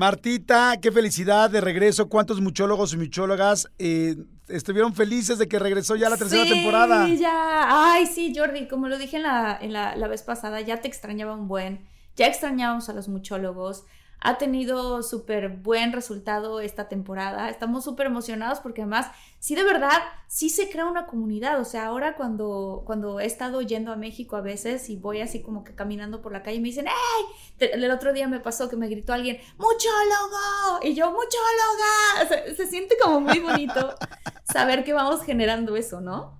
Martita, 0.00 0.78
qué 0.80 0.90
felicidad 0.90 1.50
de 1.50 1.60
regreso. 1.60 2.08
¿Cuántos 2.08 2.40
muchólogos 2.40 2.94
y 2.94 2.96
muchólogas 2.96 3.70
eh, 3.78 4.16
estuvieron 4.48 4.94
felices 4.94 5.36
de 5.36 5.46
que 5.46 5.58
regresó 5.58 5.94
ya 5.94 6.08
la 6.08 6.16
tercera 6.16 6.44
sí, 6.44 6.48
temporada? 6.48 7.06
ya. 7.06 7.92
Ay, 7.92 8.06
sí, 8.06 8.32
Jordi, 8.34 8.66
como 8.66 8.88
lo 8.88 8.96
dije 8.96 9.18
en, 9.18 9.24
la, 9.24 9.58
en 9.60 9.74
la, 9.74 9.94
la 9.96 10.08
vez 10.08 10.22
pasada, 10.22 10.62
ya 10.62 10.80
te 10.80 10.88
extrañaba 10.88 11.34
un 11.34 11.48
buen. 11.48 11.84
Ya 12.16 12.28
extrañábamos 12.28 12.88
a 12.88 12.94
los 12.94 13.08
muchólogos. 13.08 13.84
Ha 14.20 14.38
tenido 14.38 15.02
súper 15.02 15.48
buen 15.48 15.92
resultado 15.92 16.60
esta 16.60 16.88
temporada. 16.88 17.48
Estamos 17.48 17.84
súper 17.84 18.06
emocionados 18.06 18.60
porque 18.60 18.82
además, 18.82 19.06
sí, 19.38 19.54
de 19.54 19.64
verdad, 19.64 19.98
sí 20.26 20.50
se 20.50 20.68
crea 20.68 20.84
una 20.84 21.06
comunidad. 21.06 21.58
O 21.60 21.64
sea, 21.64 21.86
ahora 21.86 22.16
cuando, 22.16 22.82
cuando 22.84 23.20
he 23.20 23.26
estado 23.26 23.62
yendo 23.62 23.92
a 23.92 23.96
México 23.96 24.36
a 24.36 24.42
veces 24.42 24.90
y 24.90 24.96
voy 24.96 25.20
así 25.20 25.42
como 25.42 25.64
que 25.64 25.74
caminando 25.74 26.20
por 26.20 26.32
la 26.32 26.42
calle 26.42 26.58
y 26.58 26.60
me 26.60 26.68
dicen, 26.68 26.86
¡Ey! 26.86 27.68
El 27.72 27.90
otro 27.90 28.12
día 28.12 28.28
me 28.28 28.40
pasó 28.40 28.68
que 28.68 28.76
me 28.76 28.88
gritó 28.88 29.12
alguien, 29.12 29.38
¡Muchólogo! 29.56 30.80
Y 30.82 30.94
yo, 30.94 31.06
¡Muchóloga! 31.06 32.24
O 32.24 32.28
sea, 32.28 32.54
se 32.54 32.66
siente 32.66 32.96
como 33.02 33.20
muy 33.20 33.38
bonito 33.38 33.94
saber 34.52 34.84
que 34.84 34.92
vamos 34.92 35.22
generando 35.22 35.76
eso, 35.76 36.00
¿no? 36.00 36.39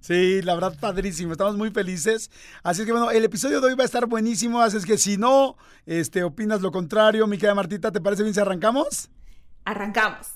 Sí, 0.00 0.42
la 0.42 0.54
verdad, 0.54 0.74
padrísimo. 0.78 1.32
Estamos 1.32 1.56
muy 1.56 1.70
felices. 1.70 2.30
Así 2.62 2.82
es 2.82 2.86
que 2.86 2.92
bueno, 2.92 3.10
el 3.10 3.24
episodio 3.24 3.60
de 3.60 3.68
hoy 3.68 3.74
va 3.74 3.82
a 3.82 3.86
estar 3.86 4.06
buenísimo. 4.06 4.60
Así 4.60 4.76
es 4.76 4.86
que 4.86 4.98
si 4.98 5.16
no, 5.16 5.56
este, 5.86 6.22
opinas 6.22 6.60
lo 6.60 6.70
contrario, 6.70 7.26
mi 7.26 7.36
querida 7.36 7.54
Martita, 7.54 7.90
¿te 7.90 8.00
parece 8.00 8.22
bien 8.22 8.34
si 8.34 8.40
arrancamos? 8.40 9.10
Arrancamos. 9.64 10.28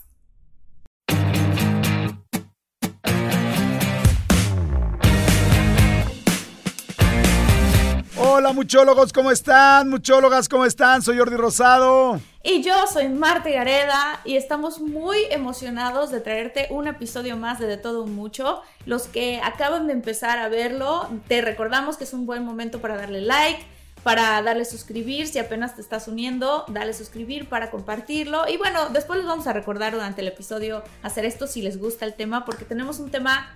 Hola 8.24 8.52
muchólogos, 8.52 9.12
¿cómo 9.12 9.30
están? 9.30 9.88
Muchólogas, 9.88 10.48
¿cómo 10.48 10.64
están? 10.64 11.02
Soy 11.02 11.19
Jordi 11.19 11.36
Rosado. 11.36 12.20
Y 12.44 12.60
yo 12.62 12.74
soy 12.92 13.08
Marta 13.08 13.50
Gareda 13.50 14.20
y 14.24 14.34
estamos 14.36 14.80
muy 14.80 15.18
emocionados 15.30 16.10
de 16.10 16.20
traerte 16.20 16.66
un 16.70 16.88
episodio 16.88 17.36
más 17.36 17.60
de 17.60 17.68
De 17.68 17.76
Todo 17.76 18.04
Mucho. 18.04 18.62
Los 18.84 19.04
que 19.06 19.41
acaban 19.41 19.86
de 19.86 19.92
empezar 19.92 20.41
a 20.41 20.48
verlo, 20.48 21.08
te 21.28 21.41
recordamos 21.41 21.97
que 21.97 22.02
es 22.02 22.12
un 22.12 22.26
buen 22.26 22.44
momento 22.44 22.81
para 22.81 22.97
darle 22.97 23.20
like, 23.20 23.64
para 24.02 24.42
darle 24.42 24.64
suscribir, 24.64 25.28
si 25.28 25.38
apenas 25.38 25.76
te 25.76 25.82
estás 25.82 26.08
uniendo, 26.08 26.64
dale 26.66 26.94
suscribir 26.94 27.48
para 27.48 27.70
compartirlo. 27.70 28.48
Y 28.48 28.56
bueno, 28.56 28.88
después 28.88 29.19
les 29.19 29.28
vamos 29.28 29.47
a 29.47 29.52
recordar 29.52 29.92
durante 29.92 30.20
el 30.20 30.26
episodio 30.26 30.82
hacer 31.04 31.25
esto 31.25 31.47
si 31.47 31.62
les 31.62 31.78
gusta 31.78 32.06
el 32.06 32.14
tema, 32.14 32.44
porque 32.44 32.64
tenemos 32.64 32.98
un 32.98 33.12
tema 33.12 33.54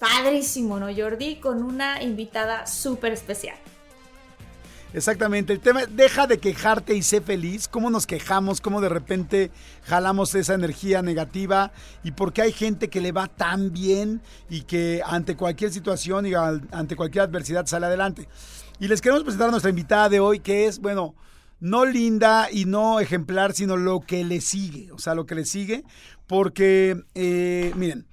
padrísimo, 0.00 0.80
¿no, 0.80 0.88
Jordi? 0.92 1.36
Con 1.36 1.62
una 1.62 2.02
invitada 2.02 2.66
súper 2.66 3.12
especial. 3.12 3.56
Exactamente, 4.94 5.52
el 5.52 5.58
tema 5.58 5.86
deja 5.86 6.28
de 6.28 6.38
quejarte 6.38 6.94
y 6.94 7.02
sé 7.02 7.20
feliz, 7.20 7.66
cómo 7.66 7.90
nos 7.90 8.06
quejamos, 8.06 8.60
cómo 8.60 8.80
de 8.80 8.88
repente 8.88 9.50
jalamos 9.82 10.32
esa 10.36 10.54
energía 10.54 11.02
negativa 11.02 11.72
y 12.04 12.12
por 12.12 12.32
qué 12.32 12.42
hay 12.42 12.52
gente 12.52 12.88
que 12.88 13.00
le 13.00 13.10
va 13.10 13.26
tan 13.26 13.72
bien 13.72 14.22
y 14.48 14.62
que 14.62 15.02
ante 15.04 15.34
cualquier 15.34 15.72
situación 15.72 16.26
y 16.26 16.34
ante 16.34 16.94
cualquier 16.94 17.24
adversidad 17.24 17.66
sale 17.66 17.86
adelante. 17.86 18.28
Y 18.78 18.86
les 18.86 19.00
queremos 19.00 19.24
presentar 19.24 19.48
a 19.48 19.50
nuestra 19.50 19.70
invitada 19.70 20.08
de 20.08 20.20
hoy 20.20 20.38
que 20.38 20.66
es, 20.66 20.78
bueno, 20.78 21.16
no 21.58 21.84
linda 21.84 22.46
y 22.52 22.64
no 22.64 23.00
ejemplar, 23.00 23.52
sino 23.52 23.76
lo 23.76 23.98
que 23.98 24.22
le 24.22 24.40
sigue, 24.40 24.92
o 24.92 24.98
sea, 25.00 25.16
lo 25.16 25.26
que 25.26 25.34
le 25.34 25.44
sigue, 25.44 25.82
porque, 26.28 27.02
eh, 27.16 27.72
miren, 27.74 28.06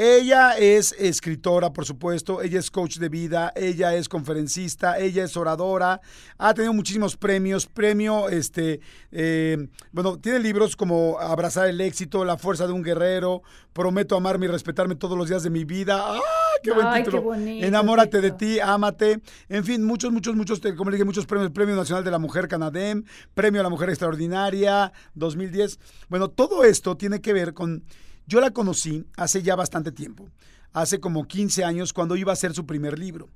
ella 0.00 0.56
es 0.56 0.94
escritora, 0.96 1.72
por 1.72 1.84
supuesto, 1.84 2.40
ella 2.40 2.60
es 2.60 2.70
coach 2.70 2.98
de 2.98 3.08
vida, 3.08 3.52
ella 3.56 3.96
es 3.96 4.08
conferencista, 4.08 4.96
ella 4.96 5.24
es 5.24 5.36
oradora, 5.36 6.00
ha 6.38 6.54
tenido 6.54 6.72
muchísimos 6.72 7.16
premios, 7.16 7.66
premio, 7.66 8.28
este, 8.28 8.78
eh, 9.10 9.66
bueno, 9.90 10.16
tiene 10.20 10.38
libros 10.38 10.76
como 10.76 11.18
Abrazar 11.18 11.66
el 11.66 11.80
éxito, 11.80 12.24
La 12.24 12.38
fuerza 12.38 12.68
de 12.68 12.74
un 12.74 12.84
guerrero, 12.84 13.42
Prometo 13.72 14.16
amarme 14.16 14.46
y 14.46 14.48
respetarme 14.48 14.94
todos 14.94 15.18
los 15.18 15.28
días 15.28 15.42
de 15.42 15.50
mi 15.50 15.64
vida. 15.64 16.00
¡Ah! 16.00 16.20
¡Qué 16.62 16.70
buen 16.70 16.86
Ay, 16.86 17.02
título! 17.02 17.22
qué 17.22 17.26
bonito 17.26 17.66
Enamórate 17.66 18.20
de 18.20 18.30
ti, 18.32 18.60
ámate. 18.60 19.20
En 19.48 19.64
fin, 19.64 19.84
muchos, 19.84 20.12
muchos, 20.12 20.36
muchos, 20.36 20.60
como 20.76 20.90
le 20.90 20.96
dije, 20.96 21.04
muchos 21.04 21.26
premios. 21.26 21.50
Premio 21.50 21.74
Nacional 21.74 22.04
de 22.04 22.10
la 22.10 22.18
Mujer 22.18 22.46
Canadem, 22.46 23.04
Premio 23.34 23.60
a 23.60 23.64
la 23.64 23.70
Mujer 23.70 23.88
Extraordinaria 23.90 24.92
2010. 25.14 25.78
Bueno, 26.08 26.28
todo 26.28 26.62
esto 26.62 26.96
tiene 26.96 27.20
que 27.20 27.32
ver 27.32 27.54
con 27.54 27.84
yo 28.28 28.40
la 28.40 28.50
conocí 28.52 29.06
hace 29.16 29.42
ya 29.42 29.56
bastante 29.56 29.90
tiempo, 29.90 30.28
hace 30.72 31.00
como 31.00 31.26
15 31.26 31.64
años, 31.64 31.92
cuando 31.92 32.14
iba 32.14 32.30
a 32.30 32.34
hacer 32.34 32.54
su 32.54 32.66
primer 32.66 32.98
libro. 32.98 33.28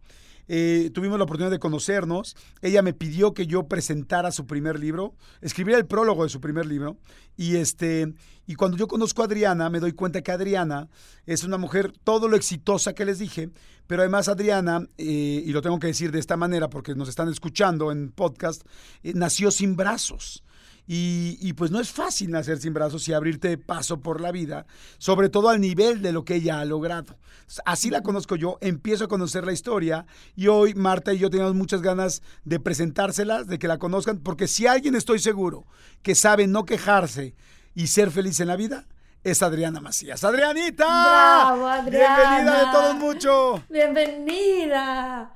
Eh, 0.48 0.90
tuvimos 0.92 1.18
la 1.18 1.24
oportunidad 1.24 1.50
de 1.50 1.58
conocernos. 1.58 2.36
Ella 2.60 2.82
me 2.82 2.92
pidió 2.92 3.32
que 3.32 3.46
yo 3.46 3.68
presentara 3.68 4.32
su 4.32 4.46
primer 4.46 4.78
libro, 4.78 5.14
escribiera 5.40 5.78
el 5.78 5.86
prólogo 5.86 6.24
de 6.24 6.28
su 6.28 6.40
primer 6.40 6.66
libro. 6.66 6.98
Y, 7.36 7.56
este, 7.56 8.12
y 8.46 8.54
cuando 8.54 8.76
yo 8.76 8.86
conozco 8.86 9.22
a 9.22 9.26
Adriana, 9.26 9.70
me 9.70 9.80
doy 9.80 9.92
cuenta 9.92 10.20
que 10.20 10.30
Adriana 10.30 10.88
es 11.24 11.42
una 11.42 11.56
mujer 11.56 11.92
todo 12.04 12.28
lo 12.28 12.36
exitosa 12.36 12.92
que 12.92 13.06
les 13.06 13.18
dije, 13.18 13.50
pero 13.86 14.02
además 14.02 14.28
Adriana, 14.28 14.86
eh, 14.98 15.42
y 15.44 15.52
lo 15.52 15.62
tengo 15.62 15.78
que 15.78 15.86
decir 15.86 16.12
de 16.12 16.18
esta 16.18 16.36
manera 16.36 16.68
porque 16.68 16.94
nos 16.94 17.08
están 17.08 17.28
escuchando 17.30 17.90
en 17.92 18.10
podcast, 18.10 18.62
eh, 19.02 19.12
nació 19.14 19.50
sin 19.50 19.74
brazos. 19.74 20.44
Y, 20.86 21.38
y, 21.40 21.52
pues 21.52 21.70
no 21.70 21.80
es 21.80 21.90
fácil 21.90 22.32
nacer 22.32 22.58
sin 22.58 22.74
brazos 22.74 23.06
y 23.06 23.12
abrirte 23.12 23.56
paso 23.56 24.00
por 24.00 24.20
la 24.20 24.32
vida, 24.32 24.66
sobre 24.98 25.28
todo 25.28 25.48
al 25.48 25.60
nivel 25.60 26.02
de 26.02 26.12
lo 26.12 26.24
que 26.24 26.34
ella 26.34 26.60
ha 26.60 26.64
logrado. 26.64 27.16
Así 27.64 27.88
la 27.88 28.02
conozco 28.02 28.34
yo, 28.34 28.58
empiezo 28.60 29.04
a 29.04 29.08
conocer 29.08 29.44
la 29.44 29.52
historia 29.52 30.06
y 30.34 30.48
hoy 30.48 30.74
Marta 30.74 31.12
y 31.12 31.18
yo 31.18 31.30
tenemos 31.30 31.54
muchas 31.54 31.82
ganas 31.82 32.22
de 32.44 32.58
presentárselas, 32.58 33.46
de 33.46 33.58
que 33.58 33.68
la 33.68 33.78
conozcan, 33.78 34.18
porque 34.18 34.48
si 34.48 34.66
alguien 34.66 34.94
estoy 34.94 35.18
seguro 35.18 35.66
que 36.02 36.14
sabe 36.14 36.46
no 36.46 36.64
quejarse 36.64 37.34
y 37.74 37.86
ser 37.86 38.10
feliz 38.10 38.40
en 38.40 38.48
la 38.48 38.56
vida, 38.56 38.86
es 39.24 39.42
Adriana 39.42 39.80
Macías. 39.80 40.24
¡Adrianita! 40.24 40.84
¡Bravo, 40.84 41.68
Adriana! 41.68 42.16
Bienvenida 42.16 42.58
de 42.58 42.72
todos 42.72 42.94
mucho. 42.96 43.64
Bienvenida. 43.68 45.32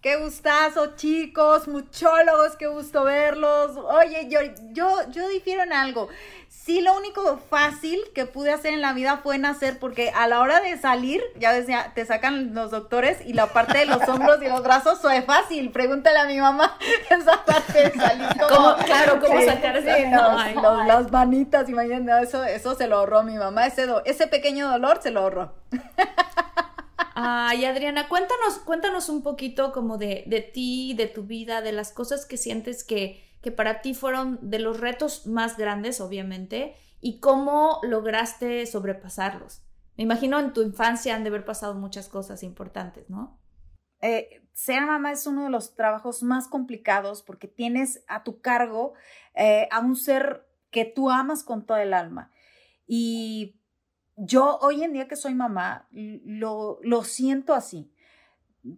Qué 0.00 0.16
gustazo, 0.16 0.96
chicos, 0.96 1.68
muchólogos, 1.68 2.56
qué 2.56 2.66
gusto 2.68 3.04
verlos. 3.04 3.76
Oye, 3.76 4.28
yo, 4.30 4.40
yo, 4.72 4.88
yo 5.10 5.28
difiero 5.28 5.62
en 5.62 5.74
algo. 5.74 6.08
Sí, 6.48 6.80
lo 6.80 6.96
único 6.96 7.38
fácil 7.50 8.00
que 8.14 8.24
pude 8.24 8.50
hacer 8.50 8.72
en 8.72 8.80
la 8.80 8.94
vida 8.94 9.18
fue 9.22 9.36
nacer, 9.36 9.78
porque 9.78 10.10
a 10.10 10.26
la 10.26 10.40
hora 10.40 10.60
de 10.60 10.78
salir, 10.78 11.22
ya 11.36 11.52
decía, 11.52 11.92
te 11.94 12.06
sacan 12.06 12.54
los 12.54 12.70
doctores 12.70 13.18
y 13.26 13.34
la 13.34 13.48
parte 13.48 13.76
de 13.78 13.84
los 13.84 14.08
hombros 14.08 14.42
y 14.42 14.48
los 14.48 14.62
brazos 14.62 15.00
fue 15.00 15.20
fácil. 15.20 15.70
Pregúntale 15.70 16.18
a 16.18 16.24
mi 16.24 16.38
mamá 16.40 16.78
esa 17.10 17.44
parte 17.44 17.90
de 17.90 17.92
salir. 18.00 18.26
Como, 18.40 18.48
¿Cómo? 18.48 18.76
Claro, 18.84 19.20
¿cómo 19.20 19.38
sacar 19.42 19.82
sí, 19.82 20.06
no, 20.08 20.38
Ay, 20.38 20.54
los- 20.54 20.62
no. 20.62 20.84
las 20.84 21.12
manitas, 21.12 21.68
imagínate, 21.68 22.24
eso, 22.24 22.42
eso 22.44 22.74
se 22.74 22.86
lo 22.86 22.96
ahorró 23.00 23.22
mi 23.22 23.36
mamá. 23.36 23.66
Ese, 23.66 23.84
do- 23.84 24.02
ese 24.06 24.26
pequeño 24.28 24.66
dolor 24.70 25.00
se 25.02 25.10
lo 25.10 25.20
ahorró. 25.20 25.52
Ay, 27.22 27.66
Adriana, 27.66 28.08
cuéntanos, 28.08 28.58
cuéntanos 28.64 29.10
un 29.10 29.22
poquito 29.22 29.72
como 29.72 29.98
de, 29.98 30.24
de 30.26 30.40
ti, 30.40 30.94
de 30.94 31.06
tu 31.06 31.24
vida, 31.24 31.60
de 31.60 31.72
las 31.72 31.92
cosas 31.92 32.24
que 32.24 32.38
sientes 32.38 32.82
que, 32.82 33.22
que 33.42 33.50
para 33.50 33.82
ti 33.82 33.92
fueron 33.92 34.38
de 34.40 34.58
los 34.58 34.80
retos 34.80 35.26
más 35.26 35.58
grandes, 35.58 36.00
obviamente, 36.00 36.74
y 37.00 37.20
cómo 37.20 37.78
lograste 37.82 38.64
sobrepasarlos. 38.64 39.62
Me 39.98 40.04
imagino 40.04 40.38
en 40.38 40.54
tu 40.54 40.62
infancia 40.62 41.14
han 41.14 41.22
de 41.22 41.28
haber 41.28 41.44
pasado 41.44 41.74
muchas 41.74 42.08
cosas 42.08 42.42
importantes, 42.42 43.10
¿no? 43.10 43.38
eh, 44.00 44.42
ser 44.52 44.84
mamá 44.86 45.12
es 45.12 45.26
uno 45.26 45.44
de 45.44 45.50
los 45.50 45.74
trabajos 45.74 46.22
más 46.22 46.48
complicados 46.48 47.22
porque 47.22 47.48
tienes 47.48 48.02
a 48.08 48.24
tu 48.24 48.40
cargo 48.40 48.94
eh, 49.34 49.68
a 49.70 49.80
un 49.80 49.96
ser 49.96 50.46
que 50.70 50.84
tú 50.84 51.10
amas 51.10 51.42
con 51.42 51.66
todo 51.66 51.78
el 51.78 51.94
alma. 51.94 52.30
Y 52.86 53.59
yo 54.22 54.58
hoy 54.60 54.84
en 54.84 54.92
día 54.92 55.08
que 55.08 55.16
soy 55.16 55.34
mamá, 55.34 55.88
lo, 55.90 56.78
lo 56.82 57.04
siento 57.04 57.54
así. 57.54 57.90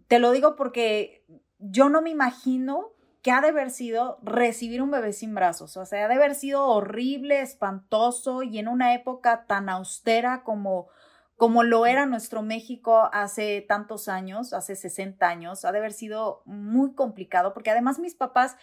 Te 0.07 0.19
lo 0.19 0.31
digo 0.31 0.55
porque 0.55 1.25
yo 1.59 1.89
no 1.89 2.01
me 2.01 2.09
imagino 2.09 2.93
que 3.21 3.31
ha 3.31 3.41
de 3.41 3.49
haber 3.49 3.69
sido 3.69 4.19
recibir 4.23 4.81
un 4.81 4.91
bebé 4.91 5.11
sin 5.11 5.35
brazos. 5.35 5.75
O 5.75 5.85
sea, 5.85 6.05
ha 6.05 6.07
de 6.07 6.15
haber 6.15 6.35
sido 6.35 6.65
horrible, 6.65 7.41
espantoso 7.41 8.43
y 8.43 8.57
en 8.57 8.69
una 8.69 8.93
época 8.93 9.45
tan 9.45 9.67
austera 9.67 10.43
como, 10.43 10.87
como 11.35 11.63
lo 11.63 11.85
era 11.85 12.05
nuestro 12.05 12.41
México 12.41 13.09
hace 13.11 13.61
tantos 13.61 14.07
años, 14.07 14.53
hace 14.53 14.77
60 14.77 15.27
años. 15.27 15.65
Ha 15.65 15.73
de 15.73 15.79
haber 15.79 15.93
sido 15.93 16.41
muy 16.45 16.93
complicado 16.95 17.53
porque 17.53 17.71
además 17.71 17.99
mis 17.99 18.15
papás 18.15 18.55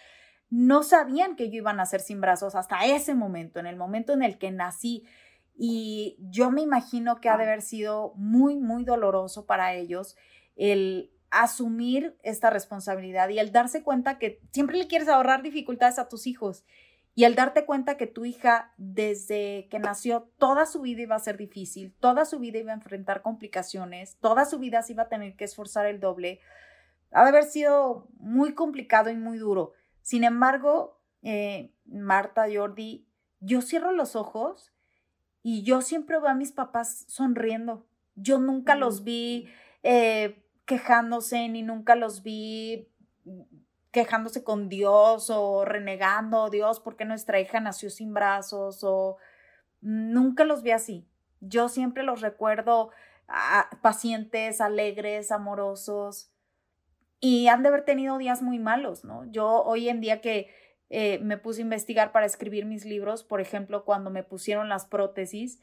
no 0.49 0.81
sabían 0.81 1.35
que 1.35 1.49
yo 1.49 1.57
iba 1.57 1.71
a 1.71 1.75
nacer 1.75 2.01
sin 2.01 2.21
brazos 2.21 2.55
hasta 2.55 2.85
ese 2.85 3.13
momento, 3.13 3.59
en 3.59 3.67
el 3.67 3.77
momento 3.77 4.13
en 4.13 4.23
el 4.23 4.37
que 4.37 4.51
nací. 4.51 5.05
Y 5.63 6.17
yo 6.31 6.49
me 6.49 6.63
imagino 6.63 7.21
que 7.21 7.29
ha 7.29 7.37
de 7.37 7.43
haber 7.43 7.61
sido 7.61 8.13
muy, 8.15 8.55
muy 8.57 8.83
doloroso 8.83 9.45
para 9.45 9.75
ellos 9.75 10.17
el 10.55 11.11
asumir 11.29 12.17
esta 12.23 12.49
responsabilidad 12.49 13.29
y 13.29 13.37
el 13.37 13.51
darse 13.51 13.83
cuenta 13.83 14.17
que 14.17 14.41
siempre 14.51 14.79
le 14.79 14.87
quieres 14.87 15.07
ahorrar 15.07 15.43
dificultades 15.43 15.99
a 15.99 16.07
tus 16.07 16.25
hijos 16.25 16.65
y 17.13 17.25
el 17.25 17.35
darte 17.35 17.63
cuenta 17.67 17.95
que 17.95 18.07
tu 18.07 18.25
hija 18.25 18.73
desde 18.77 19.67
que 19.69 19.77
nació 19.77 20.31
toda 20.39 20.65
su 20.65 20.81
vida 20.81 21.03
iba 21.03 21.15
a 21.15 21.19
ser 21.19 21.37
difícil, 21.37 21.93
toda 21.99 22.25
su 22.25 22.39
vida 22.39 22.57
iba 22.57 22.71
a 22.71 22.77
enfrentar 22.77 23.21
complicaciones, 23.21 24.17
toda 24.19 24.45
su 24.45 24.57
vida 24.57 24.81
se 24.81 24.93
iba 24.93 25.03
a 25.03 25.09
tener 25.09 25.35
que 25.35 25.43
esforzar 25.43 25.85
el 25.85 25.99
doble, 25.99 26.39
ha 27.11 27.21
de 27.21 27.29
haber 27.29 27.43
sido 27.43 28.07
muy 28.17 28.55
complicado 28.55 29.11
y 29.11 29.15
muy 29.15 29.37
duro. 29.37 29.73
Sin 30.01 30.23
embargo, 30.23 30.99
eh, 31.21 31.71
Marta, 31.85 32.47
Jordi, 32.51 33.05
yo 33.41 33.61
cierro 33.61 33.91
los 33.91 34.15
ojos 34.15 34.70
y 35.43 35.63
yo 35.63 35.81
siempre 35.81 36.19
veo 36.19 36.29
a 36.29 36.35
mis 36.35 36.51
papás 36.51 37.05
sonriendo. 37.07 37.85
Yo 38.15 38.39
nunca 38.39 38.75
los 38.75 39.03
vi 39.03 39.47
eh, 39.83 40.43
quejándose 40.65 41.49
ni 41.49 41.63
nunca 41.63 41.95
los 41.95 42.23
vi 42.23 42.87
quejándose 43.91 44.43
con 44.43 44.69
Dios 44.69 45.29
o 45.29 45.65
renegando, 45.65 46.49
Dios, 46.49 46.79
porque 46.79 47.05
nuestra 47.05 47.39
hija 47.39 47.59
nació 47.59 47.89
sin 47.89 48.13
brazos 48.13 48.83
o 48.83 49.17
nunca 49.81 50.45
los 50.45 50.63
vi 50.63 50.71
así. 50.71 51.07
Yo 51.41 51.69
siempre 51.69 52.03
los 52.03 52.21
recuerdo 52.21 52.91
pacientes, 53.81 54.61
alegres, 54.61 55.31
amorosos 55.31 56.31
y 57.19 57.47
han 57.47 57.63
de 57.63 57.69
haber 57.69 57.85
tenido 57.85 58.17
días 58.17 58.41
muy 58.41 58.59
malos, 58.59 59.03
¿no? 59.05 59.25
Yo 59.31 59.63
hoy 59.63 59.89
en 59.89 60.01
día 60.01 60.21
que 60.21 60.53
eh, 60.93 61.19
me 61.19 61.37
puse 61.37 61.61
a 61.61 61.63
investigar 61.63 62.11
para 62.11 62.25
escribir 62.25 62.65
mis 62.65 62.83
libros, 62.83 63.23
por 63.23 63.39
ejemplo, 63.39 63.85
cuando 63.85 64.09
me 64.09 64.23
pusieron 64.23 64.67
las 64.67 64.85
prótesis, 64.85 65.61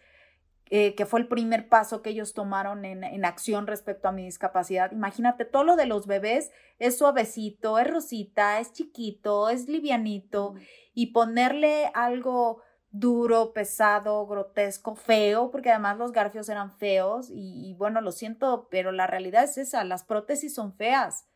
eh, 0.70 0.94
que 0.94 1.04
fue 1.04 1.20
el 1.20 1.28
primer 1.28 1.69
paso 1.69 2.00
que 2.00 2.10
ellos 2.10 2.32
tomaron 2.32 2.86
en, 2.86 3.04
en, 3.04 3.25
acción 3.26 3.66
respecto 3.66 4.08
a 4.08 4.12
mi 4.12 4.25
discapacidad. 4.25 4.90
Imagínate, 4.92 5.44
todo 5.44 5.64
lo 5.64 5.76
de 5.76 5.84
los 5.84 6.06
bebés 6.06 6.50
es 6.78 6.96
suavecito, 6.96 7.78
es 7.78 7.90
rosita, 7.90 8.58
es 8.58 8.72
chiquito, 8.72 9.50
es 9.50 9.69
livianito, 9.69 10.54
y 10.94 11.08
ponerle 11.12 11.90
algo 11.92 12.62
duro, 12.90 13.52
pesado, 13.52 14.26
grotesco, 14.26 14.94
feo, 14.94 15.50
porque 15.50 15.70
además 15.70 15.98
los 15.98 16.12
garfios 16.12 16.48
eran 16.48 16.72
feos, 16.72 17.28
y, 17.30 17.69
y 17.69 17.75
bueno, 17.75 18.00
lo 18.00 18.12
siento, 18.12 18.66
pero 18.70 18.92
la 18.92 19.06
realidad 19.06 19.44
es 19.44 19.58
esa, 19.58 19.84
las 19.84 20.04
prótesis 20.04 20.54
son 20.54 20.75
feas. 20.75 21.26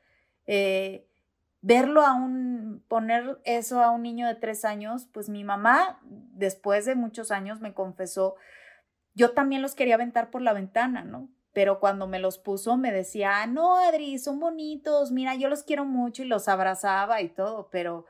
Eh, 0.47 1.07
verlo 1.63 2.05
a 2.05 2.13
un, 2.13 2.85
poner 2.89 3.39
eso 3.45 3.83
a 3.83 3.91
un 3.91 4.03
niño 4.03 4.27
de 4.27 4.35
tres 4.35 4.65
años, 4.65 5.09
pues 5.13 5.29
mi 5.29 5.45
mamá, 5.45 6.01
después 6.03 6.85
de 6.85 6.97
muchos 6.97 7.31
años, 7.31 7.61
me 7.61 7.73
confesó, 7.73 8.35
yo 9.15 9.31
también 9.31 9.63
los 9.63 9.75
quería 9.75 9.95
aventar 9.95 10.31
por 10.31 10.43
la 10.43 10.53
ventana, 10.53 11.05
¿no? 11.05 11.29
Pero 11.53 11.81
cuando 11.81 12.07
me 12.07 12.19
los 12.19 12.39
puso 12.39 12.77
me 12.77 12.93
decía, 12.93 13.43
ah, 13.43 13.47
no, 13.47 13.77
Adri, 13.77 14.19
son 14.19 14.41
bonitos, 14.41 15.13
mira, 15.13 15.35
yo 15.37 15.49
los 15.49 15.63
quiero 15.63 15.85
mucho 15.85 16.23
y 16.23 16.27
los 16.27 16.49
abrazaba 16.49 17.21
y 17.21 17.29
todo, 17.29 17.69
pero 17.71 18.07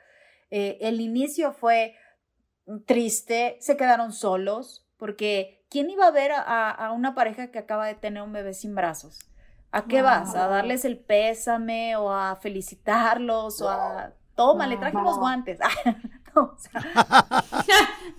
eh, 0.51 0.79
el 0.81 1.01
inicio 1.01 1.53
fue 1.53 1.95
triste, 2.87 3.59
se 3.61 3.77
quedaron 3.77 4.13
solos, 4.13 4.87
porque 4.97 5.67
¿quién 5.69 5.91
iba 5.91 6.07
a 6.07 6.13
ver 6.13 6.33
a, 6.33 6.71
a 6.71 6.93
una 6.93 7.15
pareja 7.15 7.51
que 7.51 7.59
acaba 7.59 7.87
de 7.87 7.97
tener 7.97 8.23
un 8.23 8.33
bebé 8.33 8.55
sin 8.55 8.75
brazos? 8.75 9.32
¿A 9.73 9.87
qué 9.87 10.03
vas? 10.03 10.35
¿A 10.35 10.49
darles 10.49 10.85
el 10.85 10.99
pésame 10.99 11.97
o 11.97 12.13
a 12.13 12.37
felicitarlos 12.37 13.63
o 13.63 13.71
a... 13.71 14.13
Toma, 14.35 14.67
le 14.67 14.77
traje 14.77 14.97
unos 14.97 15.19
guantes. 15.19 15.59
no, 16.35 16.43
o 16.43 16.57
sea... 16.59 16.83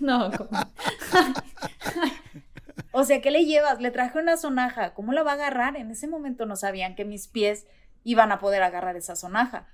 no, 0.00 0.30
o 2.92 3.04
sea, 3.04 3.20
¿qué 3.20 3.30
le 3.30 3.44
llevas? 3.44 3.80
Le 3.80 3.92
traje 3.92 4.18
una 4.18 4.36
sonaja. 4.36 4.94
¿Cómo 4.94 5.12
la 5.12 5.22
va 5.22 5.32
a 5.32 5.34
agarrar? 5.34 5.76
En 5.76 5.92
ese 5.92 6.08
momento 6.08 6.44
no 6.44 6.56
sabían 6.56 6.96
que 6.96 7.04
mis 7.04 7.28
pies 7.28 7.66
iban 8.02 8.32
a 8.32 8.40
poder 8.40 8.64
agarrar 8.64 8.96
esa 8.96 9.14
sonaja. 9.14 9.68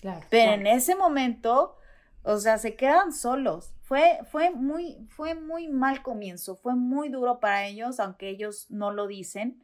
Claro, 0.00 0.26
Pero 0.30 0.52
en 0.52 0.66
ese 0.66 0.96
momento, 0.96 1.76
o 2.24 2.38
sea, 2.38 2.58
se 2.58 2.74
quedan 2.74 3.12
solos. 3.12 3.72
Fue, 3.82 4.18
fue, 4.30 4.50
muy, 4.50 5.06
fue 5.10 5.34
muy 5.34 5.68
mal 5.68 6.02
comienzo, 6.02 6.56
fue 6.56 6.74
muy 6.74 7.08
duro 7.08 7.38
para 7.38 7.66
ellos, 7.66 8.00
aunque 8.00 8.28
ellos 8.28 8.66
no 8.68 8.90
lo 8.90 9.06
dicen. 9.06 9.62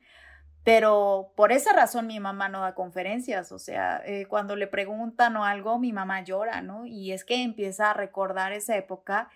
Pero 0.67 1.31
por 1.37 1.53
esa 1.53 1.73
razón 1.73 2.09
mi 2.09 2.19
mamá 2.19 2.49
no 2.49 2.63
da 2.63 2.75
conferencias, 2.75 3.53
o 3.53 3.59
sea, 3.61 4.03
eh, 4.05 4.27
cuando 4.27 4.57
le 4.57 4.67
preguntan 4.67 5.37
o 5.37 5.45
algo, 5.45 5.79
mi 5.79 5.93
mamá 5.93 6.25
llora, 6.25 6.61
¿no? 6.61 6.87
Y 6.87 7.13
es 7.13 7.25
que 7.25 7.45
empieza 7.45 7.93
a 7.93 7.95
recordar 7.95 8.53
esa 8.53 8.77
época. 8.77 9.31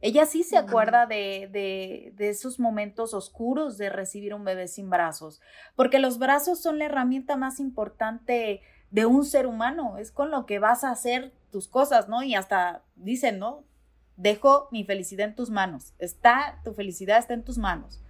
Ella 0.00 0.26
sí 0.26 0.44
se 0.44 0.56
acuerda 0.56 1.06
de, 1.06 1.48
de, 1.50 2.12
de, 2.14 2.28
esos 2.28 2.60
momentos 2.60 3.14
oscuros 3.14 3.78
de 3.78 3.90
recibir 3.90 4.32
un 4.32 4.44
bebé 4.44 4.68
sin 4.68 4.88
brazos, 4.88 5.40
porque 5.74 5.98
los 5.98 6.20
brazos 6.20 6.62
son 6.62 6.78
la 6.78 6.84
herramienta 6.84 7.36
más 7.36 7.58
importante 7.58 8.60
de 8.92 9.06
un 9.06 9.24
ser 9.24 9.48
humano, 9.48 9.98
es 9.98 10.12
con 10.12 10.30
lo 10.30 10.46
que 10.46 10.60
vas 10.60 10.84
a 10.84 10.92
hacer 10.92 11.32
tus 11.50 11.66
cosas, 11.66 12.08
¿no? 12.08 12.22
Y 12.22 12.36
hasta 12.36 12.84
dicen, 12.94 13.40
¿no? 13.40 13.64
Dejo 14.16 14.68
mi 14.70 14.84
felicidad 14.84 15.26
en 15.26 15.34
tus 15.34 15.50
manos, 15.50 15.94
está, 15.98 16.60
tu 16.62 16.74
felicidad 16.74 17.18
está 17.18 17.34
en 17.34 17.42
tus 17.42 17.58
manos. 17.58 18.00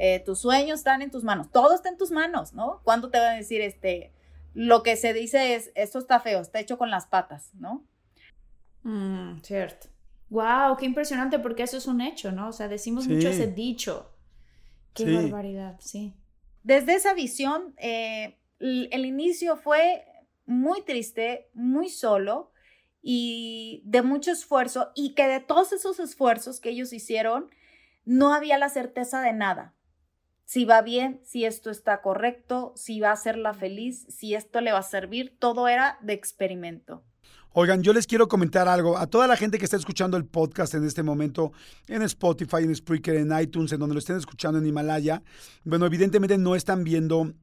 Eh, 0.00 0.22
tus 0.24 0.40
sueños 0.40 0.78
están 0.78 1.02
en 1.02 1.10
tus 1.10 1.24
manos, 1.24 1.50
todo 1.50 1.74
está 1.74 1.88
en 1.88 1.98
tus 1.98 2.12
manos, 2.12 2.54
¿no? 2.54 2.80
¿Cuándo 2.84 3.10
te 3.10 3.18
van 3.18 3.34
a 3.34 3.36
decir, 3.36 3.60
este, 3.60 4.12
lo 4.54 4.84
que 4.84 4.96
se 4.96 5.12
dice 5.12 5.56
es, 5.56 5.72
esto 5.74 5.98
está 5.98 6.20
feo, 6.20 6.40
está 6.40 6.60
hecho 6.60 6.78
con 6.78 6.88
las 6.88 7.06
patas, 7.06 7.50
¿no? 7.54 7.84
Mm, 8.84 9.40
cierto. 9.42 9.88
Wow, 10.30 10.76
qué 10.78 10.86
impresionante 10.86 11.40
porque 11.40 11.64
eso 11.64 11.76
es 11.76 11.88
un 11.88 12.00
hecho, 12.00 12.30
¿no? 12.30 12.48
O 12.48 12.52
sea, 12.52 12.68
decimos 12.68 13.08
mucho 13.08 13.28
ese 13.28 13.48
dicho. 13.48 14.14
Qué 14.94 15.12
barbaridad, 15.12 15.76
sí. 15.80 16.14
Desde 16.62 16.94
esa 16.94 17.12
visión, 17.12 17.74
eh, 17.76 18.38
el 18.60 19.04
inicio 19.04 19.56
fue 19.56 20.04
muy 20.46 20.82
triste, 20.82 21.50
muy 21.54 21.88
solo 21.88 22.52
y 23.02 23.82
de 23.84 24.02
mucho 24.02 24.30
esfuerzo 24.30 24.92
y 24.94 25.14
que 25.14 25.26
de 25.26 25.40
todos 25.40 25.72
esos 25.72 25.98
esfuerzos 25.98 26.60
que 26.60 26.70
ellos 26.70 26.92
hicieron, 26.92 27.50
no 28.04 28.32
había 28.32 28.58
la 28.58 28.68
certeza 28.68 29.20
de 29.22 29.32
nada 29.32 29.74
si 30.48 30.64
va 30.64 30.80
bien, 30.80 31.20
si 31.24 31.44
esto 31.44 31.68
está 31.68 32.00
correcto, 32.00 32.72
si 32.74 33.00
va 33.00 33.10
a 33.10 33.12
hacerla 33.12 33.52
feliz, 33.52 34.06
si 34.08 34.34
esto 34.34 34.62
le 34.62 34.72
va 34.72 34.78
a 34.78 34.82
servir, 34.82 35.36
todo 35.38 35.68
era 35.68 35.98
de 36.00 36.14
experimento. 36.14 37.04
Oigan, 37.52 37.82
yo 37.82 37.92
les 37.92 38.06
quiero 38.06 38.28
comentar 38.28 38.66
algo. 38.66 38.96
A 38.96 39.06
toda 39.06 39.26
la 39.26 39.36
gente 39.36 39.58
que 39.58 39.66
está 39.66 39.76
escuchando 39.76 40.16
el 40.16 40.24
podcast 40.24 40.72
en 40.72 40.86
este 40.86 41.02
momento, 41.02 41.52
en 41.86 42.00
Spotify, 42.00 42.62
en 42.62 42.74
Spreaker, 42.74 43.16
en 43.16 43.38
iTunes, 43.38 43.72
en 43.72 43.80
donde 43.80 43.94
lo 43.94 43.98
estén 43.98 44.16
escuchando 44.16 44.58
en 44.58 44.64
Himalaya, 44.64 45.22
bueno, 45.64 45.84
evidentemente 45.84 46.38
no 46.38 46.54
están 46.54 46.82
viendo 46.82 47.34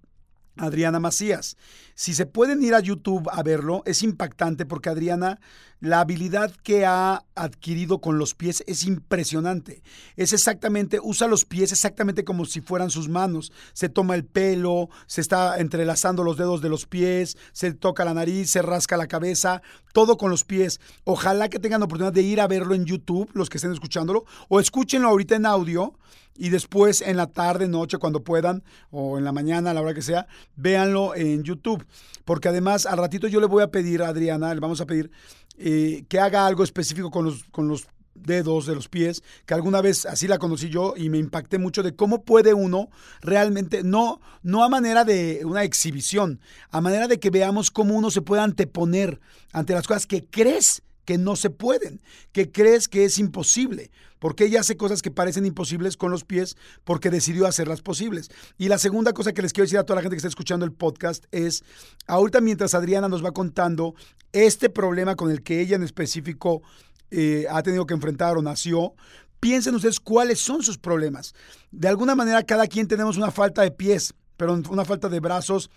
Adriana 0.58 1.00
Macías. 1.00 1.58
Si 1.96 2.14
se 2.14 2.26
pueden 2.26 2.64
ir 2.64 2.74
a 2.74 2.80
YouTube 2.80 3.30
a 3.32 3.44
verlo, 3.44 3.84
es 3.86 4.04
impactante 4.04 4.66
porque 4.66 4.90
Adriana, 4.90 5.40
la 5.80 6.00
habilidad 6.00 6.52
que 6.64 6.86
ha 6.86 7.24
adquirido 7.36 8.00
con 8.00 8.18
los 8.18 8.34
pies 8.34 8.64
es 8.68 8.86
impresionante. 8.86 9.82
Es 10.16 10.34
exactamente, 10.34 11.00
usa 11.02 11.28
los 11.28 11.46
pies 11.46 11.72
exactamente 11.72 12.24
como 12.24 12.46
si 12.46 12.62
fueran 12.62 12.90
sus 12.90 13.08
manos. 13.08 13.52
Se 13.74 13.90
toma 13.90 14.16
el 14.16 14.26
pelo, 14.26 14.90
se 15.08 15.22
está 15.22 15.58
entrelazando 15.58 16.24
los 16.24 16.38
dedos 16.38 16.62
de 16.62 16.70
los 16.70 16.86
pies, 16.86 17.38
se 17.52 17.74
toca 17.74 18.06
la 18.06 18.14
nariz, 18.14 18.50
se 18.50 18.62
rasca 18.62 18.98
la 18.98 19.08
cabeza, 19.08 19.62
todo 19.94 20.18
con 20.18 20.30
los 20.30 20.44
pies. 20.44 20.80
Ojalá 21.04 21.50
que 21.50 21.60
tengan 21.60 21.80
la 21.80 21.86
oportunidad 21.86 22.14
de 22.14 22.22
ir 22.22 22.42
a 22.42 22.48
verlo 22.48 22.76
en 22.76 22.86
YouTube, 22.86 23.30
los 23.34 23.50
que 23.50 23.58
estén 23.58 23.72
escuchándolo, 23.72 24.26
o 24.50 24.60
escúchenlo 24.60 25.10
ahorita 25.10 25.36
en 25.36 25.46
audio 25.46 25.98
y 26.38 26.50
después 26.50 27.02
en 27.02 27.18
la 27.18 27.28
tarde, 27.28 27.68
noche, 27.68 27.98
cuando 27.98 28.24
puedan, 28.24 28.64
o 28.92 29.18
en 29.18 29.24
la 29.24 29.32
mañana, 29.32 29.72
a 29.72 29.74
la 29.74 29.82
hora 29.82 29.94
que 29.94 30.02
sea, 30.02 30.28
véanlo 30.56 31.16
en 31.16 31.44
YouTube. 31.44 31.86
Porque 32.26 32.50
además, 32.50 32.86
al 32.86 32.98
ratito 32.98 33.28
yo 33.28 33.40
le 33.40 33.48
voy 33.48 33.64
a 33.64 33.72
pedir 33.72 34.02
a 34.02 34.10
Adriana, 34.10 34.54
le 34.54 34.60
vamos 34.60 34.82
a 34.82 34.86
pedir 34.86 35.12
eh, 35.58 36.06
que 36.10 36.20
haga 36.20 36.46
algo 36.46 36.64
específico 36.64 37.12
con 37.12 37.26
los, 37.26 37.46
con 37.46 37.68
los 37.68 37.88
dedos 38.16 38.66
de 38.66 38.76
los 38.76 38.88
pies, 38.88 39.24
que 39.46 39.54
alguna 39.54 39.82
vez 39.82 40.06
así 40.06 40.28
la 40.28 40.40
conocí 40.40 40.70
yo 40.70 40.94
y 40.98 41.10
me 41.10 41.18
impacté 41.18 41.60
mucho 41.60 41.84
de 41.84 41.96
cómo 41.96 42.24
puede 42.24 42.54
uno 42.54 42.90
realmente, 43.22 43.84
no, 43.84 44.22
no 44.42 44.64
a 44.64 44.70
manera 44.70 45.04
de 45.04 45.42
una 45.44 45.64
exhibición, 45.64 46.40
a 46.72 46.82
manera 46.82 47.08
de 47.08 47.20
que 47.20 47.30
veamos 47.30 47.72
cómo 47.72 47.94
uno 47.94 48.10
se 48.10 48.22
puede 48.22 48.42
anteponer 48.42 49.20
ante 49.52 49.74
las 49.74 49.86
cosas 49.86 50.08
que 50.08 50.26
crees 50.26 50.82
que 51.06 51.18
no 51.18 51.36
se 51.36 51.50
pueden, 51.50 52.02
que 52.32 52.52
crees 52.52 52.88
que 52.88 53.06
es 53.06 53.20
imposible, 53.20 53.92
porque 54.20 54.46
ella 54.46 54.62
hace 54.62 54.76
cosas 54.76 55.02
que 55.02 55.12
parecen 55.12 55.46
imposibles 55.46 55.98
con 55.98 56.12
los 56.12 56.26
pies 56.26 56.58
porque 56.84 57.12
decidió 57.12 57.46
hacerlas 57.48 57.82
posibles. 57.82 58.30
Y 58.58 58.68
la 58.68 58.80
segunda 58.80 59.14
cosa 59.14 59.34
que 59.34 59.42
les 59.42 59.54
quiero 59.54 59.66
decir 59.66 59.80
a 59.80 59.86
toda 59.86 59.98
la 59.98 60.02
gente 60.02 60.16
que 60.16 60.20
está 60.20 60.28
escuchando 60.28 60.66
el 60.66 60.74
podcast 60.74 61.26
es, 61.32 61.64
ahorita 62.08 62.42
mientras 62.42 62.74
Adriana 62.74 63.08
nos 63.08 63.24
va 63.24 63.32
contando 63.32 63.96
este 64.34 64.70
problema 64.70 65.16
con 65.16 65.32
el 65.32 65.44
que 65.44 65.62
ella 65.62 65.76
en 65.76 65.84
específico 65.84 66.62
eh, 67.12 67.46
ha 67.50 67.62
tenido 67.62 67.86
que 67.86 67.94
enfrentar 67.94 68.38
o 68.38 68.42
nació, 68.42 68.96
piensen 69.40 69.76
ustedes 69.76 70.00
cuáles 70.00 70.40
son 70.40 70.64
sus 70.64 70.78
problemas. 70.78 71.34
De 71.72 71.88
alguna 71.88 72.16
manera 72.16 72.44
cada 72.44 72.68
quien 72.68 72.88
tenemos 72.88 73.16
una 73.18 73.32
falta 73.32 73.62
de 73.62 73.72
pies, 73.72 74.14
pero 74.38 74.54
una 74.70 74.86
falta 74.86 75.08
de 75.08 75.20
brazos 75.20 75.70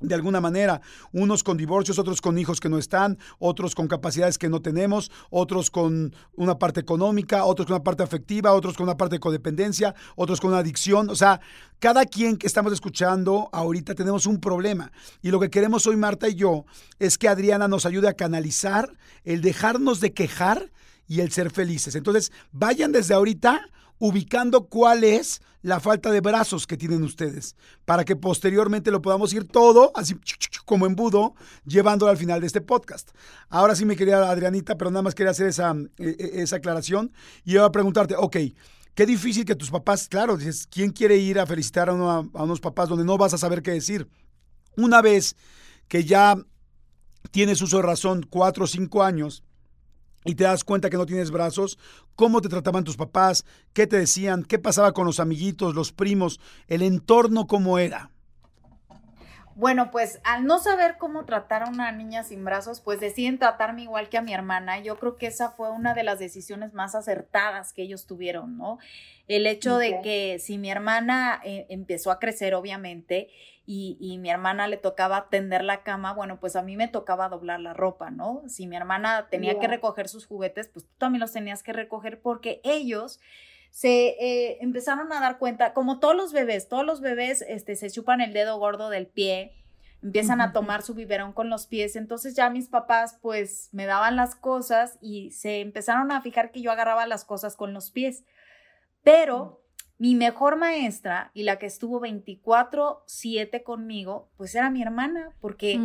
de 0.00 0.14
alguna 0.14 0.40
manera, 0.40 0.80
unos 1.12 1.42
con 1.42 1.56
divorcios, 1.56 1.98
otros 1.98 2.20
con 2.20 2.38
hijos 2.38 2.60
que 2.60 2.68
no 2.68 2.78
están, 2.78 3.18
otros 3.38 3.74
con 3.74 3.88
capacidades 3.88 4.38
que 4.38 4.48
no 4.48 4.62
tenemos, 4.62 5.10
otros 5.30 5.70
con 5.70 6.14
una 6.36 6.58
parte 6.58 6.80
económica, 6.80 7.44
otros 7.44 7.66
con 7.66 7.76
una 7.76 7.84
parte 7.84 8.02
afectiva, 8.02 8.52
otros 8.52 8.76
con 8.76 8.84
una 8.84 8.96
parte 8.96 9.16
de 9.16 9.20
codependencia, 9.20 9.94
otros 10.14 10.40
con 10.40 10.50
una 10.50 10.60
adicción. 10.60 11.10
O 11.10 11.16
sea, 11.16 11.40
cada 11.80 12.04
quien 12.04 12.36
que 12.36 12.46
estamos 12.46 12.72
escuchando 12.72 13.48
ahorita 13.52 13.94
tenemos 13.94 14.26
un 14.26 14.40
problema. 14.40 14.92
Y 15.22 15.30
lo 15.30 15.40
que 15.40 15.50
queremos 15.50 15.86
hoy, 15.86 15.96
Marta 15.96 16.28
y 16.28 16.34
yo, 16.34 16.64
es 16.98 17.18
que 17.18 17.28
Adriana 17.28 17.68
nos 17.68 17.86
ayude 17.86 18.08
a 18.08 18.14
canalizar 18.14 18.96
el 19.24 19.40
dejarnos 19.40 20.00
de 20.00 20.12
quejar 20.12 20.70
y 21.08 21.20
el 21.20 21.32
ser 21.32 21.50
felices. 21.50 21.94
Entonces, 21.94 22.30
vayan 22.52 22.92
desde 22.92 23.14
ahorita 23.14 23.68
ubicando 23.98 24.66
cuál 24.66 25.04
es 25.04 25.40
la 25.62 25.80
falta 25.80 26.10
de 26.10 26.20
brazos 26.20 26.66
que 26.66 26.76
tienen 26.76 27.02
ustedes, 27.02 27.56
para 27.84 28.04
que 28.04 28.16
posteriormente 28.16 28.90
lo 28.90 29.02
podamos 29.02 29.32
ir 29.32 29.46
todo, 29.46 29.90
así 29.94 30.14
como 30.64 30.86
embudo, 30.86 31.34
llevándolo 31.64 32.10
al 32.10 32.16
final 32.16 32.40
de 32.40 32.46
este 32.46 32.60
podcast. 32.60 33.10
Ahora 33.48 33.74
sí 33.74 33.84
me 33.84 33.96
quería 33.96 34.30
Adrianita, 34.30 34.76
pero 34.76 34.90
nada 34.90 35.02
más 35.02 35.14
quería 35.14 35.32
hacer 35.32 35.48
esa, 35.48 35.74
e, 35.98 36.16
e, 36.18 36.42
esa 36.42 36.56
aclaración 36.56 37.12
y 37.44 37.54
iba 37.54 37.64
a 37.64 37.72
preguntarte, 37.72 38.14
ok, 38.16 38.36
qué 38.94 39.06
difícil 39.06 39.44
que 39.44 39.56
tus 39.56 39.70
papás, 39.70 40.08
claro, 40.08 40.36
dices, 40.36 40.66
¿quién 40.70 40.90
quiere 40.90 41.16
ir 41.16 41.38
a 41.38 41.46
felicitar 41.46 41.90
a, 41.90 41.92
a 41.92 42.42
unos 42.42 42.60
papás 42.60 42.88
donde 42.88 43.04
no 43.04 43.18
vas 43.18 43.34
a 43.34 43.38
saber 43.38 43.62
qué 43.62 43.72
decir? 43.72 44.08
Una 44.76 45.02
vez 45.02 45.34
que 45.88 46.04
ya 46.04 46.36
tienes 47.30 47.60
uso 47.62 47.78
de 47.78 47.82
razón, 47.82 48.26
cuatro 48.28 48.64
o 48.64 48.68
cinco 48.68 49.02
años, 49.02 49.42
y 50.28 50.34
te 50.34 50.44
das 50.44 50.62
cuenta 50.62 50.90
que 50.90 50.98
no 50.98 51.06
tienes 51.06 51.30
brazos, 51.30 51.78
cómo 52.14 52.42
te 52.42 52.50
trataban 52.50 52.84
tus 52.84 52.98
papás, 52.98 53.46
qué 53.72 53.86
te 53.86 53.98
decían, 53.98 54.44
qué 54.44 54.58
pasaba 54.58 54.92
con 54.92 55.06
los 55.06 55.20
amiguitos, 55.20 55.74
los 55.74 55.90
primos, 55.90 56.38
el 56.66 56.82
entorno 56.82 57.46
cómo 57.46 57.78
era. 57.78 58.10
Bueno, 59.54 59.90
pues 59.90 60.20
al 60.24 60.44
no 60.44 60.58
saber 60.58 60.98
cómo 60.98 61.24
tratar 61.24 61.62
a 61.62 61.70
una 61.70 61.90
niña 61.92 62.24
sin 62.24 62.44
brazos, 62.44 62.82
pues 62.82 63.00
deciden 63.00 63.38
tratarme 63.38 63.84
igual 63.84 64.10
que 64.10 64.18
a 64.18 64.22
mi 64.22 64.34
hermana. 64.34 64.78
Yo 64.80 64.98
creo 64.98 65.16
que 65.16 65.28
esa 65.28 65.50
fue 65.50 65.70
una 65.70 65.94
de 65.94 66.02
las 66.02 66.18
decisiones 66.18 66.74
más 66.74 66.94
acertadas 66.94 67.72
que 67.72 67.82
ellos 67.82 68.06
tuvieron, 68.06 68.58
¿no? 68.58 68.78
El 69.28 69.46
hecho 69.46 69.78
de 69.78 70.00
que 70.02 70.38
si 70.40 70.58
mi 70.58 70.70
hermana 70.70 71.40
eh, 71.42 71.64
empezó 71.70 72.10
a 72.10 72.18
crecer, 72.18 72.54
obviamente, 72.54 73.30
y, 73.70 73.98
y, 74.00 74.16
mi 74.16 74.30
hermana 74.30 74.66
le 74.66 74.78
tocaba 74.78 75.28
tender 75.28 75.62
la 75.62 75.82
cama, 75.82 76.14
bueno, 76.14 76.40
pues 76.40 76.56
a 76.56 76.62
mí 76.62 76.74
me 76.74 76.88
tocaba 76.88 77.28
doblar 77.28 77.60
la 77.60 77.74
ropa, 77.74 78.10
¿no? 78.10 78.42
Si 78.46 78.66
mi 78.66 78.76
hermana 78.76 79.28
tenía 79.30 79.58
que 79.58 79.66
recoger 79.68 80.08
sus 80.08 80.24
juguetes, 80.26 80.68
pues 80.68 80.86
tú 80.86 80.92
también 80.96 81.20
los 81.20 81.32
tenías 81.32 81.62
que 81.62 81.74
recoger 81.74 82.22
porque 82.22 82.62
ellos 82.64 83.20
se 83.70 84.16
eh, 84.20 84.56
empezaron 84.62 85.12
a 85.12 85.20
dar 85.20 85.36
cuenta, 85.36 85.74
como 85.74 86.00
todos 86.00 86.16
los 86.16 86.32
bebés, 86.32 86.70
todos 86.70 86.86
los 86.86 87.02
bebés 87.02 87.44
este, 87.46 87.76
se 87.76 87.90
chupan 87.90 88.22
el 88.22 88.32
dedo 88.32 88.58
gordo 88.58 88.88
del 88.88 89.06
pie, 89.06 89.52
empiezan 90.02 90.40
a 90.40 90.54
tomar 90.54 90.80
su 90.80 90.94
biberón 90.94 91.34
con 91.34 91.50
los 91.50 91.66
pies, 91.66 91.94
entonces 91.94 92.34
ya 92.34 92.48
mis 92.48 92.68
papás 92.68 93.18
pues 93.20 93.68
me 93.72 93.84
daban 93.84 94.16
las 94.16 94.34
cosas 94.34 94.96
y 95.02 95.30
se 95.32 95.60
empezaron 95.60 96.10
a 96.10 96.22
fijar 96.22 96.52
que 96.52 96.62
yo 96.62 96.72
agarraba 96.72 97.06
las 97.06 97.26
cosas 97.26 97.54
con 97.54 97.74
los 97.74 97.90
pies. 97.90 98.24
Pero 99.02 99.60
mi 99.98 100.14
mejor 100.14 100.56
maestra 100.56 101.30
y 101.34 101.42
la 101.42 101.58
que 101.58 101.66
estuvo 101.66 102.00
24/7 102.00 103.62
conmigo, 103.62 104.28
pues 104.36 104.54
era 104.54 104.70
mi 104.70 104.80
hermana, 104.80 105.32
porque 105.40 105.80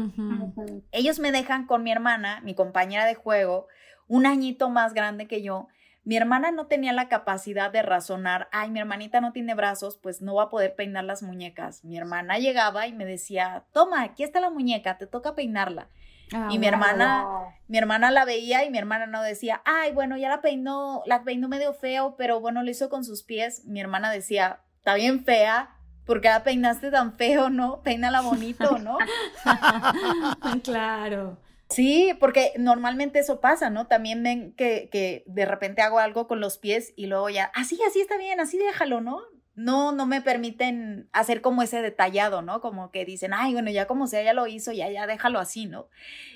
ellos 0.92 1.20
me 1.20 1.32
dejan 1.32 1.66
con 1.66 1.84
mi 1.84 1.92
hermana, 1.92 2.40
mi 2.42 2.54
compañera 2.54 3.06
de 3.06 3.16
juego, 3.16 3.68
un 4.08 4.26
añito 4.26 4.70
más 4.70 4.94
grande 4.94 5.28
que 5.28 5.42
yo, 5.42 5.68
mi 6.06 6.18
hermana 6.18 6.52
no 6.52 6.68
tenía 6.68 6.92
la 6.92 7.08
capacidad 7.08 7.72
de 7.72 7.82
razonar, 7.82 8.50
ay, 8.52 8.70
mi 8.70 8.80
hermanita 8.80 9.22
no 9.22 9.32
tiene 9.32 9.56
brazos, 9.56 9.98
pues 9.98 10.22
no 10.22 10.36
va 10.36 10.44
a 10.44 10.50
poder 10.50 10.76
peinar 10.76 11.06
las 11.06 11.24
muñecas. 11.24 11.86
Mi 11.86 11.98
hermana 11.98 12.40
llegaba 12.40 12.88
y 12.88 12.94
me 12.94 13.06
decía, 13.06 13.64
toma, 13.72 14.04
aquí 14.04 14.24
está 14.24 14.42
la 14.42 14.50
muñeca, 14.50 14.98
te 14.98 15.08
toca 15.08 15.34
peinarla. 15.34 15.88
Ah, 16.34 16.50
y 16.52 16.60
mi 16.60 16.68
hermana, 16.68 17.28
mi 17.68 17.78
hermana 17.78 18.12
la 18.12 18.26
veía 18.26 18.64
y 18.66 18.70
mi 18.70 18.78
hermana 18.78 19.06
no 19.06 19.22
decía, 19.22 19.62
ay, 19.66 19.92
bueno, 19.92 20.18
ya 20.18 20.30
la 20.30 20.42
peinó, 20.42 21.04
la 21.06 21.24
peinó 21.24 21.48
medio 21.48 21.74
feo, 21.74 22.16
pero 22.18 22.40
bueno, 22.40 22.64
lo 22.64 22.72
hizo 22.72 22.90
con 22.90 23.04
sus 23.04 23.24
pies. 23.24 23.66
Mi 23.66 23.80
hermana 23.80 24.12
decía, 24.12 24.62
está 24.78 24.96
bien 24.96 25.24
fea, 25.24 25.76
porque 26.06 26.30
la 26.30 26.44
peinaste 26.44 26.92
tan 26.92 27.14
feo, 27.14 27.50
¿no? 27.50 27.82
Peínala 27.82 28.22
bonito, 28.22 28.78
¿no? 28.80 28.98
claro. 30.64 31.38
Sí, 31.70 32.16
porque 32.20 32.54
normalmente 32.58 33.20
eso 33.20 33.40
pasa, 33.40 33.70
¿no? 33.70 33.88
También 33.88 34.22
ven 34.22 34.54
que, 34.54 34.90
que 34.92 35.24
de 35.26 35.46
repente 35.46 35.82
hago 35.82 36.00
algo 36.00 36.28
con 36.28 36.40
los 36.40 36.58
pies 36.58 36.94
y 36.96 37.08
luego 37.08 37.30
ya, 37.30 37.46
así, 37.56 37.80
así 37.88 38.02
está 38.02 38.18
bien, 38.18 38.40
así 38.40 38.58
déjalo, 38.58 39.02
¿no? 39.02 39.22
No, 39.56 39.92
no 39.92 40.06
me 40.06 40.22
permiten 40.22 41.08
hacer 41.12 41.42
como 41.42 41.62
ese 41.62 41.82
detallado, 41.82 42.42
¿no? 42.42 42.60
Como 42.60 42.92
que 42.92 43.06
dicen, 43.06 43.34
ay, 43.34 43.54
bueno, 43.54 43.70
ya 43.70 43.86
como 43.86 44.08
sea, 44.08 44.24
ya 44.24 44.34
lo 44.34 44.48
hizo, 44.48 44.72
ya, 44.72 44.90
ya 44.90 45.06
déjalo 45.06 45.40
así, 45.40 45.68
¿no? 45.68 45.88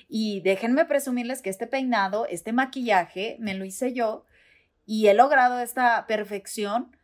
Y 0.07 0.41
déjenme 0.41 0.85
presumirles 0.85 1.41
que 1.41 1.49
este 1.49 1.67
peinado, 1.67 2.27
este 2.27 2.53
maquillaje, 2.53 3.37
me 3.39 3.55
lo 3.55 3.65
hice 3.65 3.93
yo 3.93 4.25
y 4.85 5.07
he 5.07 5.13
logrado 5.13 5.59
esta 5.59 6.05
perfección 6.07 6.95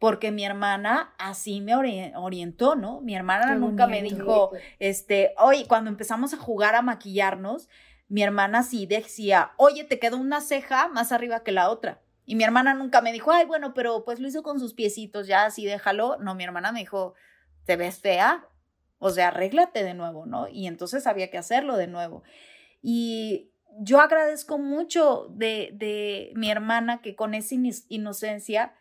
porque 0.00 0.30
mi 0.30 0.44
hermana 0.44 1.14
así 1.18 1.60
me 1.60 1.74
orientó, 1.76 2.74
¿no? 2.74 3.00
Mi 3.02 3.14
hermana 3.14 3.54
nunca 3.54 3.86
me 3.86 4.02
dijo, 4.02 4.50
este, 4.78 5.34
oye, 5.38 5.66
cuando 5.68 5.90
empezamos 5.90 6.32
a 6.32 6.38
jugar 6.38 6.74
a 6.74 6.82
maquillarnos, 6.82 7.68
mi 8.08 8.22
hermana 8.22 8.62
sí 8.62 8.86
decía, 8.86 9.52
oye, 9.56 9.84
te 9.84 9.98
quedó 9.98 10.16
una 10.16 10.40
ceja 10.40 10.88
más 10.88 11.12
arriba 11.12 11.44
que 11.44 11.52
la 11.52 11.70
otra. 11.70 12.00
Y 12.30 12.36
mi 12.36 12.44
hermana 12.44 12.74
nunca 12.74 13.00
me 13.00 13.12
dijo, 13.12 13.32
ay, 13.32 13.44
bueno, 13.44 13.74
pero 13.74 14.04
pues 14.04 14.20
lo 14.20 14.28
hizo 14.28 14.44
con 14.44 14.60
sus 14.60 14.72
piecitos, 14.72 15.26
ya 15.26 15.46
así 15.46 15.66
déjalo. 15.66 16.16
No, 16.18 16.36
mi 16.36 16.44
hermana 16.44 16.70
me 16.70 16.78
dijo, 16.78 17.14
te 17.64 17.74
ves 17.74 17.98
fea, 17.98 18.46
o 19.00 19.10
sea, 19.10 19.28
arréglate 19.28 19.82
de 19.82 19.94
nuevo, 19.94 20.26
¿no? 20.26 20.46
Y 20.46 20.68
entonces 20.68 21.08
había 21.08 21.28
que 21.28 21.38
hacerlo 21.38 21.76
de 21.76 21.88
nuevo. 21.88 22.22
Y 22.82 23.50
yo 23.80 24.00
agradezco 24.00 24.58
mucho 24.58 25.26
de, 25.30 25.70
de 25.72 26.30
mi 26.36 26.52
hermana 26.52 27.02
que 27.02 27.16
con 27.16 27.34
esa 27.34 27.56
inocencia 27.88 28.74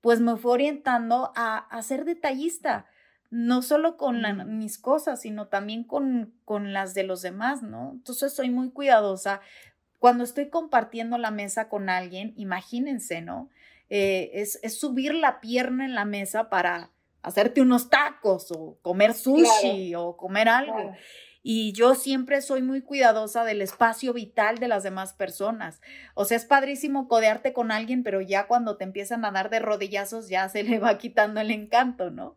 pues 0.00 0.20
me 0.20 0.38
fue 0.38 0.52
orientando 0.52 1.30
a, 1.36 1.68
ser 1.82 2.06
detallista, 2.06 2.86
no 3.28 3.60
solo 3.60 3.98
con 3.98 4.22
mis 4.58 4.78
cosas, 4.78 5.20
sino 5.20 5.48
también 5.48 5.84
con, 5.84 6.32
con 6.46 6.72
las 6.72 6.94
de 6.94 7.02
los 7.04 7.20
demás, 7.20 7.62
¿no? 7.62 7.90
Entonces 7.92 8.32
soy 8.32 8.48
muy 8.48 8.70
cuidadosa. 8.70 9.42
Cuando 10.04 10.22
estoy 10.22 10.50
compartiendo 10.50 11.16
la 11.16 11.30
mesa 11.30 11.70
con 11.70 11.88
alguien, 11.88 12.34
imagínense, 12.36 13.22
¿no? 13.22 13.48
Eh, 13.88 14.32
es, 14.34 14.78
subir 14.78 15.14
la 15.14 15.40
pierna 15.40 15.86
en 15.86 15.94
la 15.94 16.04
mesa 16.04 16.50
para 16.50 16.90
hacerte 17.22 17.62
unos 17.62 17.88
tacos 17.88 18.52
o 18.52 18.76
comer 18.82 19.14
sushi 19.14 19.94
o 19.94 20.18
comer 20.18 20.50
algo 20.50 20.92
y 21.42 21.72
yo 21.72 21.94
siempre 21.94 22.42
soy 22.42 22.60
muy 22.60 22.82
cuidadosa 22.82 23.44
del 23.44 23.62
espacio 23.62 24.12
vital 24.12 24.58
de 24.58 24.68
las 24.68 24.82
demás 24.82 25.14
personas. 25.14 25.80
O 26.12 26.26
sea, 26.26 26.36
es 26.36 26.44
padrísimo 26.44 27.08
codearte 27.08 27.54
con 27.54 27.72
alguien, 27.72 28.02
pero 28.02 28.20
ya 28.20 28.46
cuando 28.46 28.76
te 28.76 28.84
empiezan 28.84 29.24
a 29.24 29.30
dar 29.30 29.48
de 29.48 29.60
rodillazos 29.60 30.28
ya 30.28 30.50
se 30.50 30.64
le 30.64 30.78
va 30.80 30.98
quitando 30.98 31.40
el 31.40 31.50
encanto, 31.50 32.10
¿no? 32.10 32.36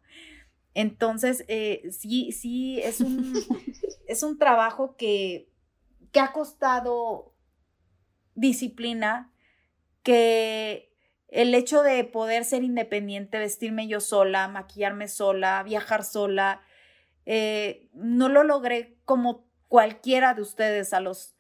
Entonces, 0.74 1.44
eh, 1.50 1.82
sí, 1.92 2.32
sí, 2.32 2.80
es 2.82 3.02
un, 3.02 3.34
es 4.08 4.24
un 4.24 4.38
trabajo 4.38 4.96
que, 4.96 5.50
que 6.14 6.22
ha 6.22 6.32
costado 6.32 7.34
disciplina, 8.38 9.32
que 10.04 10.94
el 11.28 11.54
hecho 11.54 11.84
de 11.84 12.04
poder 12.06 12.46
ser 12.46 12.64
independiente, 12.64 13.40
vestirme 13.40 13.88
yo 13.88 14.00
sola, 14.00 14.48
maquillarme 14.48 15.10
sola, 15.10 15.62
viajar 15.64 16.06
sola, 16.06 16.62
eh, 17.26 17.90
no 17.94 18.30
lo 18.30 18.44
logré 18.44 18.96
como 19.04 19.46
cualquiera 19.68 20.34
de 20.34 20.42
ustedes 20.42 20.94
a 20.94 21.02
los 21.02 21.36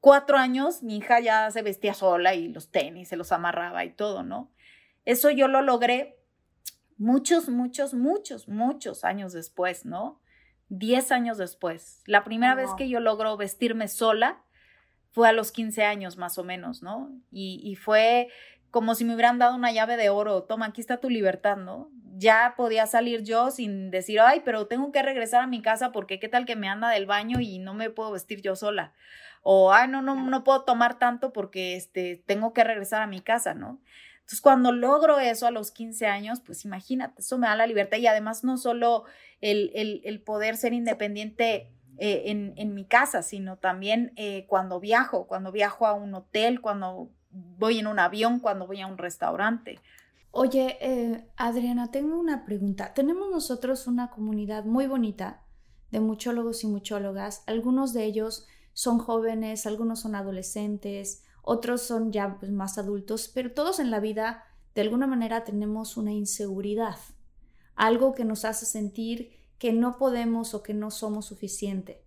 cuatro 0.00 0.38
años, 0.38 0.82
mi 0.82 0.96
hija 0.96 1.20
ya 1.20 1.50
se 1.50 1.60
vestía 1.60 1.92
sola 1.92 2.34
y 2.34 2.48
los 2.48 2.70
tenis 2.70 3.08
se 3.08 3.16
los 3.16 3.32
amarraba 3.32 3.84
y 3.84 3.92
todo, 3.92 4.22
¿no? 4.22 4.50
Eso 5.04 5.30
yo 5.30 5.48
lo 5.48 5.60
logré 5.60 6.18
muchos, 6.96 7.48
muchos, 7.48 7.92
muchos, 7.92 8.48
muchos 8.48 9.04
años 9.04 9.32
después, 9.32 9.84
¿no? 9.84 10.22
Diez 10.68 11.12
años 11.12 11.36
después. 11.36 12.02
La 12.06 12.24
primera 12.24 12.54
vez 12.54 12.70
que 12.78 12.88
yo 12.88 13.00
logro 13.00 13.36
vestirme 13.36 13.88
sola 13.88 14.42
fue 15.10 15.28
a 15.28 15.32
los 15.32 15.52
15 15.52 15.84
años 15.84 16.16
más 16.16 16.38
o 16.38 16.44
menos, 16.44 16.82
¿no? 16.82 17.10
Y, 17.30 17.60
y 17.64 17.76
fue 17.76 18.28
como 18.70 18.94
si 18.94 19.04
me 19.04 19.14
hubieran 19.14 19.38
dado 19.38 19.56
una 19.56 19.72
llave 19.72 19.96
de 19.96 20.10
oro, 20.10 20.44
toma, 20.44 20.66
aquí 20.66 20.80
está 20.80 20.98
tu 20.98 21.10
libertad, 21.10 21.56
¿no? 21.56 21.90
Ya 22.16 22.54
podía 22.56 22.86
salir 22.86 23.22
yo 23.22 23.50
sin 23.50 23.90
decir, 23.90 24.20
ay, 24.20 24.42
pero 24.44 24.66
tengo 24.66 24.92
que 24.92 25.02
regresar 25.02 25.42
a 25.42 25.46
mi 25.46 25.62
casa 25.62 25.90
porque 25.92 26.20
qué 26.20 26.28
tal 26.28 26.46
que 26.46 26.56
me 26.56 26.68
anda 26.68 26.90
del 26.90 27.06
baño 27.06 27.40
y 27.40 27.58
no 27.58 27.74
me 27.74 27.90
puedo 27.90 28.12
vestir 28.12 28.42
yo 28.42 28.54
sola. 28.56 28.92
O, 29.42 29.72
ay, 29.72 29.88
no, 29.88 30.02
no, 30.02 30.14
no 30.14 30.44
puedo 30.44 30.64
tomar 30.64 30.98
tanto 30.98 31.32
porque 31.32 31.74
este, 31.76 32.22
tengo 32.26 32.52
que 32.52 32.62
regresar 32.62 33.02
a 33.02 33.06
mi 33.06 33.20
casa, 33.20 33.54
¿no? 33.54 33.80
Entonces, 34.20 34.42
cuando 34.42 34.70
logro 34.70 35.18
eso 35.18 35.46
a 35.46 35.50
los 35.50 35.72
15 35.72 36.06
años, 36.06 36.40
pues 36.40 36.64
imagínate, 36.64 37.20
eso 37.20 37.38
me 37.38 37.48
da 37.48 37.56
la 37.56 37.66
libertad 37.66 37.98
y 37.98 38.06
además 38.06 38.44
no 38.44 38.58
solo 38.58 39.04
el, 39.40 39.72
el, 39.74 40.02
el 40.04 40.20
poder 40.20 40.56
ser 40.56 40.72
independiente 40.72 41.72
eh, 42.02 42.30
en, 42.56 42.74
mi 42.74 42.86
casa, 42.86 43.20
sino 43.20 43.58
también 43.58 44.14
eh, 44.16 44.46
cuando 44.48 44.80
viajo, 44.80 45.26
cuando 45.26 45.52
viajo 45.52 45.86
a 45.86 45.92
un 45.92 46.14
hotel, 46.14 46.62
cuando 46.62 47.10
voy 47.28 47.78
en 47.78 47.86
un 47.86 47.98
avión, 47.98 48.40
cuando 48.40 48.66
voy 48.66 48.80
a 48.80 48.86
un 48.86 48.96
restaurante. 48.96 49.80
Oye, 50.30 50.78
eh, 50.80 51.28
Adriana, 51.36 51.90
tengo 51.90 52.18
una 52.18 52.46
pregunta. 52.46 52.94
Tenemos 52.94 53.30
nosotros 53.30 53.86
una 53.86 54.08
comunidad 54.08 54.64
muy 54.64 54.86
bonita 54.86 55.42
de 55.90 56.00
muchólogos 56.00 56.64
y 56.64 56.68
muchólogas. 56.68 57.42
Algunos 57.46 57.92
de 57.92 58.04
ellos 58.04 58.46
son 58.72 58.98
jóvenes, 58.98 59.66
algunos 59.66 60.00
son 60.00 60.14
adolescentes, 60.14 61.22
otros 61.42 61.82
son 61.82 62.12
ya 62.12 62.38
pues, 62.38 62.50
más 62.50 62.78
adultos, 62.78 63.30
pero 63.34 63.52
todos 63.52 63.78
en 63.78 63.90
la 63.90 64.00
vida 64.00 64.44
de 64.74 64.80
alguna 64.80 65.06
manera 65.06 65.44
tenemos 65.44 65.98
una 65.98 66.12
inseguridad, 66.12 66.96
algo 67.74 68.14
que 68.14 68.24
nos 68.24 68.46
hace 68.46 68.64
sentir 68.64 69.39
que 69.60 69.74
no 69.74 69.98
podemos 69.98 70.54
o 70.54 70.62
que 70.62 70.72
no 70.72 70.90
somos 70.90 71.26
suficiente. 71.26 72.02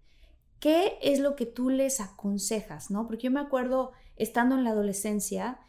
¿Qué 0.60 0.98
es 1.04 1.20
lo 1.20 1.36
que 1.36 1.46
tú 1.46 1.70
les 1.70 2.02
aconsejas, 2.02 2.90
no? 2.90 3.06
Porque 3.06 3.26
yo 3.26 3.32
me 3.32 3.40
acuerdo 3.40 3.92
estando 4.16 4.56
en 4.56 4.64
la 4.64 4.72
adolescencia, 4.72 5.60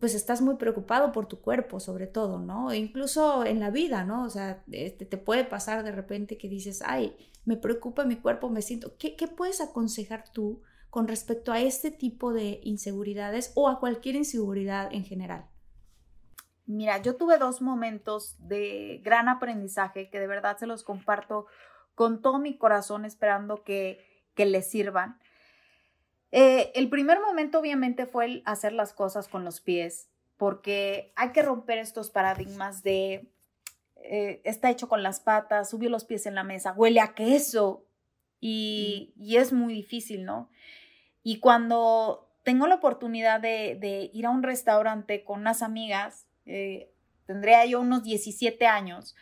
pues 0.00 0.16
estás 0.16 0.42
muy 0.42 0.56
preocupado 0.56 1.12
por 1.12 1.26
tu 1.26 1.40
cuerpo, 1.40 1.78
sobre 1.78 2.08
todo, 2.08 2.40
¿no? 2.40 2.72
E 2.72 2.78
incluso 2.78 3.44
en 3.44 3.60
la 3.60 3.70
vida, 3.70 4.02
¿no? 4.02 4.24
O 4.24 4.30
sea, 4.30 4.64
este, 4.72 5.06
te 5.06 5.16
puede 5.16 5.44
pasar 5.44 5.84
de 5.84 5.92
repente 5.92 6.38
que 6.38 6.48
dices, 6.48 6.82
ay, 6.84 7.16
me 7.44 7.56
preocupa 7.56 8.04
mi 8.04 8.16
cuerpo, 8.16 8.50
me 8.50 8.60
siento. 8.60 8.96
¿Qué, 8.98 9.14
¿Qué, 9.14 9.28
puedes 9.28 9.60
aconsejar 9.60 10.24
tú 10.32 10.62
con 10.90 11.06
respecto 11.06 11.52
a 11.52 11.60
este 11.60 11.92
tipo 11.92 12.32
de 12.32 12.58
inseguridades 12.64 13.52
o 13.54 13.68
a 13.68 13.78
cualquier 13.78 14.16
inseguridad 14.16 14.92
en 14.92 15.04
general? 15.04 15.46
Mira, 16.68 16.98
yo 16.98 17.16
tuve 17.16 17.38
dos 17.38 17.62
momentos 17.62 18.36
de 18.46 19.00
gran 19.02 19.30
aprendizaje 19.30 20.10
que 20.10 20.20
de 20.20 20.26
verdad 20.26 20.58
se 20.58 20.66
los 20.66 20.84
comparto 20.84 21.46
con 21.94 22.20
todo 22.20 22.38
mi 22.38 22.58
corazón, 22.58 23.06
esperando 23.06 23.64
que, 23.64 24.04
que 24.34 24.44
les 24.44 24.70
sirvan. 24.70 25.18
Eh, 26.30 26.70
el 26.74 26.90
primer 26.90 27.20
momento 27.20 27.58
obviamente 27.58 28.04
fue 28.04 28.26
el 28.26 28.42
hacer 28.44 28.74
las 28.74 28.92
cosas 28.92 29.28
con 29.28 29.46
los 29.46 29.62
pies, 29.62 30.10
porque 30.36 31.10
hay 31.16 31.32
que 31.32 31.40
romper 31.40 31.78
estos 31.78 32.10
paradigmas 32.10 32.82
de 32.82 33.32
eh, 33.96 34.42
está 34.44 34.68
hecho 34.68 34.90
con 34.90 35.02
las 35.02 35.20
patas, 35.20 35.70
subió 35.70 35.88
los 35.88 36.04
pies 36.04 36.26
en 36.26 36.34
la 36.34 36.44
mesa, 36.44 36.74
huele 36.74 37.00
a 37.00 37.14
queso 37.14 37.86
y, 38.40 39.14
y 39.16 39.38
es 39.38 39.54
muy 39.54 39.72
difícil, 39.72 40.26
¿no? 40.26 40.50
Y 41.22 41.40
cuando 41.40 42.30
tengo 42.44 42.66
la 42.66 42.74
oportunidad 42.74 43.40
de, 43.40 43.78
de 43.80 44.10
ir 44.12 44.26
a 44.26 44.30
un 44.30 44.42
restaurante 44.42 45.24
con 45.24 45.40
unas 45.40 45.62
amigas, 45.62 46.27
eh, 46.48 46.90
tendría 47.26 47.64
yo 47.66 47.80
unos 47.80 48.02
17 48.02 48.66
años, 48.66 49.14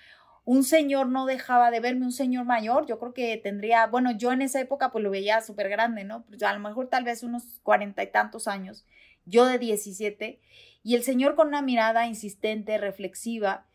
un 0.45 0.63
señor 0.63 1.09
no 1.09 1.27
dejaba 1.27 1.73
de 1.73 1.81
verme, 1.81 2.07
un 2.07 2.13
señor 2.13 2.45
mayor, 2.45 2.87
yo 2.87 3.01
creo 3.01 3.13
que 3.13 3.37
tendría, 3.37 3.89
bueno, 3.89 4.13
yo 4.17 4.33
en 4.33 4.43
esa 4.43 4.61
época 4.61 4.93
pues 4.93 5.03
lo 5.03 5.11
veía 5.11 5.41
súper 5.41 5.69
grande, 5.69 6.05
¿no? 6.05 6.25
Pues 6.25 6.41
a 6.45 6.53
lo 6.53 6.61
mejor 6.61 6.89
tal 6.89 7.03
vez 7.03 7.25
unos 7.25 7.61
cuarenta 7.65 8.05
y 8.05 8.13
tantos 8.13 8.47
años, 8.47 8.87
yo 9.25 9.45
de 9.45 9.59
17, 9.59 10.41
y 10.85 10.95
el 10.95 11.03
señor 11.03 11.35
con 11.35 11.49
una 11.49 11.63
mirada 11.63 12.07
insistente, 12.07 12.79
reflexiva, 12.79 13.67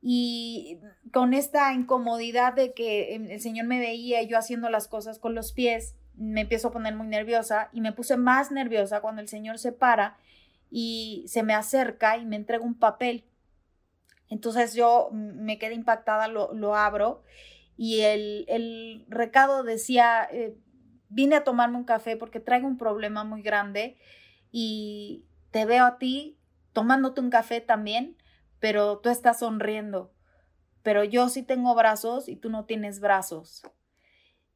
y 0.00 0.78
con 1.12 1.34
esta 1.34 1.72
incomodidad 1.72 2.52
de 2.52 2.74
que 2.74 3.16
el 3.16 3.40
señor 3.40 3.66
me 3.66 3.80
veía 3.80 4.22
yo 4.22 4.38
haciendo 4.38 4.68
las 4.68 4.86
cosas 4.86 5.18
con 5.18 5.34
los 5.34 5.52
pies, 5.52 5.96
me 6.14 6.42
empiezo 6.42 6.68
a 6.68 6.72
poner 6.72 6.94
muy 6.94 7.08
nerviosa 7.08 7.70
y 7.72 7.80
me 7.80 7.92
puse 7.92 8.16
más 8.16 8.52
nerviosa 8.52 9.00
cuando 9.00 9.20
el 9.20 9.28
señor 9.28 9.58
se 9.58 9.72
para 9.72 10.16
y 10.76 11.24
se 11.28 11.42
me 11.42 11.54
acerca 11.54 12.16
y 12.16 12.26
me 12.26 12.36
entrega 12.36 12.64
un 12.64 12.78
papel 12.78 13.24
entonces 14.28 14.74
yo 14.74 15.10
me 15.12 15.58
quedé 15.58 15.74
impactada, 15.74 16.28
lo, 16.28 16.74
abro 16.74 17.22
y 17.76 18.00
el, 18.00 19.04
recado 19.08 19.62
decía, 19.62 20.26
eh, 20.30 20.56
vine 21.08 21.36
a 21.36 21.44
tomarme 21.44 21.76
un 21.76 21.84
café 21.84 22.16
porque 22.16 22.40
traigo 22.40 22.66
un 22.66 22.78
problema 22.78 23.24
muy 23.24 23.42
grande 23.42 23.96
y 24.50 25.24
te 25.50 25.66
veo 25.66 25.84
a 25.84 25.98
ti 25.98 26.38
tomándote 26.72 27.20
un 27.20 27.30
café 27.30 27.60
también, 27.60 28.16
pero 28.58 28.98
tú 28.98 29.08
estás 29.08 29.40
sonriendo. 29.40 30.12
Pero 30.82 31.04
yo 31.04 31.28
sí 31.28 31.42
tengo 31.42 31.74
brazos 31.74 32.28
y 32.28 32.36
tú 32.36 32.50
no 32.50 32.64
tienes 32.64 33.00
brazos. 33.00 33.62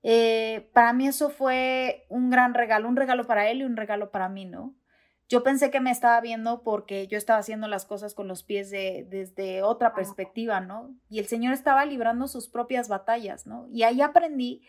Eh, 0.02 0.70
para 0.72 0.92
mí 0.92 1.06
eso 1.06 1.30
fue 1.30 2.04
un 2.08 2.30
gran 2.30 2.54
regalo, 2.54 2.88
un 2.88 2.96
regalo 2.96 3.26
para 3.26 3.48
él 3.48 3.60
y 3.60 3.64
un 3.64 3.76
regalo 3.76 4.10
para 4.10 4.28
mí, 4.28 4.44
¿no? 4.44 4.74
Yo 5.28 5.42
pensé 5.42 5.70
que 5.70 5.80
me 5.80 5.90
estaba 5.90 6.20
viendo 6.20 6.62
porque 6.62 7.06
yo 7.06 7.18
estaba 7.18 7.38
haciendo 7.38 7.68
las 7.68 7.84
cosas 7.84 8.14
con 8.14 8.28
los 8.28 8.42
pies 8.42 8.70
de, 8.70 9.06
desde 9.08 9.62
otra 9.62 9.94
perspectiva, 9.94 10.60
¿no? 10.60 10.94
Y 11.10 11.18
el 11.18 11.26
Señor 11.26 11.52
estaba 11.52 11.84
librando 11.84 12.28
sus 12.28 12.48
propias 12.48 12.88
batallas, 12.88 13.46
¿no? 13.46 13.68
Y 13.70 13.82
ahí 13.82 14.00
aprendí 14.00 14.62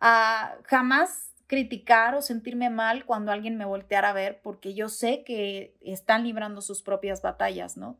a 0.00 0.56
jamás 0.64 1.32
criticar 1.46 2.14
o 2.14 2.22
sentirme 2.22 2.70
mal 2.70 3.04
cuando 3.04 3.30
alguien 3.30 3.56
me 3.56 3.64
volteara 3.64 4.10
a 4.10 4.12
ver, 4.12 4.40
porque 4.42 4.74
yo 4.74 4.88
sé 4.88 5.22
que 5.24 5.76
están 5.80 6.24
librando 6.24 6.60
sus 6.60 6.82
propias 6.82 7.22
batallas, 7.22 7.76
¿no? 7.76 7.98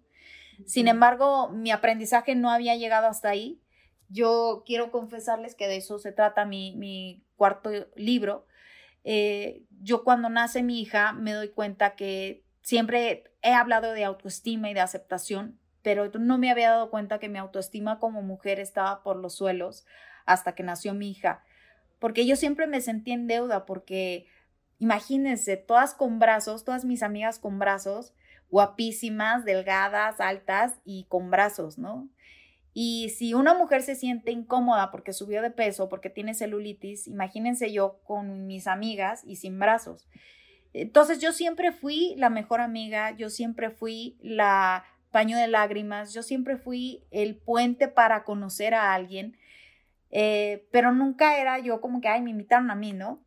Sin 0.67 0.89
embargo, 0.89 1.49
mi 1.49 1.71
aprendizaje 1.71 2.35
no 2.35 2.51
había 2.51 2.77
llegado 2.77 3.07
hasta 3.07 3.31
ahí. 3.31 3.61
Yo 4.09 4.63
quiero 4.67 4.91
confesarles 4.91 5.55
que 5.55 5.69
de 5.69 5.77
eso 5.77 5.99
se 5.99 6.13
trata 6.13 6.45
mi, 6.45 6.77
mi 6.77 7.25
cuarto 7.37 7.71
libro, 7.97 8.47
eh, 9.05 9.65
yo 9.81 10.05
cuando 10.05 10.29
nace 10.29 10.63
mi 10.63 10.81
hija 10.81 11.13
me 11.13 11.33
doy 11.33 11.49
cuenta 11.49 11.97
que 11.97 12.45
siempre 12.63 13.25
he 13.43 13.53
hablado 13.53 13.93
de 13.93 14.05
autoestima 14.05 14.71
y 14.71 14.75
de 14.75 14.81
aceptación, 14.81 15.59
pero 15.83 16.11
no 16.19 16.39
me 16.39 16.51
había 16.51 16.71
dado 16.71 16.91
cuenta 16.91 17.19
que 17.19 17.29
mi 17.29 17.39
autoestima 17.39 17.99
como 17.99 18.23
mujer 18.23 18.61
estaba 18.61 19.03
por 19.03 19.17
los 19.17 19.35
suelos 19.35 19.87
hasta 20.27 20.55
que 20.55 20.63
nació 20.63 20.95
mi 20.95 21.11
hija, 21.11 21.43
porque 21.99 22.27
yo 22.27 22.37
siempre 22.37 22.67
me 22.67 22.81
sentí 22.81 23.13
en 23.13 23.27
deuda, 23.27 23.67
porque 23.67 24.27
imagínense, 24.79 25.57
todas 25.57 25.95
con 25.95 26.19
brazos, 26.19 26.65
todas 26.65 26.85
mis 26.85 27.03
amigas 27.03 27.39
con 27.39 27.59
brazos, 27.59 28.15
guapísimas, 28.51 29.45
delgadas, 29.45 30.21
altas 30.21 30.81
y 30.85 31.05
con 31.05 31.31
brazos, 31.31 31.79
¿no? 31.79 32.09
Y 32.73 33.11
si 33.11 33.35
una 33.35 33.55
mujer 33.55 33.83
se 33.83 33.97
siente 33.97 34.31
incómoda 34.31 34.91
porque 34.91 35.13
subió 35.13 35.43
de 35.43 35.51
peso, 35.51 35.89
porque 35.89 36.11
tiene 36.11 36.35
celulitis, 36.35 37.09
imagínense 37.09 37.73
yo 37.73 38.01
con 38.05 38.47
mis 38.47 38.67
amigas 38.67 39.23
y 39.25 39.37
sin 39.37 39.59
brazos. 39.59 40.09
Entonces 40.73 41.19
yo 41.19 41.33
siempre 41.33 41.73
fui 41.73 42.15
la 42.17 42.31
mejor 42.31 42.61
amiga, 42.61 43.11
yo 43.11 43.29
siempre 43.29 43.71
fui 43.71 44.17
la 44.23 44.85
paño 45.11 45.37
de 45.37 45.49
lágrimas, 45.49 46.15
yo 46.15 46.23
siempre 46.23 46.57
fui 46.57 47.03
el 47.11 47.37
puente 47.37 47.89
para 47.89 48.23
conocer 48.23 48.75
a 48.75 48.95
alguien, 48.95 49.37
eh, 50.11 50.69
pero 50.71 50.93
nunca 50.93 51.39
era 51.39 51.59
yo 51.59 51.81
como 51.81 52.01
que, 52.01 52.09
ay, 52.09 52.23
me 52.23 52.31
invitaron 52.31 52.71
a 52.71 52.77
mí, 52.77 52.93
¿no? 52.93 53.21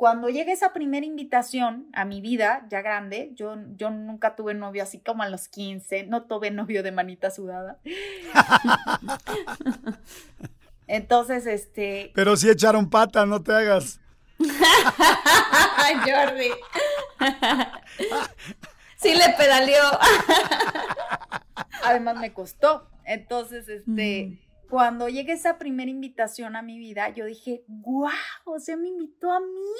Cuando 0.00 0.30
llega 0.30 0.50
esa 0.50 0.72
primera 0.72 1.04
invitación 1.04 1.90
a 1.92 2.06
mi 2.06 2.22
vida, 2.22 2.66
ya 2.70 2.80
grande, 2.80 3.32
yo, 3.34 3.56
yo 3.76 3.90
nunca 3.90 4.34
tuve 4.34 4.54
novio 4.54 4.82
así 4.82 4.98
como 4.98 5.22
a 5.22 5.28
los 5.28 5.48
15, 5.48 6.04
no 6.04 6.22
tuve 6.22 6.50
novio 6.50 6.82
de 6.82 6.90
manita 6.90 7.30
sudada. 7.30 7.76
Entonces, 10.86 11.46
este... 11.46 12.12
Pero 12.14 12.34
sí 12.38 12.48
echaron 12.48 12.88
pata, 12.88 13.26
no 13.26 13.42
te 13.42 13.52
hagas. 13.52 14.00
Jordi. 14.38 16.50
sí 18.96 19.14
le 19.14 19.34
pedaleó. 19.36 19.84
Además 21.84 22.16
me 22.16 22.32
costó. 22.32 22.88
Entonces, 23.04 23.68
este 23.68 24.40
cuando 24.70 25.08
llegue 25.08 25.32
esa 25.32 25.58
primera 25.58 25.90
invitación 25.90 26.54
a 26.54 26.62
mi 26.62 26.78
vida, 26.78 27.10
yo 27.10 27.26
dije, 27.26 27.64
guau, 27.66 28.12
o 28.44 28.60
sea, 28.60 28.76
me 28.76 28.88
invitó 28.88 29.32
a 29.32 29.40
mí. 29.40 29.74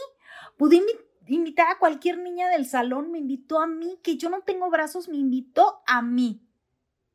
Pude 0.57 0.83
invitar 1.29 1.69
a 1.71 1.79
cualquier 1.79 2.19
niña 2.19 2.49
del 2.49 2.67
salón, 2.67 3.13
me 3.13 3.19
invitó 3.19 3.61
a 3.61 3.67
mí, 3.67 4.01
que 4.03 4.17
yo 4.17 4.29
no 4.29 4.43
tengo 4.43 4.69
brazos, 4.69 5.09
me 5.09 5.17
invitó 5.17 5.81
a 5.87 6.03
mí. 6.03 6.43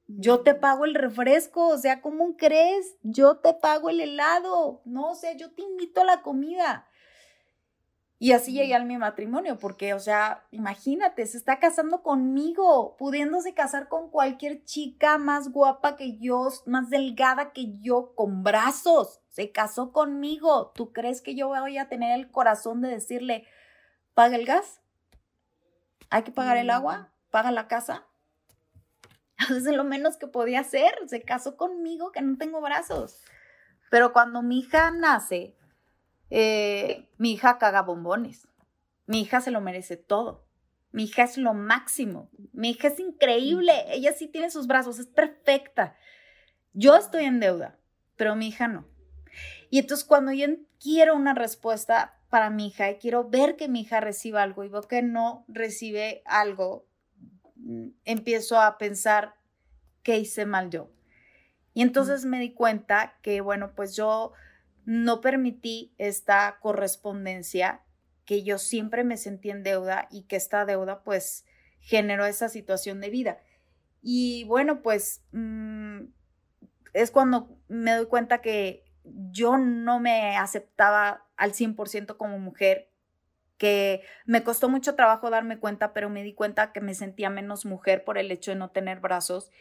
Yo 0.07 0.41
te 0.41 0.55
pago 0.55 0.85
el 0.85 0.95
refresco, 0.95 1.67
o 1.67 1.77
sea, 1.77 2.01
¿cómo 2.01 2.37
crees? 2.37 2.95
Yo 3.03 3.37
te 3.37 3.53
pago 3.53 3.89
el 3.89 3.99
helado, 3.99 4.81
no, 4.85 5.11
o 5.11 5.15
sea, 5.15 5.35
yo 5.35 5.51
te 5.51 5.63
invito 5.63 6.01
a 6.01 6.05
la 6.05 6.21
comida. 6.21 6.87
Y 8.17 8.31
así 8.31 8.53
llegué 8.53 8.75
a 8.75 8.83
mi 8.83 8.97
matrimonio, 8.97 9.59
porque, 9.59 9.93
o 9.93 9.99
sea, 9.99 10.45
imagínate, 10.51 11.25
se 11.25 11.37
está 11.37 11.59
casando 11.59 12.01
conmigo, 12.01 12.95
pudiéndose 12.97 13.53
casar 13.53 13.89
con 13.89 14.09
cualquier 14.09 14.63
chica 14.63 15.17
más 15.17 15.51
guapa 15.51 15.97
que 15.97 16.17
yo, 16.17 16.47
más 16.65 16.89
delgada 16.89 17.51
que 17.51 17.77
yo, 17.81 18.13
con 18.15 18.41
brazos. 18.41 19.21
Se 19.29 19.51
casó 19.51 19.91
conmigo. 19.91 20.71
¿Tú 20.75 20.93
crees 20.93 21.21
que 21.21 21.35
yo 21.35 21.49
voy 21.49 21.77
a 21.77 21.89
tener 21.89 22.17
el 22.17 22.31
corazón 22.31 22.81
de 22.81 22.89
decirle, 22.89 23.45
paga 24.13 24.37
el 24.37 24.45
gas, 24.45 24.81
hay 26.09 26.23
que 26.23 26.31
pagar 26.31 26.57
el 26.57 26.69
agua, 26.69 27.11
paga 27.31 27.51
la 27.51 27.67
casa. 27.67 28.05
Eso 29.37 29.55
es 29.57 29.65
lo 29.65 29.83
menos 29.83 30.17
que 30.17 30.27
podía 30.27 30.61
hacer. 30.61 30.93
Se 31.07 31.21
casó 31.21 31.57
conmigo 31.57 32.11
que 32.11 32.21
no 32.21 32.37
tengo 32.37 32.61
brazos. 32.61 33.21
Pero 33.89 34.13
cuando 34.13 34.41
mi 34.41 34.59
hija 34.59 34.91
nace, 34.91 35.55
eh, 36.29 37.09
mi 37.17 37.33
hija 37.33 37.57
caga 37.57 37.81
bombones. 37.81 38.47
Mi 39.05 39.21
hija 39.21 39.41
se 39.41 39.51
lo 39.51 39.61
merece 39.61 39.97
todo. 39.97 40.45
Mi 40.91 41.03
hija 41.03 41.23
es 41.23 41.37
lo 41.37 41.53
máximo. 41.53 42.29
Mi 42.53 42.71
hija 42.71 42.87
es 42.87 42.99
increíble. 42.99 43.73
Ella 43.89 44.13
sí 44.13 44.27
tiene 44.27 44.49
sus 44.49 44.67
brazos, 44.67 44.99
es 44.99 45.07
perfecta. 45.07 45.95
Yo 46.73 46.95
estoy 46.95 47.25
en 47.25 47.39
deuda, 47.39 47.77
pero 48.15 48.35
mi 48.35 48.47
hija 48.47 48.67
no. 48.67 48.87
Y 49.69 49.79
entonces 49.79 50.05
cuando 50.05 50.31
yo 50.31 50.47
quiero 50.81 51.15
una 51.15 51.33
respuesta 51.33 52.19
para 52.29 52.49
mi 52.49 52.67
hija 52.67 52.89
y 52.91 52.95
quiero 52.95 53.29
ver 53.29 53.55
que 53.55 53.67
mi 53.67 53.81
hija 53.81 53.99
reciba 53.99 54.43
algo 54.43 54.63
y 54.63 54.69
veo 54.69 54.81
que 54.83 55.01
no 55.01 55.45
recibe 55.47 56.21
algo, 56.25 56.87
mm, 57.55 57.87
empiezo 58.05 58.59
a 58.59 58.77
pensar 58.77 59.35
qué 60.03 60.17
hice 60.17 60.45
mal 60.45 60.69
yo. 60.69 60.89
Y 61.73 61.81
entonces 61.81 62.25
me 62.25 62.39
di 62.39 62.53
cuenta 62.53 63.17
que, 63.21 63.41
bueno, 63.41 63.73
pues 63.75 63.95
yo 63.95 64.31
no 64.85 65.21
permití 65.21 65.93
esta 65.97 66.57
correspondencia, 66.61 67.81
que 68.25 68.43
yo 68.43 68.57
siempre 68.57 69.03
me 69.03 69.17
sentí 69.17 69.49
en 69.49 69.63
deuda 69.63 70.07
y 70.09 70.23
que 70.23 70.35
esta 70.35 70.65
deuda 70.65 71.03
pues 71.03 71.45
generó 71.79 72.25
esa 72.25 72.49
situación 72.49 73.01
de 73.01 73.09
vida. 73.09 73.39
Y 74.01 74.43
bueno, 74.45 74.81
pues 74.81 75.23
mm, 75.31 76.05
es 76.93 77.11
cuando 77.11 77.59
me 77.67 77.93
doy 77.93 78.05
cuenta 78.07 78.41
que 78.41 78.83
yo 79.03 79.57
no 79.57 79.99
me 79.99 80.37
aceptaba 80.37 81.25
al 81.37 81.53
100% 81.53 82.17
como 82.17 82.39
mujer, 82.39 82.89
que 83.57 84.01
me 84.25 84.43
costó 84.43 84.69
mucho 84.69 84.95
trabajo 84.95 85.29
darme 85.29 85.59
cuenta, 85.59 85.93
pero 85.93 86.09
me 86.09 86.23
di 86.23 86.33
cuenta 86.33 86.71
que 86.71 86.81
me 86.81 86.95
sentía 86.95 87.29
menos 87.29 87.65
mujer 87.65 88.03
por 88.03 88.17
el 88.17 88.31
hecho 88.31 88.51
de 88.51 88.57
no 88.57 88.71
tener 88.71 88.99
brazos 88.99 89.51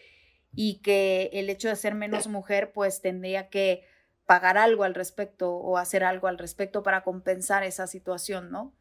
y 0.54 0.80
que 0.80 1.30
el 1.32 1.50
hecho 1.50 1.68
de 1.68 1.76
ser 1.76 1.94
menos 1.94 2.26
mujer 2.26 2.72
pues 2.72 3.00
tendría 3.00 3.48
que 3.48 3.87
pagar 4.26 4.58
algo 4.58 4.84
al 4.84 4.94
respecto 4.94 5.52
o 5.52 5.78
hacer 5.78 6.04
algo 6.04 6.28
al 6.28 6.38
respecto 6.38 6.82
para 6.82 7.02
compensar 7.02 7.62
esa 7.62 7.87
situación, 7.87 8.50
¿no? 8.50 8.72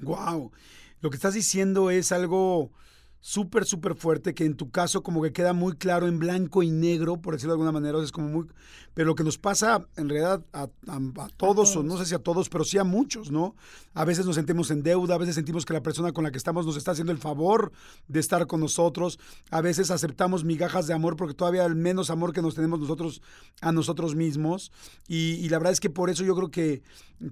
Wow. 0.00 0.52
Lo 1.00 1.10
que 1.10 1.16
estás 1.16 1.34
diciendo 1.34 1.90
es 1.90 2.12
algo 2.12 2.70
súper, 3.26 3.64
súper 3.64 3.96
fuerte, 3.96 4.34
que 4.34 4.44
en 4.44 4.54
tu 4.54 4.70
caso 4.70 5.02
como 5.02 5.20
que 5.20 5.32
queda 5.32 5.52
muy 5.52 5.72
claro 5.72 6.06
en 6.06 6.20
blanco 6.20 6.62
y 6.62 6.70
negro, 6.70 7.20
por 7.20 7.34
decirlo 7.34 7.54
de 7.54 7.56
alguna 7.56 7.72
manera, 7.72 8.00
es 8.00 8.12
como 8.12 8.28
muy... 8.28 8.46
Pero 8.94 9.08
lo 9.08 9.14
que 9.16 9.24
nos 9.24 9.36
pasa 9.36 9.84
en 9.96 10.08
realidad 10.08 10.44
a, 10.52 10.68
todos, 11.36 11.74
o 11.74 11.82
no 11.82 11.98
sé 11.98 12.06
si 12.06 12.14
a 12.14 12.20
todos, 12.20 12.48
pero 12.48 12.62
sí 12.62 12.78
a 12.78 12.84
muchos, 12.84 13.32
¿no? 13.32 13.56
A 13.94 14.04
veces 14.04 14.26
nos 14.26 14.36
sentimos 14.36 14.70
en 14.70 14.84
deuda, 14.84 15.16
a 15.16 15.18
veces 15.18 15.34
sentimos 15.34 15.66
que 15.66 15.72
la 15.72 15.82
persona 15.82 16.12
con 16.12 16.22
la 16.22 16.30
que 16.30 16.38
estamos 16.38 16.66
nos 16.66 16.76
está 16.76 16.92
haciendo 16.92 17.10
el 17.10 17.18
favor 17.18 17.72
de 18.06 18.20
estar 18.20 18.46
con 18.46 18.60
nosotros, 18.60 19.18
a 19.50 19.60
veces 19.60 19.90
aceptamos 19.90 20.44
migajas 20.44 20.86
de 20.86 20.94
amor 20.94 21.16
porque 21.16 21.34
todavía 21.34 21.64
el 21.64 21.74
menos 21.74 22.10
amor 22.10 22.32
que 22.32 22.42
nos 22.42 22.54
tenemos 22.54 22.78
nosotros 22.78 23.22
a 23.60 23.72
nosotros 23.72 24.14
mismos. 24.14 24.70
Y, 25.08 25.32
y 25.44 25.48
la 25.48 25.58
verdad 25.58 25.72
es 25.72 25.80
que 25.80 25.90
por 25.90 26.10
eso 26.10 26.22
yo 26.22 26.36
creo 26.36 26.52
que 26.52 26.82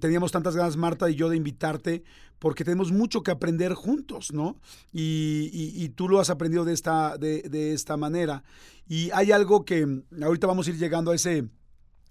teníamos 0.01 0.33
tantas 0.33 0.57
ganas, 0.57 0.75
Marta 0.75 1.09
y 1.09 1.15
yo, 1.15 1.29
de 1.29 1.37
invitarte, 1.37 2.03
porque 2.45 2.63
tenemos 2.63 2.91
mucho 2.91 3.23
que 3.23 3.31
aprender 3.31 3.73
juntos, 3.73 4.31
¿no? 4.31 4.55
Y, 4.93 5.89
tú 5.95 6.07
lo 6.07 6.19
has 6.19 6.29
aprendido 6.29 6.63
de 6.63 6.73
esta, 6.73 7.17
de, 7.17 7.73
esta 7.73 7.97
manera. 7.97 8.43
Y 8.87 9.09
hay 9.15 9.31
algo 9.31 9.65
que 9.65 10.03
ahorita 10.21 10.45
vamos 10.45 10.67
a 10.67 10.69
ir 10.69 10.77
llegando 10.77 11.09
a, 11.09 11.15
ese, 11.15 11.47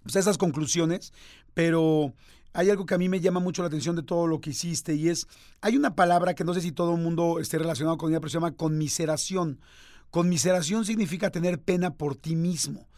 pues, 0.02 0.16
a 0.16 0.18
esas 0.18 0.36
conclusiones, 0.36 1.12
pero 1.54 2.14
hay 2.52 2.68
algo 2.68 2.84
que 2.84 2.96
a 2.96 2.98
mí 2.98 3.08
me 3.08 3.20
llama 3.20 3.38
mucho 3.38 3.62
la 3.62 3.68
atención 3.68 3.94
de 3.94 4.02
todo 4.02 4.26
lo 4.26 4.40
que 4.40 4.50
hiciste 4.50 4.96
y 4.96 5.08
es, 5.08 5.28
hay 5.60 5.76
una 5.76 5.94
palabra 5.94 6.34
que 6.34 6.42
no 6.42 6.52
sé 6.52 6.62
si 6.62 6.72
todo 6.72 6.96
el 6.96 7.00
mundo 7.00 7.38
esté 7.38 7.56
relacionado 7.58 7.96
con 7.96 8.10
ella, 8.10 8.18
pero 8.18 8.30
se 8.30 8.34
llama 8.34 8.56
conmiseración. 8.56 9.60
Conmiseración 10.10 10.84
significa 10.84 11.30
tener 11.30 11.60
pena 11.60 11.94
por 11.94 12.16
ti 12.16 12.34
mismo. 12.34 12.88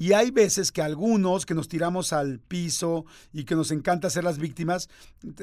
Y 0.00 0.14
hay 0.14 0.30
veces 0.30 0.72
que 0.72 0.80
algunos 0.80 1.44
que 1.44 1.52
nos 1.52 1.68
tiramos 1.68 2.14
al 2.14 2.38
piso 2.40 3.04
y 3.34 3.44
que 3.44 3.54
nos 3.54 3.70
encanta 3.70 4.08
ser 4.08 4.24
las 4.24 4.38
víctimas, 4.38 4.88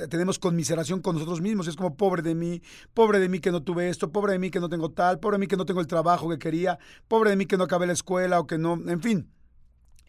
tenemos 0.10 0.40
conmiseración 0.40 1.00
con 1.00 1.14
nosotros 1.14 1.42
mismos. 1.42 1.68
Es 1.68 1.76
como, 1.76 1.96
pobre 1.96 2.24
de 2.24 2.34
mí, 2.34 2.64
pobre 2.96 3.20
de 3.20 3.30
mí 3.30 3.40
que 3.40 3.52
no 3.52 3.62
tuve 3.62 3.88
esto, 3.90 4.12
pobre 4.12 4.34
de 4.34 4.40
mí 4.40 4.50
que 4.50 4.60
no 4.60 4.68
tengo 4.68 4.90
tal, 4.90 5.20
pobre 5.20 5.36
de 5.36 5.42
mí 5.42 5.48
que 5.48 5.58
no 5.58 5.68
tengo 5.68 5.80
el 5.80 5.86
trabajo 5.86 6.28
que 6.28 6.40
quería, 6.40 6.80
pobre 7.08 7.30
de 7.30 7.36
mí 7.36 7.46
que 7.46 7.56
no 7.56 7.66
acabé 7.66 7.86
la 7.86 7.94
escuela 7.94 8.40
o 8.40 8.48
que 8.48 8.58
no, 8.58 8.82
en 8.88 9.00
fin. 9.00 9.30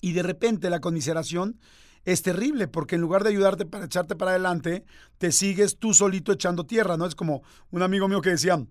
Y 0.01 0.15
de 0.15 0.23
repente 0.23 0.71
la 0.71 0.81
conmiseración 0.81 1.61
es 2.07 2.23
terrible 2.23 2.69
porque 2.69 2.95
en 2.95 3.03
lugar 3.03 3.25
de 3.25 3.29
ayudarte 3.29 3.67
para 3.67 3.85
echarte 3.85 4.17
para 4.17 4.31
adelante, 4.31 4.87
te 5.19 5.31
sigues 5.31 5.77
tú 5.77 5.93
solito 5.93 6.33
echando 6.33 6.65
tierra, 6.65 6.97
¿no? 6.97 7.05
Es 7.05 7.15
como 7.15 7.43
un 7.71 7.83
amigo 7.83 8.09
mío 8.09 8.23
que 8.23 8.31
decía, 8.31 8.65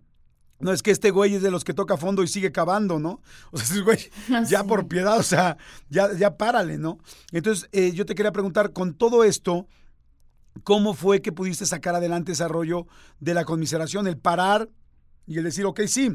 no 0.60 0.72
es 0.72 0.82
que 0.82 0.92
este 0.92 1.12
güey 1.12 1.36
es 1.36 1.42
de 1.42 1.52
los 1.52 1.64
que 1.64 1.74
toca 1.74 1.98
fondo 1.98 2.24
y 2.24 2.28
sigue 2.28 2.52
cavando, 2.52 3.00
¿no? 3.00 3.22
O 3.52 3.58
sea, 3.58 3.66
ese 3.76 3.82
güey, 3.82 4.00
ya 4.50 4.64
por 4.64 4.88
piedad, 4.88 5.18
o 5.18 5.24
sea, 5.24 5.58
ya, 5.90 6.14
ya 6.14 6.38
párale, 6.38 6.78
¿no? 6.78 7.00
Entonces, 7.32 7.70
eh, 7.72 7.92
yo 7.94 8.06
te 8.06 8.16
quería 8.16 8.32
preguntar, 8.32 8.74
con 8.74 8.94
todo 8.94 9.24
esto, 9.24 9.68
¿cómo 10.64 10.94
fue 10.94 11.22
que 11.22 11.32
pudiste 11.32 11.66
sacar 11.66 11.96
adelante 11.96 12.32
ese 12.32 12.48
rollo 12.48 12.88
de 13.20 13.34
la 13.34 13.46
conmiseración? 13.46 14.08
El 14.08 14.18
parar 14.18 14.70
y 15.26 15.38
el 15.38 15.44
decir, 15.44 15.66
ok, 15.66 15.82
sí, 15.88 16.12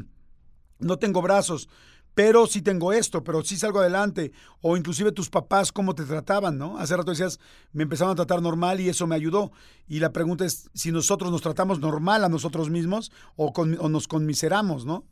no 0.79 0.97
tengo 0.97 1.21
brazos, 1.21 1.69
pero 2.15 2.45
sí 2.45 2.61
tengo 2.61 2.93
esto, 2.93 3.23
pero 3.23 3.41
sí 3.41 3.57
salgo 3.57 3.79
adelante. 3.79 4.31
O 4.61 4.77
inclusive 4.77 5.11
tus 5.11 5.29
papás, 5.29 5.71
cómo 5.71 5.95
te 5.95 6.03
trataban, 6.03 6.57
¿no? 6.57 6.77
Hace 6.77 6.95
rato 6.95 7.11
decías, 7.11 7.39
me 7.71 7.83
empezaron 7.83 8.13
a 8.13 8.15
tratar 8.15 8.41
normal 8.41 8.79
y 8.79 8.89
eso 8.89 9.07
me 9.07 9.15
ayudó. 9.15 9.51
Y 9.87 9.99
la 9.99 10.11
pregunta 10.11 10.45
es 10.45 10.69
si 10.73 10.91
nosotros 10.91 11.31
nos 11.31 11.41
tratamos 11.41 11.79
normal 11.79 12.23
a 12.23 12.29
nosotros 12.29 12.69
mismos 12.69 13.11
o, 13.35 13.51
nos 13.65 14.07
conmiseramos, 14.07 14.85
¿no? 14.85 15.05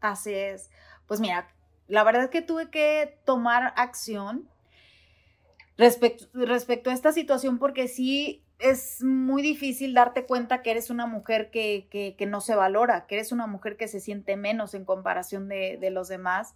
Así 0.00 0.32
es. 0.32 0.70
Pues 1.06 1.20
mira, 1.20 1.48
la 1.86 2.02
verdad 2.02 2.24
es 2.24 2.30
que 2.30 2.42
tuve 2.42 2.70
que 2.70 3.20
tomar 3.24 3.72
acción 3.76 4.48
respecto, 5.76 6.26
respecto 6.34 6.90
a 6.90 6.94
esta 6.94 7.12
situación 7.12 7.58
porque 7.58 7.88
sí 7.88 8.42
es 8.58 9.02
muy 9.02 9.42
difícil 9.42 9.92
darte 9.92 10.24
cuenta 10.24 10.62
que 10.62 10.70
eres 10.70 10.90
una 10.90 11.06
mujer 11.06 11.50
que, 11.50 11.88
que, 11.90 12.26
no 12.26 12.40
se 12.40 12.54
valora, 12.54 13.06
que 13.06 13.16
eres 13.16 13.32
una 13.32 13.46
mujer 13.46 13.76
que 13.76 13.88
se 13.88 14.00
siente 14.00 14.36
menos 14.36 14.74
en 14.74 14.84
comparación 14.84 15.48
de, 15.48 15.76
de, 15.78 15.90
los 15.90 16.08
demás. 16.08 16.54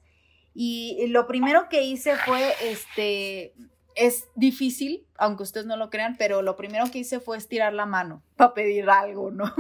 Y 0.55 1.07
lo 1.09 1.27
primero 1.27 1.69
que 1.69 1.83
hice 1.83 2.17
fue, 2.17 2.55
este, 2.63 3.53
es 3.95 4.29
difícil, 4.35 5.07
aunque 5.17 5.43
ustedes 5.43 5.67
no 5.67 5.77
lo 5.77 5.91
crean, 5.91 6.17
pero 6.17 6.41
lo 6.43 6.57
primero 6.57 6.91
que 6.91 6.99
hice 6.99 7.21
fue 7.21 7.37
estirar 7.37 7.75
la 7.75 7.87
mano 7.87 8.23
para 8.37 8.55
pedir 8.55 8.89
algo, 8.89 9.31
¿no? 9.31 9.53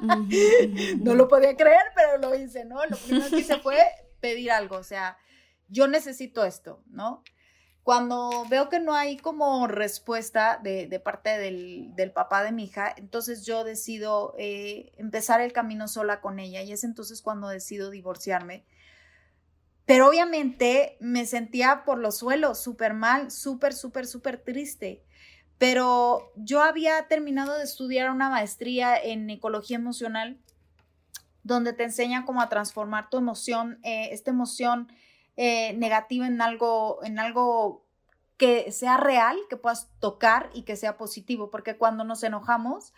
no 1.00 1.14
lo 1.14 1.28
podía 1.28 1.56
creer, 1.56 1.82
pero 1.94 2.18
lo 2.18 2.34
hice, 2.34 2.64
¿no? 2.64 2.84
Lo 2.86 2.96
primero 2.96 3.30
que 3.30 3.38
hice 3.38 3.58
fue 3.58 3.78
pedir 4.20 4.50
algo, 4.50 4.76
o 4.76 4.82
sea, 4.82 5.16
yo 5.68 5.86
necesito 5.86 6.44
esto, 6.44 6.82
¿no? 6.86 7.22
Cuando 7.84 8.46
veo 8.48 8.70
que 8.70 8.80
no 8.80 8.94
hay 8.94 9.18
como 9.18 9.66
respuesta 9.66 10.58
de, 10.62 10.88
parte 11.04 11.38
del, 11.38 12.12
papá 12.14 12.42
de 12.42 12.50
mi 12.50 12.64
hija, 12.64 12.94
entonces 12.96 13.44
yo 13.44 13.62
decido 13.62 14.34
eh, 14.38 14.92
empezar 14.96 15.42
el 15.42 15.52
camino 15.52 15.86
sola 15.86 16.22
con 16.22 16.38
ella 16.38 16.62
y 16.62 16.72
es 16.72 16.82
entonces 16.82 17.20
cuando 17.20 17.46
decido 17.48 17.90
divorciarme. 17.90 18.64
Pero 19.84 20.08
obviamente 20.08 20.96
me 20.98 21.26
sentía 21.26 21.84
por 21.84 21.98
los 21.98 22.16
suelos, 22.16 22.58
súper 22.58 22.94
mal, 22.94 23.30
súper, 23.30 23.74
súper, 23.74 24.06
súper 24.06 24.38
triste. 24.38 25.04
Pero 25.58 26.32
yo 26.36 26.62
había 26.62 27.06
terminado 27.06 27.58
de 27.58 27.64
estudiar 27.64 28.10
una 28.10 28.30
maestría 28.30 28.96
en 28.96 29.28
ecología 29.28 29.76
emocional, 29.76 30.38
donde 31.42 31.74
te 31.74 31.84
enseña 31.84 32.24
cómo 32.24 32.40
a 32.40 32.48
transformar 32.48 33.10
tu 33.10 33.18
emoción, 33.18 33.78
eh, 33.82 34.08
esta 34.12 34.30
emoción 34.30 34.88
eh, 35.36 35.68
en 35.68 36.42
algo, 36.42 37.00
en 37.02 37.18
algo 37.18 37.84
que 38.36 38.72
sea 38.72 38.96
real, 38.96 39.36
que 39.48 39.56
puedas 39.56 39.88
tocar 40.00 40.50
y 40.54 40.62
que 40.62 40.76
sea 40.76 40.96
positivo, 40.96 41.50
porque 41.50 41.76
cuando 41.76 42.04
nos 42.04 42.22
enojamos, 42.22 42.92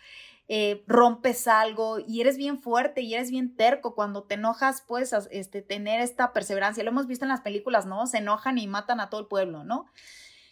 eh, 0.49 0.85
rompes 0.87 1.45
algo 1.49 1.99
y 1.99 2.21
eres 2.21 2.37
bien 2.37 2.57
fuerte 2.57 3.01
y 3.01 3.13
eres 3.13 3.31
bien 3.31 3.55
terco. 3.55 3.95
Cuando 3.95 4.23
te 4.23 4.35
enojas, 4.35 4.81
puedes 4.81 5.13
este, 5.31 5.61
tener 5.61 5.99
esta 5.99 6.31
perseverancia. 6.31 6.83
Lo 6.83 6.91
hemos 6.91 7.07
visto 7.07 7.25
en 7.25 7.29
las 7.29 7.41
películas, 7.41 7.85
¿no? 7.85 8.07
Se 8.07 8.19
enojan 8.19 8.57
y 8.57 8.67
matan 8.67 8.99
a 9.01 9.09
todo 9.09 9.21
el 9.21 9.27
pueblo, 9.27 9.63
¿no? 9.63 9.87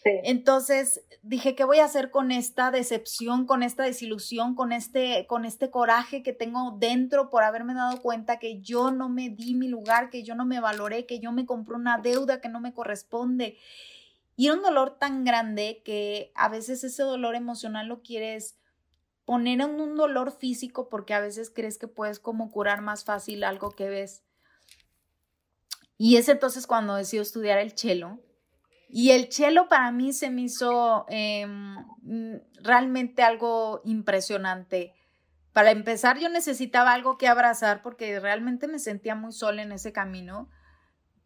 Entonces 0.05 1.03
dije, 1.23 1.55
¿qué 1.55 1.63
voy 1.63 1.79
a 1.79 1.85
hacer 1.85 2.11
con 2.11 2.31
esta 2.31 2.69
decepción, 2.69 3.47
con 3.47 3.63
esta 3.63 3.83
desilusión, 3.83 4.53
con 4.53 4.71
este, 4.71 5.25
con 5.25 5.45
este 5.45 5.71
coraje 5.71 6.21
que 6.21 6.31
tengo 6.31 6.77
dentro 6.79 7.31
por 7.31 7.41
haberme 7.41 7.73
dado 7.73 7.99
cuenta 8.03 8.37
que 8.37 8.61
yo 8.61 8.91
no 8.91 9.09
me 9.09 9.29
di 9.29 9.55
mi 9.55 9.67
lugar, 9.67 10.11
que 10.11 10.21
yo 10.21 10.35
no 10.35 10.45
me 10.45 10.59
valoré, 10.59 11.07
que 11.07 11.19
yo 11.19 11.31
me 11.31 11.47
compré 11.47 11.75
una 11.75 11.97
deuda 11.97 12.39
que 12.39 12.49
no 12.49 12.59
me 12.59 12.71
corresponde? 12.71 13.57
Y 14.35 14.45
era 14.45 14.55
un 14.55 14.61
dolor 14.61 14.99
tan 14.99 15.23
grande 15.23 15.81
que 15.83 16.31
a 16.35 16.49
veces 16.49 16.83
ese 16.83 17.01
dolor 17.01 17.33
emocional 17.33 17.87
lo 17.87 18.03
quieres 18.03 18.59
poner 19.25 19.61
en 19.61 19.81
un 19.81 19.95
dolor 19.95 20.31
físico 20.31 20.87
porque 20.87 21.15
a 21.15 21.19
veces 21.19 21.49
crees 21.49 21.79
que 21.79 21.87
puedes 21.87 22.19
como 22.19 22.51
curar 22.51 22.81
más 22.81 23.05
fácil 23.05 23.43
algo 23.43 23.71
que 23.71 23.89
ves. 23.89 24.21
Y 25.97 26.17
es 26.17 26.29
entonces 26.29 26.67
cuando 26.67 26.93
decido 26.93 27.23
estudiar 27.23 27.57
el 27.57 27.73
chelo 27.73 28.19
y 28.89 29.11
el 29.11 29.29
chelo 29.29 29.67
para 29.67 29.91
mí 29.91 30.13
se 30.13 30.29
me 30.29 30.41
hizo 30.43 31.05
em, 31.09 31.75
mm, 32.01 32.41
realmente 32.61 33.23
algo 33.23 33.81
impresionante. 33.85 34.93
para 35.53 35.71
empezar 35.71 36.19
yo 36.19 36.27
necesitaba 36.27 36.91
algo 36.93 37.17
que 37.17 37.29
abrazar 37.29 37.81
porque 37.81 38.19
realmente 38.19 38.67
me 38.67 38.77
sentía 38.77 39.15
muy 39.15 39.31
sola 39.31 39.61
en 39.61 39.71
ese 39.71 39.93
camino. 39.93 40.49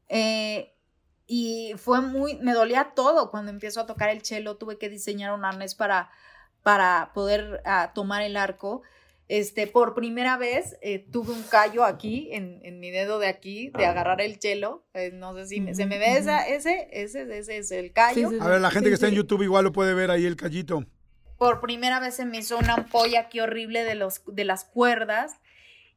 Eh, 0.08 0.76
y 1.26 1.74
fue 1.78 2.02
muy, 2.02 2.38
me 2.40 2.54
dolía 2.54 2.94
todo 2.96 3.30
cuando 3.32 3.52
empiezo 3.52 3.82
a 3.82 3.86
tocar 3.86 4.10
el 4.10 4.24
cello, 4.24 4.58
tuve 4.58 4.78
que 4.80 4.90
diseñar 4.90 5.32
un 5.34 5.46
arnés 5.46 5.76
para, 5.76 6.10
para 6.64 7.12
poder 7.14 7.62
ah, 7.66 7.92
tomar 7.94 8.24
el 8.24 8.36
arco. 8.36 8.82
Este, 9.30 9.68
por 9.68 9.94
primera 9.94 10.38
vez 10.38 10.76
eh, 10.82 11.00
tuve 11.00 11.32
un 11.32 11.44
callo 11.44 11.86
aquí, 11.86 12.30
en, 12.32 12.60
en, 12.64 12.82
mi 12.82 12.92
dedo 12.92 13.20
de 13.20 13.28
aquí, 13.28 13.72
de 13.78 13.86
agarrar 13.86 14.20
el 14.20 14.40
chelo. 14.40 14.86
Eh, 14.94 15.12
no 15.14 15.34
sé 15.36 15.46
si 15.46 15.74
se 15.74 15.86
me 15.86 16.00
ve 16.00 16.18
esa, 16.18 16.46
ese, 16.48 16.90
ese, 16.92 17.22
ese 17.38 17.58
es 17.58 17.72
el 17.72 17.94
callo. 17.94 18.32
a 18.42 18.48
ver, 18.48 18.60
la 18.60 18.72
gente 18.72 18.90
que 18.90 18.96
está 18.96 19.08
en 19.08 19.14
YouTube 19.14 19.44
igual 19.44 19.64
lo 19.66 19.72
puede 19.72 19.94
ver 19.94 20.12
ahí 20.12 20.26
el 20.26 20.36
callito 20.36 20.84
por 21.40 21.62
primera 21.62 22.02
vez 22.02 22.16
se 22.16 22.26
me 22.26 22.40
hizo 22.40 22.58
una 22.58 22.74
ampolla 22.74 23.22
aquí 23.22 23.40
horrible 23.40 23.86
de, 23.86 23.96
los, 23.96 24.22
de 24.28 24.44
las 24.44 24.66
cuerdas 24.66 25.40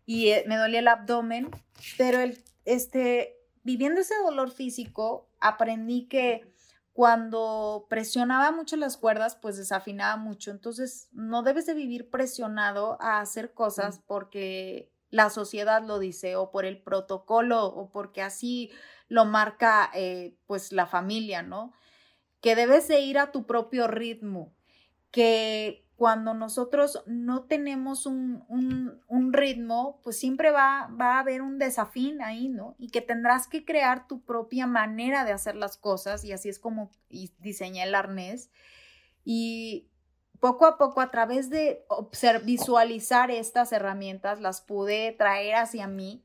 y 0.07 0.29
eh, 0.29 0.45
me 0.47 0.57
dolía 0.57 0.79
el 0.79 0.89
abdomen, 0.89 1.51
pero 1.99 2.21
el, 2.21 2.39
este, 2.65 3.37
viviendo 3.65 4.01
ese 4.01 4.15
dolor 4.25 4.53
físico, 4.53 5.29
aprendí 5.41 6.07
que 6.07 6.52
cuando 6.93 7.87
presionaba 7.89 8.53
mucho 8.53 8.77
las 8.77 8.97
cuerdas, 8.97 9.37
pues 9.37 9.57
desafinaba 9.57 10.17
mucho. 10.17 10.51
Entonces, 10.51 11.09
no 11.13 11.43
debes 11.43 11.67
de 11.67 11.75
vivir 11.75 12.11
presionado 12.11 12.99
a 13.01 13.21
hacer 13.21 13.55
cosas 13.55 14.01
porque 14.07 14.93
la 15.11 15.31
sociedad 15.31 15.83
lo 15.83 15.99
dice 15.99 16.37
o 16.37 16.51
por 16.51 16.65
el 16.65 16.83
protocolo 16.83 17.67
o 17.67 17.91
porque 17.91 18.23
así 18.23 18.71
lo 19.09 19.25
marca 19.25 19.91
eh, 19.95 20.37
pues 20.47 20.73
la 20.73 20.87
familia, 20.87 21.43
¿no? 21.43 21.73
Que 22.41 22.57
debes 22.57 22.89
de 22.89 23.01
ir 23.01 23.19
a 23.19 23.33
tu 23.33 23.47
propio 23.47 23.87
ritmo 23.87 24.55
que 25.11 25.87
cuando 26.03 26.35
nosotros 26.35 27.01
no 27.07 27.45
tenemos 27.45 28.07
un, 28.07 28.99
ritmo, 29.31 30.01
pues 30.03 30.19
siempre 30.19 30.51
va, 30.51 30.91
va, 31.01 31.15
a 31.15 31.21
haber 31.21 31.43
un 31.43 31.61
desafín 31.61 32.21
ahí, 32.23 32.49
¿no? 32.49 32.75
Y 32.77 32.89
que 32.89 33.03
tendrás 33.03 33.47
que 33.47 33.65
crear 33.65 34.09
tu 34.09 34.21
propia 34.25 34.67
manera 34.67 35.25
de 35.25 35.31
hacer 35.31 35.55
las 35.55 35.77
cosas 35.77 36.25
y 36.25 36.33
así 36.33 36.49
es 36.49 36.59
como 36.59 36.91
diseñé 37.39 37.85
el 37.85 37.95
arnés. 37.95 38.51
Y 39.25 39.93
poco 40.41 40.67
a 40.67 40.77
poco, 40.77 41.01
a 41.01 41.13
través 41.13 41.51
de 41.51 41.87
visualizar 42.43 43.31
estas 43.31 43.71
herramientas, 43.71 44.41
las 44.41 44.61
pude 44.61 45.13
traer 45.13 45.55
hacia 45.55 45.87
mí 45.87 46.25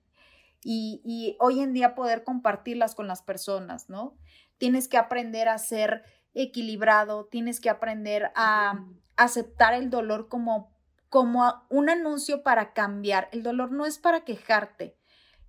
y, 0.64 1.02
y 1.06 1.38
hoy 1.40 1.60
en 1.60 1.74
día 1.74 1.94
poder 1.94 2.24
compartirlas 2.24 2.96
con 2.96 3.06
las 3.06 3.22
personas, 3.22 3.90
¿no? 3.90 4.18
Tienes 4.58 4.88
que 4.88 4.98
aprender 4.98 5.48
a 5.48 5.60
ser 5.60 6.02
equilibrado, 6.34 7.26
tienes 7.26 7.60
que 7.60 7.70
aprender 7.70 8.32
a 8.34 8.84
aceptar 9.18 9.74
el 9.74 9.90
dolor 9.90 10.30
como, 10.30 10.72
como 11.10 11.66
un 11.70 11.90
anuncio 11.90 12.44
para 12.44 12.74
cambiar. 12.74 13.28
El 13.32 13.44
dolor 13.44 13.72
no 13.72 13.86
es 13.86 13.98
para 13.98 14.24
quejarte, 14.24 14.96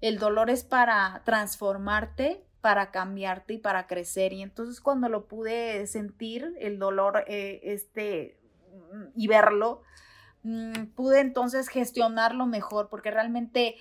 el 0.01 0.19
dolor 0.19 0.51
es 0.51 0.65
para 0.65 1.23
transformarte, 1.25 2.45
para 2.61 2.91
cambiarte 2.91 3.55
y 3.55 3.59
para 3.59 3.87
crecer. 3.87 4.33
Y 4.33 4.43
entonces 4.43 4.81
cuando 4.81 5.09
lo 5.09 5.29
pude 5.29 5.87
sentir, 5.87 6.55
el 6.59 6.79
dolor, 6.79 7.25
eh, 7.29 7.61
este, 7.63 8.41
y 9.15 9.29
verlo, 9.29 9.83
mm, 10.43 10.87
pude 10.95 11.21
entonces 11.21 11.69
gestionarlo 11.69 12.47
mejor, 12.47 12.89
porque 12.89 13.11
realmente 13.11 13.77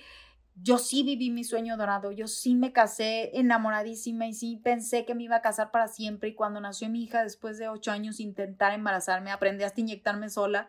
yo 0.62 0.78
sí 0.78 1.02
viví 1.02 1.30
mi 1.30 1.44
sueño 1.44 1.76
dorado, 1.76 2.10
yo 2.10 2.26
sí 2.26 2.54
me 2.54 2.72
casé 2.72 3.36
enamoradísima 3.38 4.26
y 4.26 4.34
sí 4.34 4.60
pensé 4.62 5.04
que 5.04 5.14
me 5.14 5.24
iba 5.24 5.36
a 5.36 5.42
casar 5.42 5.70
para 5.70 5.88
siempre 5.88 6.30
y 6.30 6.34
cuando 6.34 6.60
nació 6.60 6.88
mi 6.88 7.02
hija 7.02 7.22
después 7.22 7.58
de 7.58 7.68
ocho 7.68 7.90
años 7.90 8.20
intentar 8.20 8.72
embarazarme, 8.72 9.30
aprendí 9.30 9.64
hasta 9.64 9.80
inyectarme 9.80 10.28
sola 10.28 10.68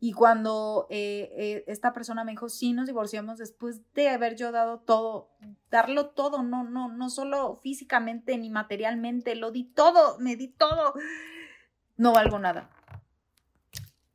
y 0.00 0.12
cuando 0.12 0.86
eh, 0.90 1.30
eh, 1.36 1.64
esta 1.66 1.92
persona 1.92 2.22
me 2.22 2.32
dijo, 2.32 2.48
sí, 2.48 2.72
nos 2.72 2.86
divorciamos 2.86 3.38
después 3.38 3.80
de 3.94 4.08
haber 4.10 4.36
yo 4.36 4.52
dado 4.52 4.78
todo, 4.78 5.30
darlo 5.70 6.10
todo, 6.10 6.42
no, 6.42 6.62
no, 6.62 6.88
no 6.88 7.10
solo 7.10 7.56
físicamente 7.56 8.38
ni 8.38 8.50
materialmente, 8.50 9.34
lo 9.34 9.50
di 9.50 9.64
todo, 9.64 10.18
me 10.20 10.36
di 10.36 10.48
todo, 10.48 10.94
no 11.96 12.12
valgo 12.12 12.38
nada 12.38 12.70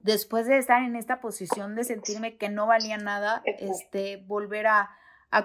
después 0.03 0.45
de 0.45 0.57
estar 0.57 0.83
en 0.83 0.95
esta 0.95 1.19
posición 1.19 1.75
de 1.75 1.85
sentirme 1.85 2.37
que 2.37 2.49
no 2.49 2.67
valía 2.67 2.97
nada, 2.97 3.41
este, 3.45 4.17
volver 4.27 4.67
a, 4.67 4.91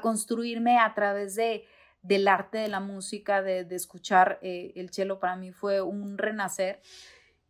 construirme 0.03 0.79
a 0.79 0.93
través 0.95 1.35
de, 1.35 1.65
del 2.03 2.29
arte 2.29 2.59
de 2.59 2.69
la 2.69 2.81
música, 2.81 3.41
de, 3.41 3.67
escuchar 3.71 4.39
eh, 4.43 4.73
el 4.77 4.91
cello 4.91 5.19
para 5.19 5.37
mí 5.37 5.53
fue 5.53 5.81
un 5.81 6.19
renacer. 6.19 6.83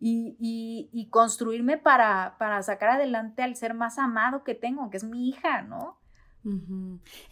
Y, 0.00 1.08
construirme 1.10 1.76
para, 1.76 2.36
para, 2.38 2.62
sacar 2.62 2.90
adelante 2.90 3.42
al 3.42 3.56
ser 3.56 3.74
más 3.74 3.98
amado 3.98 4.44
que 4.44 4.54
tengo, 4.54 4.90
que 4.90 4.98
es 4.98 5.04
mi 5.04 5.28
hija, 5.28 5.62
¿no? 5.62 5.98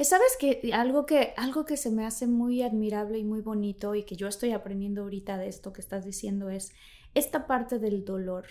Sabes 0.01 0.37
que 0.39 0.73
algo 0.75 1.07
que 1.07 1.33
algo 1.37 1.65
que 1.65 1.77
se 1.77 1.91
me 1.91 2.05
hace 2.05 2.27
muy 2.27 2.63
admirable 2.63 3.19
y 3.19 3.25
muy 3.25 3.41
bonito 3.41 3.95
y 3.95 4.03
que 4.03 4.17
yo 4.17 4.27
estoy 4.27 4.53
aprendiendo 4.53 5.03
ahorita 5.03 5.39
de 5.39 5.49
esto 5.49 5.73
que 5.73 5.81
estás 5.81 6.05
diciendo 6.05 6.51
es 6.51 6.73
esta 7.15 7.47
parte 7.47 7.79
del 7.79 8.05
dolor 8.05 8.47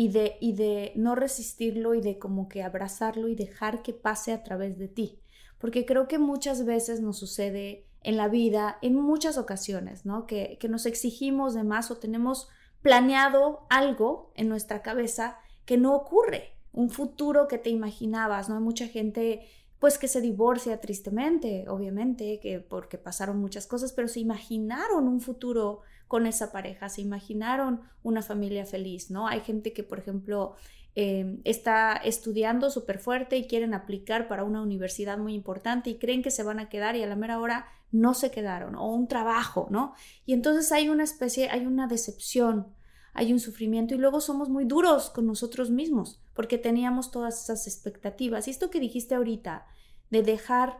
y 0.00 0.08
de, 0.08 0.38
y 0.40 0.54
de 0.54 0.92
no 0.96 1.14
resistirlo 1.14 1.94
y 1.94 2.00
de 2.00 2.18
como 2.18 2.48
que 2.48 2.62
abrazarlo 2.62 3.28
y 3.28 3.34
dejar 3.34 3.82
que 3.82 3.92
pase 3.92 4.32
a 4.32 4.42
través 4.42 4.78
de 4.78 4.88
ti. 4.88 5.20
Porque 5.58 5.84
creo 5.84 6.08
que 6.08 6.18
muchas 6.18 6.64
veces 6.64 7.02
nos 7.02 7.18
sucede 7.18 7.84
en 8.00 8.16
la 8.16 8.28
vida, 8.28 8.78
en 8.80 8.94
muchas 8.94 9.36
ocasiones, 9.36 10.06
¿no? 10.06 10.26
Que, 10.26 10.56
que 10.58 10.70
nos 10.70 10.86
exigimos 10.86 11.52
de 11.52 11.64
más 11.64 11.90
o 11.90 11.98
tenemos 11.98 12.48
planeado 12.80 13.66
algo 13.68 14.32
en 14.36 14.48
nuestra 14.48 14.80
cabeza 14.80 15.36
que 15.66 15.76
no 15.76 15.94
ocurre, 15.94 16.56
un 16.72 16.88
futuro 16.88 17.46
que 17.46 17.58
te 17.58 17.68
imaginabas, 17.68 18.48
¿no? 18.48 18.54
Hay 18.54 18.62
mucha 18.62 18.88
gente 18.88 19.46
pues 19.80 19.98
que 19.98 20.08
se 20.08 20.22
divorcia 20.22 20.80
tristemente, 20.80 21.68
obviamente, 21.68 22.40
que 22.40 22.60
porque 22.60 22.96
pasaron 22.96 23.38
muchas 23.38 23.66
cosas, 23.66 23.92
pero 23.92 24.08
se 24.08 24.20
imaginaron 24.20 25.06
un 25.06 25.20
futuro 25.20 25.82
con 26.10 26.26
esa 26.26 26.50
pareja, 26.50 26.88
se 26.88 27.02
imaginaron 27.02 27.82
una 28.02 28.20
familia 28.20 28.66
feliz, 28.66 29.12
¿no? 29.12 29.28
Hay 29.28 29.42
gente 29.42 29.72
que, 29.72 29.84
por 29.84 30.00
ejemplo, 30.00 30.56
em, 30.96 31.40
está 31.44 31.92
estudiando 31.92 32.68
súper 32.68 32.98
fuerte 32.98 33.36
y 33.36 33.46
quieren 33.46 33.74
aplicar 33.74 34.26
para 34.26 34.42
una 34.42 34.60
universidad 34.60 35.18
muy 35.18 35.34
importante 35.34 35.88
y 35.88 35.98
creen 35.98 36.20
que 36.20 36.32
se 36.32 36.42
van 36.42 36.58
a 36.58 36.68
quedar 36.68 36.96
y 36.96 37.04
a 37.04 37.06
la 37.06 37.14
mera 37.14 37.38
hora 37.38 37.66
no 37.92 38.14
se 38.14 38.32
quedaron, 38.32 38.74
o 38.74 38.92
un 38.92 39.06
trabajo, 39.06 39.68
¿no? 39.70 39.94
Y 40.26 40.32
entonces 40.32 40.72
hay 40.72 40.88
una 40.88 41.04
especie, 41.04 41.48
hay 41.48 41.64
una 41.64 41.86
decepción, 41.86 42.66
hay 43.12 43.32
un 43.32 43.38
sufrimiento 43.38 43.94
y 43.94 43.98
luego 43.98 44.20
somos 44.20 44.48
muy 44.48 44.64
duros 44.64 45.10
con 45.10 45.28
nosotros 45.28 45.70
mismos 45.70 46.20
porque 46.34 46.58
teníamos 46.58 47.12
todas 47.12 47.40
esas 47.40 47.68
expectativas. 47.68 48.48
Y 48.48 48.50
esto 48.50 48.68
que 48.68 48.80
dijiste 48.80 49.14
ahorita, 49.14 49.64
de 50.10 50.24
dejar 50.24 50.76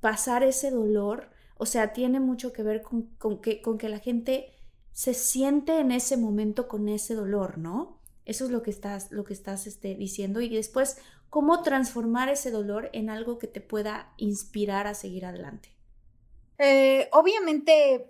pasar 0.00 0.42
ese 0.42 0.70
dolor, 0.70 1.30
o 1.56 1.64
sea, 1.64 1.94
tiene 1.94 2.20
mucho 2.20 2.52
que 2.52 2.62
ver 2.62 2.82
con, 2.82 3.40
que, 3.40 3.62
con 3.62 3.78
que 3.78 3.88
la 3.88 3.98
gente 3.98 4.50
se 4.94 5.12
siente 5.12 5.80
en 5.80 5.90
ese 5.90 6.16
momento 6.16 6.68
con 6.68 6.88
ese 6.88 7.14
dolor, 7.14 7.58
¿no? 7.58 8.00
Eso 8.24 8.44
es 8.44 8.52
lo 8.52 8.62
que 8.62 8.70
estás, 8.70 9.10
lo 9.10 9.24
que 9.24 9.32
estás 9.32 9.66
este, 9.66 9.96
diciendo. 9.96 10.40
Y 10.40 10.48
después, 10.48 10.98
¿cómo 11.28 11.62
transformar 11.62 12.28
ese 12.28 12.52
dolor 12.52 12.90
en 12.92 13.10
algo 13.10 13.38
que 13.38 13.48
te 13.48 13.60
pueda 13.60 14.14
inspirar 14.18 14.86
a 14.86 14.94
seguir 14.94 15.26
adelante? 15.26 15.70
Eh, 16.58 17.08
obviamente, 17.10 18.08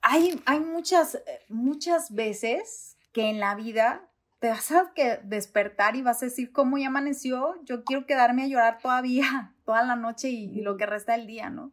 hay, 0.00 0.42
hay 0.46 0.60
muchas, 0.60 1.22
muchas 1.50 2.14
veces 2.14 2.96
que 3.12 3.28
en 3.28 3.38
la 3.38 3.54
vida 3.54 4.08
te 4.38 4.48
vas 4.48 4.72
a 4.72 4.90
que 4.94 5.20
despertar 5.24 5.96
y 5.96 6.02
vas 6.02 6.22
a 6.22 6.26
decir, 6.26 6.50
¿cómo 6.50 6.78
ya 6.78 6.86
amaneció? 6.86 7.62
Yo 7.64 7.84
quiero 7.84 8.06
quedarme 8.06 8.44
a 8.44 8.48
llorar 8.48 8.78
todavía, 8.78 9.54
toda 9.66 9.84
la 9.84 9.96
noche 9.96 10.30
y, 10.30 10.44
y 10.46 10.62
lo 10.62 10.78
que 10.78 10.86
resta 10.86 11.12
del 11.12 11.26
día, 11.26 11.50
¿no? 11.50 11.72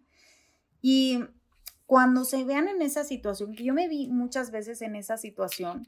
Y 0.81 1.23
cuando 1.89 2.23
se 2.23 2.43
vean 2.43 2.67
en 2.67 2.83
esa 2.83 3.03
situación, 3.03 3.55
que 3.55 3.63
yo 3.63 3.73
me 3.73 3.87
vi 3.87 4.09
muchas 4.09 4.51
veces 4.51 4.83
en 4.83 4.95
esa 4.95 5.17
situación, 5.17 5.87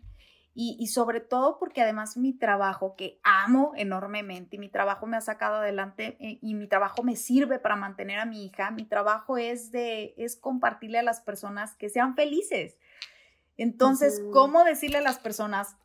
y, 0.56 0.88
sobre 0.88 1.20
todo 1.20 1.60
porque 1.60 1.84
además 1.84 2.18
mi 2.18 2.34
trabajo, 2.34 2.96
que 2.96 3.20
amo 3.22 3.74
enormemente, 3.76 4.56
y 4.56 4.60
mi 4.60 4.68
trabajo 4.68 5.06
me 5.06 5.16
ha 5.16 5.22
sacado 5.22 5.58
adelante 5.58 6.18
eh, 6.20 6.40
y 6.42 6.56
mi 6.56 6.68
trabajo 6.68 7.04
me 7.04 7.16
sirve 7.16 7.60
para 7.60 7.76
mantener 7.76 8.18
a 8.18 8.26
mi 8.26 8.48
hija, 8.48 8.72
mi 8.72 8.84
trabajo 8.84 9.38
es 9.38 9.72
de, 9.72 10.16
es 10.18 10.36
compartirle 10.36 10.98
a 10.98 11.04
las 11.04 11.22
personas 11.22 11.76
que 11.76 11.88
sean 11.88 12.16
felices. 12.16 12.80
Entonces, 13.56 14.24
¿cómo 14.34 14.64
decirle 14.64 14.98
a 14.98 15.02
las 15.02 15.20
personas, 15.20 15.76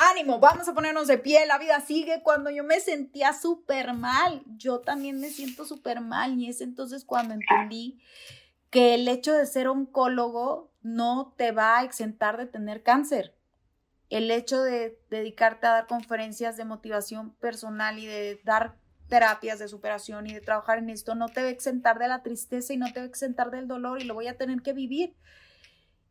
ánimo, 0.00 0.38
vamos 0.38 0.66
a 0.66 0.72
ponernos 0.72 1.08
de 1.08 1.18
pie, 1.18 1.44
la 1.44 1.58
vida 1.58 1.78
sigue. 1.80 2.22
Cuando 2.22 2.50
yo 2.50 2.64
me 2.64 2.80
sentía 2.80 3.34
súper 3.34 3.92
mal, 3.92 4.42
yo 4.56 4.80
también 4.80 5.20
me 5.20 5.28
siento 5.28 5.66
súper 5.66 6.00
mal 6.00 6.38
y 6.38 6.48
es 6.48 6.62
entonces 6.62 7.04
cuando 7.04 7.34
entendí 7.34 8.00
que 8.72 8.94
el 8.94 9.06
hecho 9.06 9.34
de 9.34 9.44
ser 9.44 9.68
oncólogo 9.68 10.72
no 10.82 11.34
te 11.36 11.52
va 11.52 11.78
a 11.78 11.84
exentar 11.84 12.38
de 12.38 12.46
tener 12.46 12.82
cáncer. 12.82 13.34
El 14.08 14.30
hecho 14.30 14.62
de 14.62 14.98
dedicarte 15.10 15.66
a 15.66 15.72
dar 15.72 15.86
conferencias 15.86 16.56
de 16.56 16.64
motivación 16.64 17.34
personal 17.34 17.98
y 17.98 18.06
de 18.06 18.40
dar 18.44 18.76
terapias 19.08 19.58
de 19.58 19.68
superación 19.68 20.26
y 20.26 20.32
de 20.32 20.40
trabajar 20.40 20.78
en 20.78 20.88
esto 20.88 21.14
no 21.14 21.28
te 21.28 21.42
va 21.42 21.48
a 21.48 21.50
exentar 21.50 21.98
de 21.98 22.08
la 22.08 22.22
tristeza 22.22 22.72
y 22.72 22.78
no 22.78 22.90
te 22.90 23.00
va 23.00 23.04
a 23.04 23.08
exentar 23.08 23.50
del 23.50 23.68
dolor 23.68 24.00
y 24.00 24.04
lo 24.04 24.14
voy 24.14 24.26
a 24.26 24.38
tener 24.38 24.62
que 24.62 24.72
vivir. 24.72 25.14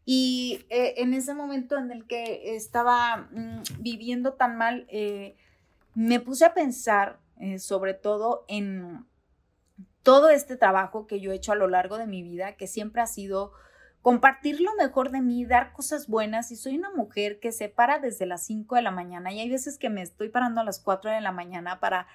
Y 0.06 0.64
eh, 0.70 0.94
en 0.98 1.16
ese 1.16 1.34
momento 1.34 1.80
en 1.80 1.92
el 1.92 2.06
que 2.06 2.56
estaba 2.56 3.28
mm, 3.32 3.64
viviendo 3.80 4.34
tan 4.34 4.56
mal, 4.56 4.86
eh, 4.90 5.36
me 5.96 6.20
puse 6.20 6.46
a 6.46 6.54
pensar 6.54 7.20
eh, 7.40 7.58
sobre 7.58 7.96
todo 7.96 8.46
en 8.48 9.04
todo 10.04 10.30
este 10.30 10.58
trabajo 10.58 11.08
que 11.08 11.20
yo 11.20 11.32
he 11.32 11.36
hecho 11.36 11.52
a 11.52 11.56
lo 11.56 11.68
largo 11.68 11.98
de 11.98 12.08
mi 12.08 12.24
vida, 12.24 12.54
que 12.54 12.68
siempre 12.68 13.02
ha 13.02 13.08
sido 13.08 13.52
compartir 14.02 14.60
lo 14.60 14.74
mejor 14.76 15.12
de 15.12 15.22
mí, 15.22 15.46
dar 15.46 15.74
cosas 15.74 16.08
buenas. 16.08 16.52
Y 16.52 16.56
soy 16.56 16.78
una 16.78 16.92
mujer 16.92 17.40
que 17.40 17.52
se 17.52 17.70
para 17.70 18.00
desde 18.00 18.26
las 18.26 18.44
5 18.46 18.76
de 18.76 18.82
la 18.82 18.92
mañana 18.92 19.32
y 19.32 19.40
hay 19.40 19.50
veces 19.50 19.78
que 19.78 19.90
me 19.90 20.02
estoy 20.02 20.30
parando 20.30 20.62
a 20.62 20.64
las 20.64 20.80
4 20.80 21.12
de 21.12 21.22
la 21.22 21.32
mañana 21.32 21.80
para 21.80 22.08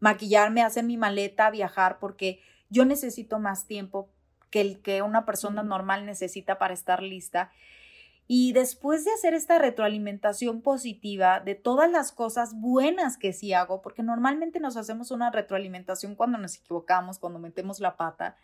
maquillarme, 0.00 0.62
hacer 0.62 0.84
mi 0.84 0.96
maleta, 0.96 1.50
viajar, 1.50 1.98
porque 1.98 2.40
yo 2.70 2.84
necesito 2.84 3.38
más 3.38 3.66
tiempo 3.66 4.10
que 4.50 4.60
el 4.60 4.80
que 4.80 5.02
una 5.02 5.26
persona 5.26 5.62
normal 5.62 6.06
necesita 6.06 6.58
para 6.58 6.74
estar 6.74 7.02
lista. 7.02 7.50
Y 8.26 8.52
después 8.52 9.04
de 9.04 9.12
hacer 9.12 9.34
esta 9.34 9.58
retroalimentación 9.58 10.62
positiva 10.62 11.40
de 11.40 11.54
todas 11.54 11.90
las 11.90 12.10
cosas 12.10 12.54
buenas 12.58 13.18
que 13.18 13.34
sí 13.34 13.52
hago, 13.52 13.82
porque 13.82 14.02
normalmente 14.02 14.60
nos 14.60 14.76
hacemos 14.78 15.10
una 15.10 15.30
retroalimentación 15.30 16.14
cuando 16.14 16.38
nos 16.38 16.56
equivocamos, 16.56 17.18
cuando 17.18 17.38
metemos 17.38 17.80
la 17.80 17.96
pata, 17.96 18.36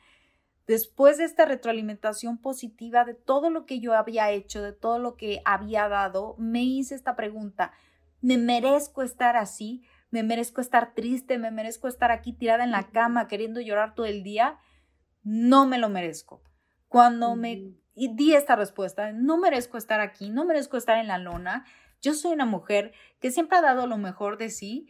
después 0.67 1.17
de 1.17 1.25
esta 1.25 1.47
retroalimentación 1.47 2.37
positiva 2.37 3.05
de 3.05 3.15
todo 3.15 3.49
lo 3.49 3.65
que 3.65 3.81
yo 3.81 3.95
había 3.95 4.31
hecho, 4.31 4.63
de 4.63 4.75
todo 4.75 4.99
lo 4.99 5.17
que 5.17 5.41
había 5.47 5.89
dado, 5.89 6.37
me 6.39 6.63
hice 6.63 6.95
esta 6.95 7.17
pregunta, 7.17 7.73
¿me 8.21 8.37
merezco 8.37 9.03
estar 9.03 9.37
así? 9.37 9.83
¿Me 10.11 10.23
merezco 10.23 10.61
estar 10.61 10.93
triste? 10.95 11.39
¿Me 11.39 11.51
merezco 11.51 11.89
estar 11.89 12.11
aquí 12.11 12.33
tirada 12.33 12.65
en 12.65 12.73
la 12.73 12.91
cama 12.91 13.29
queriendo 13.29 13.61
llorar 13.61 13.95
todo 13.95 14.07
el 14.07 14.23
día? 14.23 14.59
No 15.23 15.67
me 15.67 15.79
lo 15.79 15.89
merezco. 15.89 16.43
Cuando 16.89 17.37
me 17.37 17.80
y 17.95 18.15
di 18.15 18.35
esta 18.35 18.57
respuesta, 18.57 19.13
no 19.13 19.37
merezco 19.37 19.77
estar 19.77 20.01
aquí, 20.01 20.31
no 20.31 20.45
merezco 20.45 20.77
estar 20.77 20.99
en 20.99 21.09
la 21.09 21.19
lona, 21.19 21.65
yo 22.01 22.15
soy 22.15 22.33
una 22.33 22.47
mujer 22.47 22.93
que 23.21 23.31
siempre 23.31 23.59
ha 23.59 23.63
dado 23.63 23.87
lo 23.87 23.99
mejor 23.99 24.39
de 24.39 24.51
sí, 24.51 24.89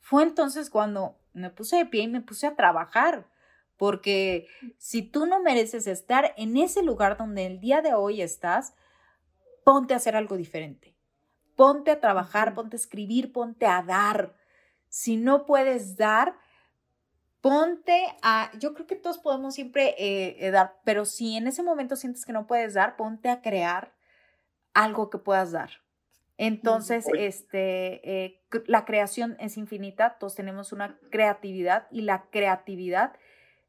fue 0.00 0.22
entonces 0.22 0.70
cuando 0.70 1.18
me 1.32 1.50
puse 1.50 1.76
de 1.76 1.86
pie 1.86 2.02
y 2.02 2.08
me 2.08 2.20
puse 2.20 2.46
a 2.46 2.56
trabajar, 2.56 3.28
porque 3.76 4.48
si 4.76 5.02
tú 5.02 5.26
no 5.26 5.40
mereces 5.40 5.86
estar 5.86 6.34
en 6.36 6.56
ese 6.56 6.82
lugar 6.82 7.16
donde 7.16 7.46
el 7.46 7.60
día 7.60 7.80
de 7.80 7.94
hoy 7.94 8.22
estás, 8.22 8.74
ponte 9.64 9.94
a 9.94 9.98
hacer 9.98 10.16
algo 10.16 10.36
diferente, 10.36 10.96
ponte 11.54 11.90
a 11.90 12.00
trabajar, 12.00 12.54
ponte 12.54 12.76
a 12.76 12.80
escribir, 12.80 13.32
ponte 13.32 13.66
a 13.66 13.82
dar. 13.82 14.34
Si 14.88 15.16
no 15.16 15.44
puedes 15.44 15.96
dar, 15.96 16.38
ponte 17.40 18.06
a, 18.22 18.50
yo 18.58 18.74
creo 18.74 18.86
que 18.86 18.96
todos 18.96 19.18
podemos 19.18 19.54
siempre 19.54 19.94
eh, 19.98 20.36
eh, 20.40 20.50
dar, 20.50 20.80
pero 20.84 21.04
si 21.04 21.36
en 21.36 21.46
ese 21.46 21.62
momento 21.62 21.96
sientes 21.96 22.24
que 22.24 22.32
no 22.32 22.46
puedes 22.46 22.74
dar, 22.74 22.96
ponte 22.96 23.28
a 23.28 23.40
crear 23.42 23.94
algo 24.74 25.10
que 25.10 25.18
puedas 25.18 25.52
dar. 25.52 25.70
Entonces, 26.36 27.06
este, 27.16 28.26
eh, 28.26 28.42
la 28.66 28.84
creación 28.84 29.36
es 29.40 29.56
infinita, 29.56 30.18
todos 30.18 30.36
tenemos 30.36 30.72
una 30.72 30.96
creatividad 31.10 31.88
y 31.90 32.02
la 32.02 32.26
creatividad 32.30 33.14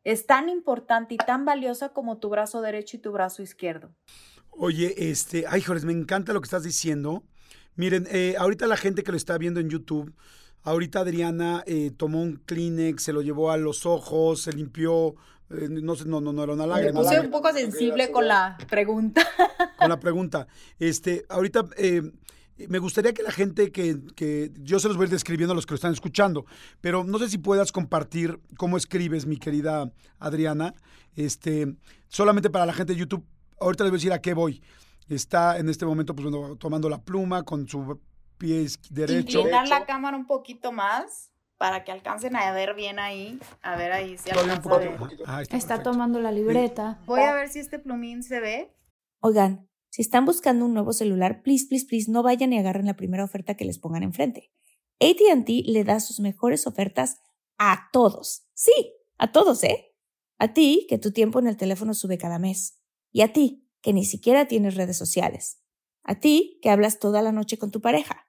es 0.04 0.28
tan 0.28 0.50
importante 0.50 1.16
y 1.16 1.18
tan 1.18 1.46
valiosa 1.46 1.90
como 1.90 2.20
tu 2.20 2.30
brazo 2.30 2.62
derecho 2.62 2.98
y 2.98 3.00
tu 3.00 3.12
brazo 3.12 3.42
izquierdo. 3.42 3.96
Oye, 4.52 4.94
este, 5.10 5.46
ay, 5.48 5.62
Jorge, 5.62 5.86
me 5.86 5.94
encanta 5.94 6.32
lo 6.32 6.42
que 6.42 6.46
estás 6.46 6.64
diciendo. 6.64 7.24
Miren, 7.76 8.08
ahorita 8.38 8.68
la 8.68 8.78
gente 8.78 9.04
que 9.04 9.12
lo 9.12 9.18
está 9.18 9.38
viendo 9.38 9.60
en 9.60 9.70
YouTube, 9.70 10.14
Ahorita 10.64 11.00
Adriana 11.00 11.64
eh, 11.66 11.92
tomó 11.96 12.22
un 12.22 12.38
Kleenex, 12.46 13.04
se 13.04 13.14
lo 13.14 13.22
llevó 13.22 13.52
a 13.52 13.58
los 13.58 13.86
ojos, 13.86 14.42
se 14.42 14.54
limpió, 14.54 15.16
eh, 15.50 15.68
no 15.70 15.96
sé, 15.96 16.06
no, 16.06 16.20
no, 16.22 16.34
no 16.34 16.44
era 16.44 16.54
una 16.54 16.68
lágrima. 16.68 17.00
Me 17.00 17.06
puse 17.06 17.20
un 17.20 17.32
poco 17.32 17.52
sensible 17.54 18.12
con 18.12 18.28
la 18.28 18.58
pregunta. 18.70 19.26
Con 19.80 19.88
la 19.88 20.00
pregunta. 20.00 20.48
Este, 20.78 21.26
ahorita 21.30 21.66
eh, 21.78 22.02
me 22.68 22.80
gustaría 22.80 23.14
que 23.14 23.24
la 23.24 23.32
gente 23.32 23.72
que, 23.72 23.98
que, 24.16 24.52
yo 24.60 24.80
se 24.80 24.90
los 24.90 24.98
voy 24.98 25.06
a 25.06 25.08
ir 25.08 25.12
describiendo 25.12 25.54
a 25.54 25.56
los 25.56 25.66
que 25.66 25.72
lo 25.72 25.76
están 25.76 25.94
escuchando, 25.94 26.46
pero 26.82 27.06
no 27.06 27.18
sé 27.18 27.30
si 27.30 27.38
puedas 27.38 27.72
compartir 27.72 28.42
cómo 28.58 28.76
escribes, 28.76 29.26
mi 29.26 29.38
querida 29.38 29.90
Adriana, 30.20 30.76
este, 31.16 31.76
solamente 32.10 32.50
para 32.50 32.66
la 32.66 32.74
gente 32.74 32.94
de 32.94 33.00
YouTube. 33.00 33.26
Ahorita 33.62 33.86
les 33.86 33.92
voy 33.92 33.98
a 33.98 34.00
decir 34.00 34.14
a 34.14 34.22
qué 34.22 34.34
voy. 34.34 34.62
Está 35.08 35.58
en 35.58 35.70
este 35.70 35.86
momento, 35.86 36.14
pues 36.14 36.30
bueno, 36.30 36.58
tomando 36.58 36.90
la 36.90 37.02
pluma 37.02 37.44
con 37.44 37.68
su 37.68 38.00
pies 38.40 38.80
derecho. 38.90 39.42
Inclinar 39.42 39.68
la 39.68 39.86
cámara 39.86 40.18
un 40.18 40.26
poquito 40.26 40.72
más 40.72 41.32
para 41.60 41.84
que 41.84 41.92
alcancen 41.92 42.36
a 42.36 42.52
ver 42.54 42.74
bien 42.74 42.98
ahí. 42.98 43.38
A 43.62 43.76
ver 43.76 43.92
ahí 43.92 44.18
si 44.18 44.32
alcanza 44.32 44.74
a 44.74 44.78
ver. 44.80 44.98
Ah, 45.28 45.44
está, 45.44 45.84
tomando 45.84 46.20
la 46.20 46.32
libreta. 46.32 47.00
Voy 47.06 47.22
a 47.22 47.34
ver 47.36 47.50
si 47.50 47.60
este 47.60 47.78
plumín 47.78 48.24
se 48.24 48.40
ve. 48.40 48.76
Oigan, 49.20 49.70
si 49.90 50.02
están 50.02 50.26
buscando 50.26 50.66
un 50.66 50.74
nuevo 50.74 50.94
celular, 50.94 51.44
please, 51.44 51.68
please, 51.68 51.86
please, 51.86 52.10
no 52.10 52.24
vayan 52.24 52.54
y 52.54 52.58
agarren 52.58 52.86
la 52.86 52.96
primera 52.96 53.24
oferta 53.24 53.56
que 53.56 53.66
les 53.66 53.78
pongan 53.78 54.04
enfrente. 54.04 54.52
ATT 55.02 55.50
le 55.66 55.84
da 55.84 56.00
sus 56.00 56.20
mejores 56.20 56.66
ofertas 56.66 57.18
a 57.58 57.90
todos. 57.92 58.48
Sí, 58.54 58.94
a 59.18 59.32
todos, 59.32 59.64
¿eh? 59.64 59.94
A 60.38 60.54
ti, 60.54 60.88
que 60.90 60.98
tu 60.98 61.12
tiempo 61.12 61.40
en 61.40 61.48
el 61.48 61.58
teléfono 61.58 61.94
sube 61.94 62.18
cada 62.18 62.40
mes. 62.40 62.82
Y 63.12 63.22
a 63.22 63.34
ti, 63.34 63.68
que 63.82 63.92
ni 63.92 64.06
siquiera 64.06 64.48
tienes 64.48 64.76
redes 64.76 64.98
sociales. 64.98 65.62
A 66.04 66.16
ti, 66.20 66.60
que 66.62 66.70
hablas 66.70 67.00
toda 67.00 67.22
la 67.22 67.34
noche 67.34 67.58
con 67.58 67.72
tu 67.72 67.82
pareja. 67.82 68.29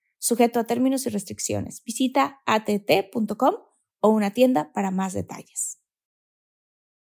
sujeto 0.21 0.59
a 0.59 0.63
términos 0.63 1.05
y 1.05 1.09
restricciones. 1.09 1.83
Visita 1.83 2.41
att.com 2.45 3.55
o 3.99 4.09
una 4.09 4.31
tienda 4.31 4.71
para 4.73 4.91
más 4.91 5.13
detalles 5.13 5.80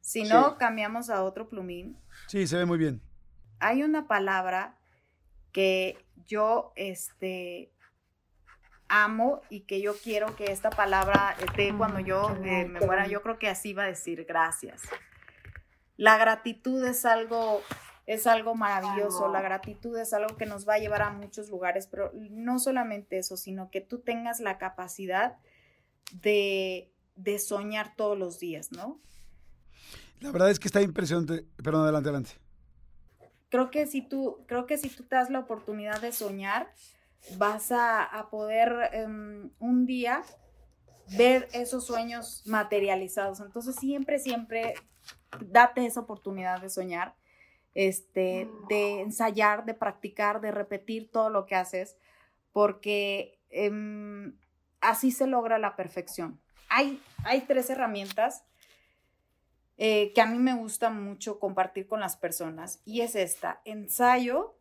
Si 0.00 0.24
no, 0.24 0.56
cambiamos 0.58 1.10
a 1.10 1.22
otro 1.22 1.48
plumín. 1.48 1.96
Sí, 2.26 2.46
se 2.46 2.56
ve 2.56 2.64
muy 2.64 2.78
bien. 2.78 3.00
Hay 3.58 3.82
una 3.82 4.08
palabra 4.08 4.78
que 5.52 5.98
yo 6.26 6.72
este, 6.76 7.70
amo 8.88 9.42
y 9.50 9.60
que 9.60 9.80
yo 9.80 9.94
quiero 9.96 10.34
que 10.36 10.52
esta 10.52 10.70
palabra 10.70 11.36
esté 11.44 11.74
cuando 11.76 12.00
yo 12.00 12.34
eh, 12.44 12.66
me 12.66 12.80
muera. 12.80 13.06
Yo 13.06 13.22
creo 13.22 13.38
que 13.38 13.48
así 13.48 13.72
va 13.72 13.84
a 13.84 13.86
decir 13.86 14.24
gracias. 14.24 14.82
La 15.96 16.16
gratitud 16.16 16.84
es 16.84 17.04
algo, 17.04 17.62
es 18.06 18.26
algo 18.26 18.54
maravilloso. 18.54 19.28
La 19.28 19.42
gratitud 19.42 19.96
es 19.98 20.12
algo 20.12 20.36
que 20.36 20.46
nos 20.46 20.68
va 20.68 20.74
a 20.74 20.78
llevar 20.78 21.02
a 21.02 21.10
muchos 21.10 21.50
lugares, 21.50 21.86
pero 21.86 22.10
no 22.14 22.58
solamente 22.58 23.18
eso, 23.18 23.36
sino 23.36 23.70
que 23.70 23.80
tú 23.80 24.00
tengas 24.00 24.40
la 24.40 24.58
capacidad 24.58 25.36
de, 26.12 26.90
de 27.16 27.38
soñar 27.38 27.94
todos 27.96 28.18
los 28.18 28.40
días, 28.40 28.72
¿no? 28.72 28.98
La 30.20 30.30
verdad 30.30 30.50
es 30.50 30.58
que 30.58 30.68
está 30.68 30.82
impresionante. 30.82 31.46
Perdón, 31.62 31.82
adelante, 31.82 32.08
adelante. 32.08 32.30
Creo 33.48 33.70
que 33.70 33.86
si 33.86 34.02
tú, 34.02 34.44
creo 34.46 34.66
que 34.66 34.78
si 34.78 34.88
tú 34.88 35.04
te 35.04 35.16
das 35.16 35.30
la 35.30 35.40
oportunidad 35.40 36.00
de 36.00 36.12
soñar, 36.12 36.72
vas 37.36 37.72
a, 37.72 38.28
poder 38.30 38.90
em, 38.92 39.50
un 39.58 39.86
día 39.86 40.22
ver 41.16 41.48
esos 41.52 41.86
sueños 41.86 42.42
materializados. 42.46 43.40
Entonces 43.40 43.74
siempre, 43.76 44.18
siempre 44.18 44.74
date 45.40 45.84
esa 45.84 46.00
oportunidad 46.00 46.60
de 46.60 46.70
soñar, 46.70 47.14
este, 47.74 48.48
de 48.68 49.00
ensayar, 49.00 49.64
de 49.64 49.74
practicar, 49.74 50.40
de 50.40 50.50
repetir 50.50 51.10
todo 51.10 51.30
lo 51.30 51.46
que 51.46 51.56
haces, 51.56 51.96
porque 52.52 53.40
em, 53.50 54.36
así 54.80 55.10
se 55.10 55.26
logra 55.26 55.58
la 55.58 55.76
perfección. 55.76 56.40
Hay, 56.68 57.00
hay 57.24 57.40
tres 57.42 57.70
herramientas 57.70 58.44
eh, 59.82 60.12
que 60.12 60.20
a 60.20 60.26
mí 60.26 60.38
me 60.38 60.54
gusta 60.54 60.90
mucho 60.90 61.38
compartir 61.38 61.86
con 61.86 62.00
las 62.00 62.14
personas 62.14 62.82
y 62.84 63.00
es 63.00 63.14
esta, 63.14 63.62
ensayo, 63.64 64.58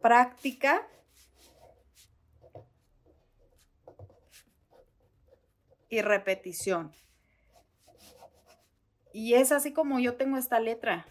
práctica 0.00 0.84
y 5.88 6.00
repetición. 6.00 6.90
Y 9.12 9.34
es 9.34 9.52
así 9.52 9.72
como 9.72 10.00
yo 10.00 10.16
tengo 10.16 10.36
esta 10.36 10.58
letra. 10.58 11.06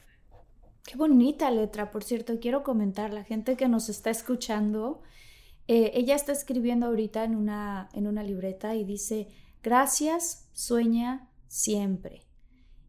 Qué 0.83 0.97
bonita 0.97 1.49
letra, 1.49 1.91
por 1.91 2.03
cierto, 2.03 2.41
quiero 2.41 2.61
comentar, 2.63 3.13
la 3.13 3.23
gente 3.23 3.55
que 3.55 3.69
nos 3.69 3.87
está 3.87 4.09
escuchando, 4.09 5.01
eh, 5.69 5.91
ella 5.93 6.15
está 6.15 6.33
escribiendo 6.33 6.87
ahorita 6.87 7.23
en 7.23 7.37
una, 7.37 7.87
en 7.93 8.05
una 8.05 8.23
libreta 8.23 8.75
y 8.75 8.83
dice, 8.83 9.29
gracias, 9.63 10.49
sueña 10.51 11.26
siempre. 11.47 12.27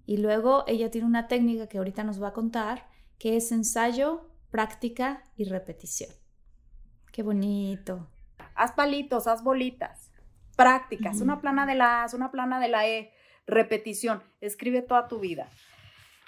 Y 0.06 0.16
luego 0.18 0.64
ella 0.66 0.90
tiene 0.90 1.06
una 1.06 1.28
técnica 1.28 1.68
que 1.68 1.78
ahorita 1.78 2.04
nos 2.04 2.22
va 2.22 2.28
a 2.28 2.32
contar, 2.32 2.88
que 3.18 3.36
es 3.36 3.52
ensayo, 3.52 4.30
práctica 4.50 5.24
y 5.36 5.44
repetición. 5.44 6.10
Qué 7.12 7.22
bonito. 7.22 8.08
Haz 8.54 8.72
palitos, 8.72 9.26
haz 9.26 9.42
bolitas. 9.42 10.10
Prácticas, 10.56 11.20
una 11.20 11.40
plana 11.40 11.66
de 11.66 11.74
la 11.74 12.02
A, 12.02 12.16
una 12.16 12.30
plana 12.30 12.58
de 12.58 12.68
la 12.68 12.88
E, 12.88 13.12
repetición, 13.46 14.22
escribe 14.40 14.82
toda 14.82 15.08
tu 15.08 15.20
vida. 15.20 15.48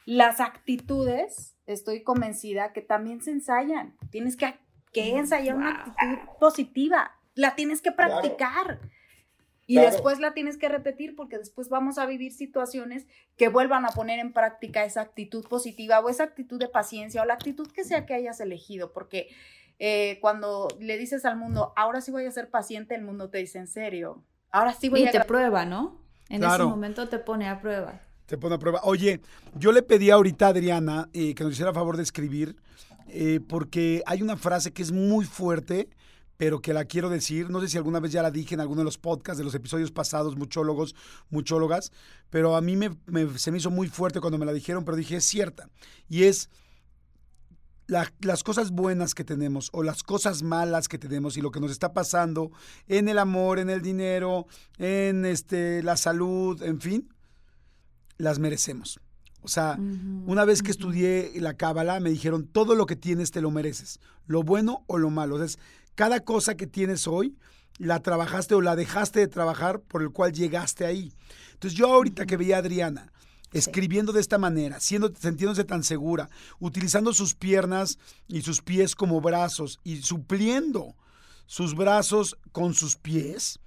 Las 0.06 0.40
actitudes, 0.40 1.56
estoy 1.66 2.02
convencida 2.02 2.72
que 2.72 2.82
también 2.82 3.22
se 3.22 3.32
ensayan. 3.32 3.96
Tienes 4.10 4.36
que, 4.36 4.54
que 4.92 5.16
ensayar 5.16 5.56
una 5.56 5.82
actitud 5.82 6.38
positiva, 6.38 7.12
la 7.34 7.54
tienes 7.54 7.82
que 7.82 7.92
practicar. 7.92 8.80
Y 9.70 9.76
después 9.76 10.18
la 10.18 10.34
tienes 10.34 10.58
que 10.58 10.68
repetir 10.68 11.14
porque 11.14 11.38
después 11.38 11.68
vamos 11.68 11.96
a 11.98 12.04
vivir 12.04 12.32
situaciones 12.32 13.06
que 13.36 13.48
vuelvan 13.48 13.84
a 13.84 13.90
poner 13.90 14.18
en 14.18 14.32
práctica 14.32 14.84
esa 14.84 15.00
actitud 15.00 15.46
positiva 15.46 16.00
o 16.00 16.08
esa 16.08 16.24
actitud 16.24 16.58
de 16.58 16.66
paciencia 16.66 17.22
o 17.22 17.24
la 17.24 17.34
actitud 17.34 17.68
que 17.68 17.84
sea 17.84 18.04
que 18.04 18.14
hayas 18.14 18.40
elegido. 18.40 18.92
Porque 18.92 19.28
eh, 19.78 20.18
cuando 20.20 20.66
le 20.80 20.98
dices 20.98 21.24
al 21.24 21.36
mundo, 21.36 21.72
ahora 21.76 22.00
sí 22.00 22.10
voy 22.10 22.26
a 22.26 22.30
ser 22.32 22.50
paciente, 22.50 22.96
el 22.96 23.02
mundo 23.02 23.30
te 23.30 23.38
dice, 23.38 23.58
en 23.58 23.68
serio, 23.68 24.24
ahora 24.50 24.74
sí 24.74 24.88
voy 24.88 25.02
y 25.02 25.06
a... 25.06 25.10
Y 25.10 25.12
te 25.12 25.24
prueba, 25.24 25.64
¿no? 25.64 26.00
En 26.28 26.42
ese 26.42 26.64
momento 26.64 27.08
te 27.08 27.20
pone 27.20 27.48
a 27.48 27.60
prueba. 27.60 28.00
Te 28.26 28.36
pone 28.36 28.56
a 28.56 28.58
prueba. 28.58 28.80
Oye, 28.82 29.20
yo 29.54 29.70
le 29.70 29.82
pedí 29.82 30.10
ahorita 30.10 30.46
a 30.46 30.48
Adriana 30.48 31.08
eh, 31.12 31.32
que 31.36 31.44
nos 31.44 31.52
hiciera 31.52 31.72
favor 31.72 31.96
de 31.96 32.02
escribir, 32.02 32.56
eh, 33.06 33.38
porque 33.48 34.02
hay 34.06 34.20
una 34.20 34.36
frase 34.36 34.72
que 34.72 34.82
es 34.82 34.90
muy 34.90 35.24
fuerte, 35.24 35.88
pero 36.40 36.62
que 36.62 36.72
la 36.72 36.86
quiero 36.86 37.10
decir. 37.10 37.50
No 37.50 37.60
sé 37.60 37.68
si 37.68 37.76
alguna 37.76 38.00
vez 38.00 38.12
ya 38.12 38.22
la 38.22 38.30
dije 38.30 38.54
en 38.54 38.62
alguno 38.62 38.80
de 38.80 38.86
los 38.86 38.96
podcasts 38.96 39.36
de 39.36 39.44
los 39.44 39.54
episodios 39.54 39.92
pasados, 39.92 40.36
muchólogos, 40.36 40.94
muchólogas, 41.28 41.92
pero 42.30 42.56
a 42.56 42.62
mí 42.62 42.76
me, 42.76 42.96
se 43.36 43.50
me 43.50 43.58
hizo 43.58 43.70
muy 43.70 43.88
fuerte 43.88 44.22
cuando 44.22 44.38
me 44.38 44.46
la 44.46 44.54
dijeron, 44.54 44.86
pero 44.86 44.96
dije, 44.96 45.16
es 45.16 45.24
cierta. 45.26 45.68
Y 46.08 46.22
es 46.22 46.48
las 47.86 48.42
cosas 48.42 48.70
buenas 48.70 49.14
que 49.14 49.22
tenemos 49.22 49.68
o 49.74 49.82
las 49.82 50.02
cosas 50.02 50.42
malas 50.42 50.88
que 50.88 50.96
tenemos 50.96 51.36
y 51.36 51.42
lo 51.42 51.50
que 51.50 51.60
nos 51.60 51.72
está 51.72 51.92
pasando 51.92 52.50
en 52.88 53.10
el 53.10 53.18
amor, 53.18 53.58
en 53.58 53.68
el 53.68 53.82
dinero, 53.82 54.46
en 54.78 55.26
este, 55.26 55.82
la 55.82 55.98
salud, 55.98 56.62
en 56.62 56.80
fin, 56.80 57.12
las 58.16 58.38
merecemos. 58.38 58.98
O 59.42 59.48
sea, 59.48 59.78
una 60.26 60.44
vez 60.44 60.62
que 60.62 60.70
estudié 60.70 61.32
la 61.36 61.54
cábala, 61.54 61.98
me 62.00 62.10
dijeron, 62.10 62.46
todo 62.46 62.74
lo 62.74 62.84
que 62.84 62.96
tienes 62.96 63.30
te 63.30 63.40
lo 63.40 63.50
mereces, 63.50 63.98
lo 64.26 64.42
bueno 64.42 64.84
o 64.86 64.98
lo 64.98 65.08
malo. 65.08 65.36
Entonces, 65.36 65.58
cada 66.00 66.20
cosa 66.20 66.56
que 66.56 66.66
tienes 66.66 67.06
hoy, 67.06 67.36
la 67.76 68.00
trabajaste 68.00 68.54
o 68.54 68.62
la 68.62 68.74
dejaste 68.74 69.20
de 69.20 69.28
trabajar 69.28 69.82
por 69.82 70.00
el 70.00 70.08
cual 70.12 70.32
llegaste 70.32 70.86
ahí. 70.86 71.12
Entonces, 71.52 71.78
yo 71.78 71.92
ahorita 71.92 72.24
que 72.24 72.38
veía 72.38 72.56
a 72.56 72.60
Adriana, 72.60 73.12
escribiendo 73.52 74.10
de 74.10 74.22
esta 74.22 74.38
manera, 74.38 74.80
siendo, 74.80 75.14
sintiéndose 75.14 75.64
tan 75.64 75.84
segura, 75.84 76.30
utilizando 76.58 77.12
sus 77.12 77.34
piernas 77.34 77.98
y 78.28 78.40
sus 78.40 78.62
pies 78.62 78.96
como 78.96 79.20
brazos 79.20 79.78
y 79.84 80.00
supliendo 80.00 80.96
sus 81.44 81.74
brazos 81.74 82.38
con 82.50 82.72
sus 82.72 82.96
pies, 82.96 83.60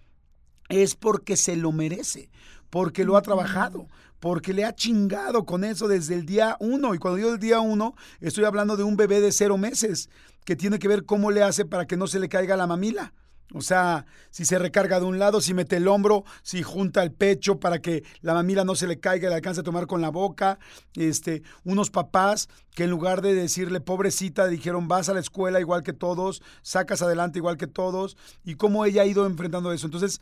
es 0.69 0.95
porque 0.95 1.37
se 1.37 1.55
lo 1.55 1.71
merece, 1.71 2.31
porque 2.71 3.05
lo 3.05 3.15
ha 3.15 3.21
trabajado, 3.21 3.85
porque 4.23 4.53
le 4.53 4.63
ha 4.63 4.73
chingado 4.73 5.45
con 5.45 5.65
eso 5.65 5.89
desde 5.89 6.15
el 6.15 6.25
día 6.25 6.55
uno. 6.61 6.95
Y 6.95 6.97
cuando 6.97 7.17
digo 7.17 7.33
el 7.33 7.41
día 7.41 7.59
uno, 7.59 7.93
estoy 8.21 8.45
hablando 8.45 8.77
de 8.77 8.83
un 8.83 8.95
bebé 8.95 9.19
de 9.19 9.33
cero 9.33 9.57
meses, 9.57 10.09
que 10.45 10.55
tiene 10.55 10.79
que 10.79 10.87
ver 10.87 11.03
cómo 11.03 11.29
le 11.29 11.43
hace 11.43 11.65
para 11.65 11.87
que 11.87 11.97
no 11.97 12.07
se 12.07 12.21
le 12.21 12.29
caiga 12.29 12.55
la 12.55 12.65
mamila. 12.65 13.13
O 13.53 13.59
sea, 13.59 14.05
si 14.29 14.45
se 14.45 14.57
recarga 14.57 15.01
de 15.01 15.07
un 15.07 15.19
lado, 15.19 15.41
si 15.41 15.53
mete 15.53 15.75
el 15.75 15.89
hombro, 15.89 16.23
si 16.41 16.63
junta 16.63 17.03
el 17.03 17.11
pecho 17.11 17.59
para 17.59 17.79
que 17.79 18.05
la 18.21 18.33
mamila 18.33 18.63
no 18.63 18.75
se 18.75 18.87
le 18.87 18.97
caiga 18.97 19.27
y 19.27 19.29
le 19.29 19.35
alcance 19.35 19.59
a 19.59 19.63
tomar 19.63 19.87
con 19.87 19.99
la 19.99 20.07
boca. 20.07 20.57
Este, 20.95 21.43
unos 21.65 21.89
papás 21.89 22.47
que 22.73 22.85
en 22.85 22.91
lugar 22.91 23.21
de 23.21 23.35
decirle 23.35 23.81
pobrecita, 23.81 24.47
dijeron 24.47 24.87
vas 24.87 25.09
a 25.09 25.13
la 25.13 25.19
escuela 25.19 25.59
igual 25.59 25.83
que 25.83 25.91
todos, 25.91 26.41
sacas 26.61 27.01
adelante 27.01 27.39
igual 27.39 27.57
que 27.57 27.67
todos, 27.67 28.15
y 28.45 28.55
cómo 28.55 28.85
ella 28.85 29.01
ha 29.01 29.05
ido 29.05 29.25
enfrentando 29.25 29.73
eso. 29.73 29.85
Entonces, 29.85 30.21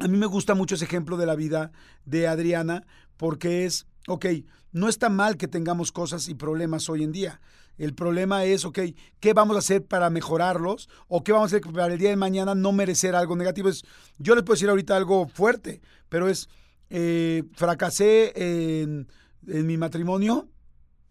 a 0.00 0.08
mí 0.08 0.16
me 0.16 0.26
gusta 0.26 0.54
mucho 0.54 0.74
ese 0.74 0.86
ejemplo 0.86 1.16
de 1.16 1.26
la 1.26 1.36
vida 1.36 1.72
de 2.04 2.26
Adriana 2.26 2.86
porque 3.16 3.66
es, 3.66 3.86
ok, 4.08 4.26
no 4.72 4.88
está 4.88 5.08
mal 5.10 5.36
que 5.36 5.48
tengamos 5.48 5.92
cosas 5.92 6.28
y 6.28 6.34
problemas 6.34 6.88
hoy 6.88 7.04
en 7.04 7.12
día. 7.12 7.40
El 7.76 7.94
problema 7.94 8.44
es, 8.44 8.64
ok, 8.64 8.78
¿qué 9.20 9.32
vamos 9.32 9.56
a 9.56 9.60
hacer 9.60 9.84
para 9.84 10.10
mejorarlos? 10.10 10.88
¿O 11.08 11.22
qué 11.22 11.32
vamos 11.32 11.52
a 11.52 11.56
hacer 11.56 11.72
para 11.72 11.92
el 11.92 11.98
día 11.98 12.10
de 12.10 12.16
mañana 12.16 12.54
no 12.54 12.72
merecer 12.72 13.14
algo 13.14 13.36
negativo? 13.36 13.68
Es, 13.68 13.84
yo 14.18 14.34
les 14.34 14.44
puedo 14.44 14.54
decir 14.54 14.68
ahorita 14.68 14.96
algo 14.96 15.28
fuerte, 15.28 15.80
pero 16.08 16.28
es, 16.28 16.48
eh, 16.90 17.44
fracasé 17.54 18.32
en, 18.34 19.08
mi 19.42 19.78
matrimonio. 19.78 20.48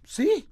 Sí. 0.04 0.48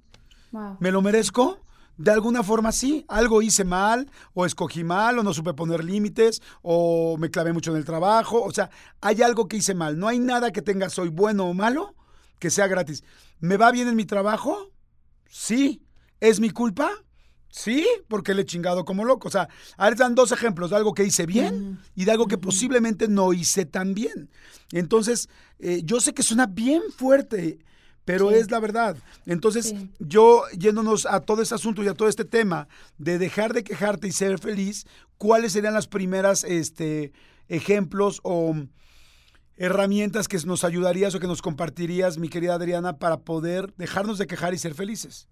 ¿Me 0.80 0.90
lo 0.90 1.02
merezco? 1.02 1.60
De 1.98 2.12
alguna 2.12 2.42
forma 2.42 2.72
sí, 2.72 3.04
algo 3.08 3.42
hice 3.42 3.64
mal, 3.64 4.10
o 4.32 4.46
escogí 4.46 4.84
mal, 4.84 5.18
o 5.18 5.22
no 5.22 5.34
supe 5.34 5.52
poner 5.52 5.84
límites, 5.84 6.40
o 6.62 7.16
me 7.18 7.30
clavé 7.30 7.52
mucho 7.52 7.72
en 7.72 7.76
el 7.76 7.84
trabajo, 7.84 8.42
o 8.42 8.52
sea, 8.52 8.70
hay 9.00 9.20
algo 9.20 9.48
que 9.48 9.56
hice 9.56 9.74
mal. 9.74 9.98
No 9.98 10.08
hay 10.08 10.20
nada 10.20 10.52
que 10.52 10.62
tenga 10.62 10.88
soy 10.88 11.08
bueno 11.08 11.46
o 11.46 11.54
malo 11.54 11.94
que 12.38 12.50
sea 12.50 12.68
gratis. 12.68 13.02
¿Me 13.40 13.56
va 13.56 13.72
bien 13.72 13.88
en 13.88 13.96
mi 13.96 14.04
trabajo? 14.04 14.70
Sí. 15.28 15.82
¿Es 16.20 16.40
mi 16.40 16.50
culpa? 16.50 16.90
Sí, 17.50 17.86
porque 18.08 18.34
le 18.34 18.42
he 18.42 18.46
chingado 18.46 18.84
como 18.84 19.04
loco. 19.04 19.28
O 19.28 19.30
sea, 19.30 19.48
ahora 19.76 19.96
dan 19.96 20.14
dos 20.14 20.32
ejemplos 20.32 20.70
de 20.70 20.76
algo 20.76 20.94
que 20.94 21.04
hice 21.04 21.26
bien 21.26 21.80
y 21.96 22.04
de 22.04 22.12
algo 22.12 22.26
que 22.26 22.38
posiblemente 22.38 23.08
no 23.08 23.32
hice 23.32 23.64
tan 23.64 23.94
bien. 23.94 24.30
Entonces, 24.70 25.28
eh, 25.58 25.82
yo 25.84 26.00
sé 26.00 26.14
que 26.14 26.22
suena 26.22 26.46
bien 26.46 26.82
fuerte 26.94 27.58
pero 28.08 28.30
es 28.30 28.50
la 28.50 28.58
verdad. 28.58 28.96
Entonces, 29.26 29.74
yo 29.98 30.44
yéndonos 30.56 31.04
a 31.04 31.20
todo 31.20 31.42
ese 31.42 31.54
asunto 31.54 31.84
y 31.84 31.88
a 31.88 31.94
todo 31.94 32.08
este 32.08 32.24
tema 32.24 32.66
de 32.96 33.18
dejar 33.18 33.52
de 33.52 33.62
quejarte 33.62 34.08
y 34.08 34.12
ser 34.12 34.38
feliz, 34.38 34.86
¿cuáles 35.18 35.52
serían 35.52 35.74
las 35.74 35.88
primeras 35.88 36.42
este, 36.44 37.12
ejemplos 37.48 38.20
o 38.22 38.54
herramientas 39.58 40.26
que 40.26 40.38
nos 40.46 40.64
ayudarías 40.64 41.14
o 41.14 41.20
que 41.20 41.26
nos 41.26 41.42
compartirías, 41.42 42.16
mi 42.16 42.30
querida 42.30 42.54
Adriana, 42.54 42.96
para 42.96 43.18
poder 43.18 43.74
dejarnos 43.74 44.16
de 44.16 44.26
quejar 44.26 44.54
y 44.54 44.58
ser 44.58 44.72
felices? 44.72 45.28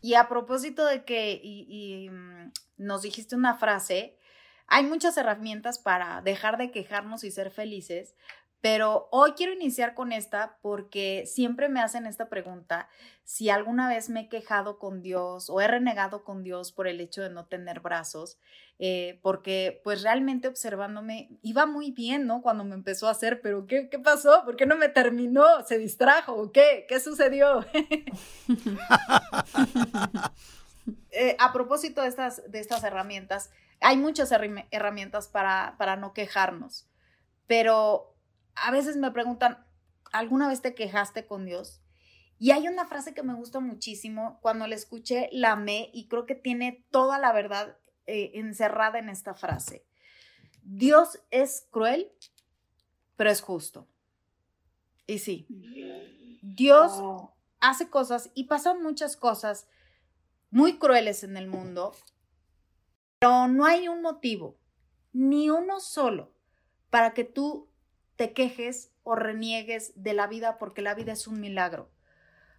Y 0.00 0.14
a 0.14 0.28
propósito 0.28 0.84
de 0.84 1.04
que 1.04 1.40
y, 1.40 2.10
mm, 2.10 2.50
nos 2.78 3.02
dijiste 3.02 3.36
una 3.36 3.54
frase, 3.54 4.18
hay 4.66 4.86
muchas 4.86 5.16
herramientas 5.16 5.78
para 5.78 6.20
dejar 6.22 6.58
de 6.58 6.72
quejarnos 6.72 7.22
y 7.22 7.30
ser 7.30 7.52
felices, 7.52 8.16
pero 8.60 9.08
hoy 9.10 9.32
quiero 9.32 9.52
iniciar 9.52 9.94
con 9.94 10.12
esta 10.12 10.58
porque 10.60 11.24
siempre 11.26 11.68
me 11.68 11.80
hacen 11.80 12.06
esta 12.06 12.28
pregunta, 12.28 12.88
si 13.24 13.48
alguna 13.48 13.88
vez 13.88 14.10
me 14.10 14.22
he 14.22 14.28
quejado 14.28 14.78
con 14.78 15.02
Dios 15.02 15.48
o 15.48 15.60
he 15.60 15.68
renegado 15.68 16.24
con 16.24 16.42
Dios 16.42 16.72
por 16.72 16.86
el 16.86 17.00
hecho 17.00 17.22
de 17.22 17.30
no 17.30 17.46
tener 17.46 17.80
brazos, 17.80 18.38
eh, 18.78 19.18
porque 19.22 19.80
pues 19.82 20.02
realmente 20.02 20.48
observándome 20.48 21.30
iba 21.42 21.64
muy 21.64 21.90
bien, 21.90 22.26
¿no? 22.26 22.42
Cuando 22.42 22.64
me 22.64 22.74
empezó 22.74 23.08
a 23.08 23.12
hacer, 23.12 23.40
pero 23.40 23.66
¿qué, 23.66 23.88
qué 23.88 23.98
pasó? 23.98 24.42
¿Por 24.44 24.56
qué 24.56 24.66
no 24.66 24.76
me 24.76 24.88
terminó? 24.88 25.44
¿Se 25.66 25.78
distrajo? 25.78 26.34
¿O 26.34 26.52
qué? 26.52 26.86
¿Qué 26.88 27.00
sucedió? 27.00 27.64
Eh, 31.12 31.36
a 31.40 31.52
propósito 31.52 32.02
de 32.02 32.08
estas, 32.08 32.40
de 32.50 32.60
estas 32.60 32.84
herramientas, 32.84 33.50
hay 33.80 33.96
muchas 33.96 34.32
herramientas 34.32 35.28
para, 35.28 35.74
para 35.76 35.96
no 35.96 36.12
quejarnos, 36.12 36.88
pero 37.46 38.14
a 38.54 38.70
veces 38.70 38.96
me 38.96 39.10
preguntan, 39.10 39.64
¿alguna 40.12 40.48
vez 40.48 40.62
te 40.62 40.74
quejaste 40.74 41.26
con 41.26 41.44
Dios? 41.44 41.80
Y 42.38 42.52
hay 42.52 42.68
una 42.68 42.86
frase 42.86 43.12
que 43.12 43.22
me 43.22 43.34
gusta 43.34 43.60
muchísimo, 43.60 44.38
cuando 44.40 44.66
la 44.66 44.74
escuché 44.74 45.28
la 45.32 45.52
amé 45.52 45.90
y 45.92 46.08
creo 46.08 46.24
que 46.24 46.34
tiene 46.34 46.86
toda 46.90 47.18
la 47.18 47.32
verdad 47.32 47.76
eh, 48.06 48.32
encerrada 48.34 48.98
en 48.98 49.10
esta 49.10 49.34
frase. 49.34 49.84
Dios 50.62 51.20
es 51.30 51.66
cruel, 51.70 52.10
pero 53.16 53.30
es 53.30 53.42
justo. 53.42 53.86
Y 55.06 55.18
sí, 55.18 55.46
Dios 56.40 56.92
hace 57.60 57.90
cosas 57.90 58.30
y 58.34 58.44
pasan 58.44 58.82
muchas 58.82 59.16
cosas 59.16 59.68
muy 60.50 60.78
crueles 60.78 61.22
en 61.24 61.36
el 61.36 61.46
mundo, 61.46 61.92
pero 63.18 63.48
no 63.48 63.66
hay 63.66 63.88
un 63.88 64.02
motivo, 64.02 64.58
ni 65.12 65.50
uno 65.50 65.80
solo, 65.80 66.32
para 66.90 67.12
que 67.12 67.24
tú 67.24 67.69
te 68.20 68.34
quejes 68.34 68.92
o 69.02 69.14
reniegues 69.14 69.94
de 69.96 70.12
la 70.12 70.26
vida 70.26 70.58
porque 70.58 70.82
la 70.82 70.94
vida 70.94 71.12
es 71.12 71.26
un 71.26 71.40
milagro. 71.40 71.90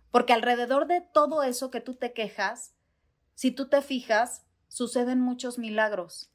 Porque 0.09 0.34
alrededor 0.34 0.88
de 0.88 1.01
todo 1.01 1.43
eso 1.43 1.70
que 1.70 1.82
tú 1.82 1.93
te 1.93 2.14
quejas, 2.14 2.74
si 3.36 3.51
tú 3.51 3.70
te 3.70 3.84
fijas, 3.84 4.43
suceden 4.70 5.22
muchos 5.22 5.59
milagros. 5.59 6.32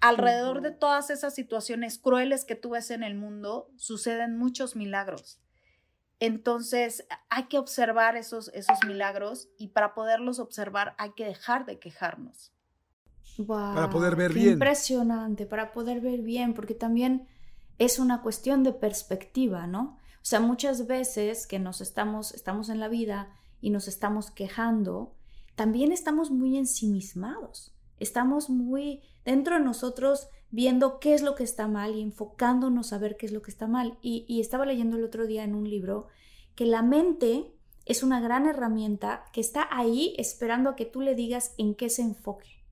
alrededor 0.00 0.60
de 0.60 0.72
todas 0.72 1.10
esas 1.10 1.36
situaciones 1.36 1.98
crueles 1.98 2.44
que 2.44 2.56
tú 2.56 2.70
ves 2.70 2.90
en 2.90 3.04
el 3.04 3.14
mundo, 3.14 3.70
suceden 3.76 4.36
muchos 4.36 4.74
milagros. 4.74 5.40
Entonces, 6.18 7.06
hay 7.28 7.44
que 7.44 7.58
observar 7.58 8.16
esos, 8.16 8.50
esos 8.54 8.78
milagros 8.88 9.50
y 9.56 9.68
para 9.68 9.94
poderlos 9.94 10.40
observar 10.40 10.96
hay 10.98 11.12
que 11.12 11.26
dejar 11.26 11.64
de 11.64 11.78
quejarnos. 11.78 12.52
para 13.46 13.88
poder 13.88 14.16
ver 14.16 14.32
qué 14.32 14.40
bien. 14.40 14.52
Impresionante, 14.54 15.46
para 15.46 15.70
poder 15.70 16.00
ver 16.00 16.22
bien, 16.22 16.54
porque 16.54 16.74
también 16.74 17.28
es 17.84 17.98
una 17.98 18.22
cuestión 18.22 18.62
de 18.62 18.72
perspectiva, 18.72 19.66
¿no? 19.66 19.98
O 20.16 20.24
sea, 20.24 20.38
muchas 20.38 20.86
veces 20.86 21.48
que 21.48 21.58
nos 21.58 21.80
estamos, 21.80 22.32
estamos 22.32 22.68
en 22.68 22.78
la 22.78 22.86
vida 22.86 23.36
y 23.60 23.70
nos 23.70 23.88
estamos 23.88 24.30
quejando, 24.30 25.16
también 25.56 25.90
estamos 25.90 26.30
muy 26.30 26.56
ensimismados. 26.56 27.74
Estamos 27.98 28.50
muy 28.50 29.02
dentro 29.24 29.56
de 29.56 29.64
nosotros 29.64 30.28
viendo 30.52 31.00
qué 31.00 31.14
es 31.14 31.22
lo 31.22 31.34
que 31.34 31.42
está 31.42 31.66
mal 31.66 31.96
y 31.96 32.02
enfocándonos 32.02 32.92
a 32.92 32.98
ver 32.98 33.16
qué 33.16 33.26
es 33.26 33.32
lo 33.32 33.42
que 33.42 33.50
está 33.50 33.66
mal. 33.66 33.98
Y, 34.00 34.24
y 34.28 34.40
estaba 34.40 34.64
leyendo 34.64 34.96
el 34.96 35.02
otro 35.02 35.26
día 35.26 35.42
en 35.42 35.56
un 35.56 35.68
libro 35.68 36.06
que 36.54 36.66
la 36.66 36.82
mente 36.82 37.52
es 37.84 38.04
una 38.04 38.20
gran 38.20 38.46
herramienta 38.46 39.24
que 39.32 39.40
está 39.40 39.66
ahí 39.72 40.14
esperando 40.18 40.70
a 40.70 40.76
que 40.76 40.86
tú 40.86 41.00
le 41.00 41.16
digas 41.16 41.52
en 41.58 41.74
qué 41.74 41.90
se 41.90 42.02
enfoque. 42.02 42.62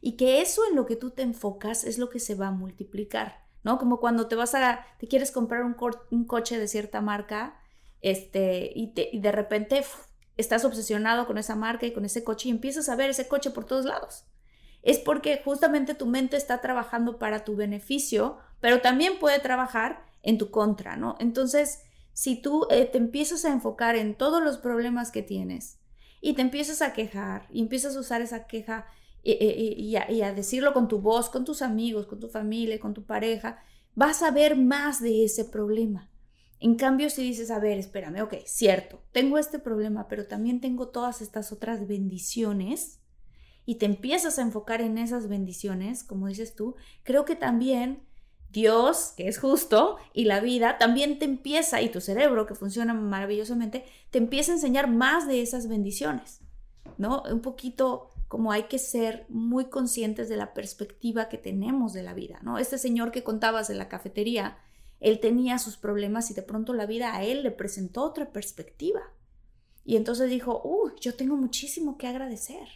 Y 0.00 0.12
que 0.12 0.40
eso 0.40 0.62
en 0.70 0.76
lo 0.76 0.86
que 0.86 0.94
tú 0.94 1.10
te 1.10 1.22
enfocas 1.22 1.82
es 1.82 1.98
lo 1.98 2.10
que 2.10 2.20
se 2.20 2.36
va 2.36 2.46
a 2.46 2.52
multiplicar. 2.52 3.41
¿No? 3.64 3.78
Como 3.78 4.00
cuando 4.00 4.28
te 4.28 4.34
vas 4.34 4.54
a, 4.54 4.84
te 4.98 5.08
quieres 5.08 5.30
comprar 5.30 5.64
un, 5.64 5.76
un 6.10 6.24
coche 6.24 6.58
de 6.58 6.68
cierta 6.68 7.00
marca, 7.00 7.58
este, 8.00 8.72
y, 8.74 8.94
te, 8.94 9.08
y 9.12 9.20
de 9.20 9.32
repente 9.32 9.84
estás 10.36 10.64
obsesionado 10.64 11.26
con 11.26 11.38
esa 11.38 11.54
marca 11.54 11.86
y 11.86 11.92
con 11.92 12.04
ese 12.04 12.24
coche 12.24 12.48
y 12.48 12.52
empiezas 12.52 12.88
a 12.88 12.96
ver 12.96 13.10
ese 13.10 13.28
coche 13.28 13.50
por 13.50 13.64
todos 13.64 13.84
lados. 13.84 14.24
Es 14.82 14.98
porque 14.98 15.40
justamente 15.44 15.94
tu 15.94 16.06
mente 16.06 16.36
está 16.36 16.60
trabajando 16.60 17.18
para 17.18 17.44
tu 17.44 17.54
beneficio, 17.54 18.38
pero 18.60 18.80
también 18.80 19.18
puede 19.20 19.38
trabajar 19.38 20.04
en 20.22 20.38
tu 20.38 20.50
contra, 20.50 20.96
¿no? 20.96 21.16
Entonces, 21.20 21.82
si 22.12 22.40
tú 22.42 22.66
eh, 22.70 22.84
te 22.86 22.98
empiezas 22.98 23.44
a 23.44 23.52
enfocar 23.52 23.96
en 23.96 24.16
todos 24.16 24.42
los 24.42 24.58
problemas 24.58 25.10
que 25.12 25.22
tienes 25.22 25.78
y 26.20 26.34
te 26.34 26.42
empiezas 26.42 26.82
a 26.82 26.92
quejar 26.92 27.46
y 27.50 27.60
empiezas 27.60 27.96
a 27.96 28.00
usar 28.00 28.20
esa 28.22 28.46
queja 28.46 28.86
y, 29.22 29.96
a, 29.96 30.32
decirlo 30.32 30.72
con 30.72 30.88
tu 30.88 31.00
voz, 31.00 31.30
con 31.30 31.44
tus 31.44 31.62
amigos, 31.62 32.06
con 32.06 32.20
tu 32.20 32.28
familia, 32.28 32.80
con 32.80 32.94
tu 32.94 33.04
pareja, 33.04 33.62
vas 33.94 34.22
a 34.22 34.30
ver 34.30 34.56
más 34.56 35.00
de 35.00 35.24
ese 35.24 35.44
problema. 35.44 36.10
En 36.58 36.76
cambio, 36.76 37.10
si 37.10 37.22
dices, 37.22 37.50
a 37.50 37.58
ver, 37.58 37.78
espérame, 37.78 38.22
ok, 38.22 38.34
cierto, 38.46 39.02
tengo 39.12 39.38
este 39.38 39.58
problema, 39.58 40.08
pero 40.08 40.26
también 40.26 40.60
tengo 40.60 40.88
todas 40.88 41.20
estas 41.20 41.52
otras 41.52 41.86
bendiciones 41.88 43.00
y 43.64 43.76
te 43.76 43.86
empiezas 43.86 44.38
a 44.38 44.42
enfocar 44.42 44.80
en 44.80 44.98
esas 44.98 45.28
bendiciones, 45.28 46.04
como 46.04 46.28
dices 46.28 46.54
tú, 46.54 46.76
creo 47.02 47.24
que 47.24 47.36
también 47.36 48.04
Dios, 48.52 49.14
que 49.16 49.28
es 49.28 49.38
justo, 49.38 49.96
y 50.12 50.24
la 50.24 50.40
vida 50.40 50.78
también 50.78 51.18
te 51.18 51.24
empieza, 51.24 51.80
y 51.80 51.88
tu 51.88 52.00
cerebro, 52.00 52.46
que 52.46 52.54
funciona 52.54 52.92
maravillosamente, 52.92 53.84
te 54.10 54.18
empieza 54.18 54.52
a 54.52 54.56
enseñar 54.56 54.88
más 54.88 55.26
de 55.26 55.42
esas 55.42 55.68
bendiciones, 55.68 56.40
¿no? 56.98 57.22
Un 57.30 57.40
poquito 57.40 58.10
como 58.32 58.50
hay 58.50 58.62
que 58.62 58.78
ser 58.78 59.26
muy 59.28 59.66
conscientes 59.66 60.30
de 60.30 60.38
la 60.38 60.54
perspectiva 60.54 61.28
que 61.28 61.36
tenemos 61.36 61.92
de 61.92 62.02
la 62.02 62.14
vida, 62.14 62.40
¿no? 62.42 62.56
Este 62.56 62.78
señor 62.78 63.12
que 63.12 63.22
contabas 63.22 63.68
de 63.68 63.74
la 63.74 63.90
cafetería, 63.90 64.56
él 65.00 65.20
tenía 65.20 65.58
sus 65.58 65.76
problemas 65.76 66.30
y 66.30 66.34
de 66.34 66.40
pronto 66.40 66.72
la 66.72 66.86
vida 66.86 67.14
a 67.14 67.24
él 67.24 67.42
le 67.42 67.50
presentó 67.50 68.02
otra 68.02 68.32
perspectiva. 68.32 69.02
Y 69.84 69.96
entonces 69.96 70.30
dijo, 70.30 70.62
uy, 70.64 70.92
yo 70.98 71.14
tengo 71.14 71.36
muchísimo 71.36 71.98
que 71.98 72.06
agradecer. 72.06 72.66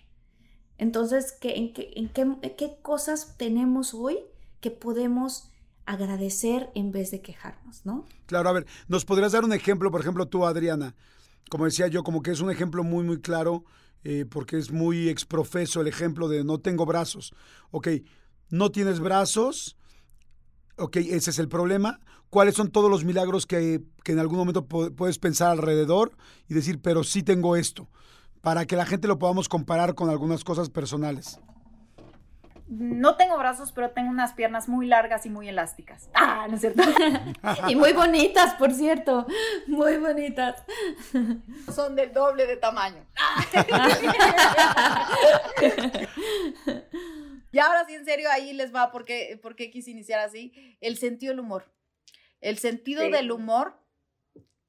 Entonces, 0.77 1.33
¿qué, 1.33 1.55
en, 1.57 1.73
qué, 1.73 1.91
en, 1.97 2.11
qué, 2.11 2.77
cosas 2.83 3.39
tenemos 3.39 3.95
hoy 3.95 4.19
que 4.61 4.71
podemos 4.71 5.49
agradecer 5.87 6.69
en 6.75 6.93
vez 6.93 7.11
de 7.11 7.23
quejarnos, 7.23 7.87
¿no? 7.87 8.05
Claro, 8.27 8.51
a 8.51 8.53
ver, 8.53 8.67
¿nos 8.89 9.07
podrías 9.07 9.33
dar 9.33 9.43
un 9.43 9.55
ejemplo, 9.55 9.91
por 9.91 10.03
ejemplo, 10.03 10.29
tú, 10.29 10.45
Adriana? 10.45 10.95
Como 11.49 11.65
decía 11.65 11.87
yo, 11.87 12.05
como 12.05 12.23
que 12.23 12.33
es 12.33 12.41
un 12.41 12.51
ejemplo 12.51 12.85
muy, 12.85 13.05
muy 13.05 13.23
claro 13.23 13.65
eh, 14.05 14.25
porque 14.29 14.59
es 14.59 14.71
muy 14.71 15.09
exprofeso 15.09 15.81
el 15.81 15.89
ejemplo 15.89 16.29
de 16.29 16.45
no 16.45 16.59
tengo 16.59 16.87
brazos. 16.87 17.33
Ok, 17.71 17.89
no 18.51 18.71
tienes 18.71 19.01
brazos, 19.01 19.77
ok, 20.77 20.97
ese 20.97 21.31
es 21.31 21.39
el 21.39 21.49
problema. 21.49 22.01
¿Cuáles 22.31 22.55
son 22.55 22.71
todos 22.71 22.91
los 22.91 23.05
milagros 23.05 23.47
que, 23.47 23.83
que 24.05 24.13
en 24.13 24.19
algún 24.19 24.39
momento 24.39 24.67
puedes 24.67 25.19
pensar 25.19 25.51
alrededor 25.51 26.17
y 26.49 26.55
decir, 26.55 26.81
pero 26.83 27.05
sí 27.05 27.23
tengo 27.23 27.57
esto? 27.57 27.89
Para 28.41 28.67
que 28.67 28.77
la 28.77 28.87
gente 28.87 29.09
lo 29.09 29.19
podamos 29.19 29.49
comparar 29.49 29.95
con 29.95 30.11
algunas 30.11 30.45
cosas 30.45 30.71
personales 30.71 31.41
no 32.69 33.17
tengo 33.17 33.39
brazos, 33.39 33.73
pero 33.73 33.91
tengo 33.91 34.11
unas 34.11 34.33
piernas 34.33 34.69
muy 34.69 34.87
largas 34.87 35.25
y 35.27 35.31
muy 35.31 35.49
elásticas. 35.49 36.11
Ah, 36.15 36.47
¿no 36.49 36.57
es 36.57 36.61
cierto? 36.61 36.83
y 37.69 37.77
muy 37.77 37.93
bonitas, 37.93 38.55
por 38.55 38.73
cierto. 38.73 39.27
Muy 39.67 39.99
bonitas. 39.99 40.65
Son 41.73 41.95
del 41.95 42.13
doble 42.13 42.47
de 42.47 42.57
tamaño. 42.57 43.07
y 47.53 47.59
ahora 47.59 47.85
sí, 47.87 47.95
en 47.95 48.05
serio, 48.05 48.29
ahí 48.33 48.53
les 48.53 48.75
va, 48.75 48.91
porque, 48.91 49.39
porque 49.43 49.71
quise 49.71 49.93
iniciar 49.93 50.19
así. 50.21 50.77
El 50.81 50.99
sentido 50.99 51.33
del 51.33 51.41
humor. 51.41 51.73
El 52.41 52.59
sentido 52.59 53.09
del 53.09 53.31
humor 53.31 53.81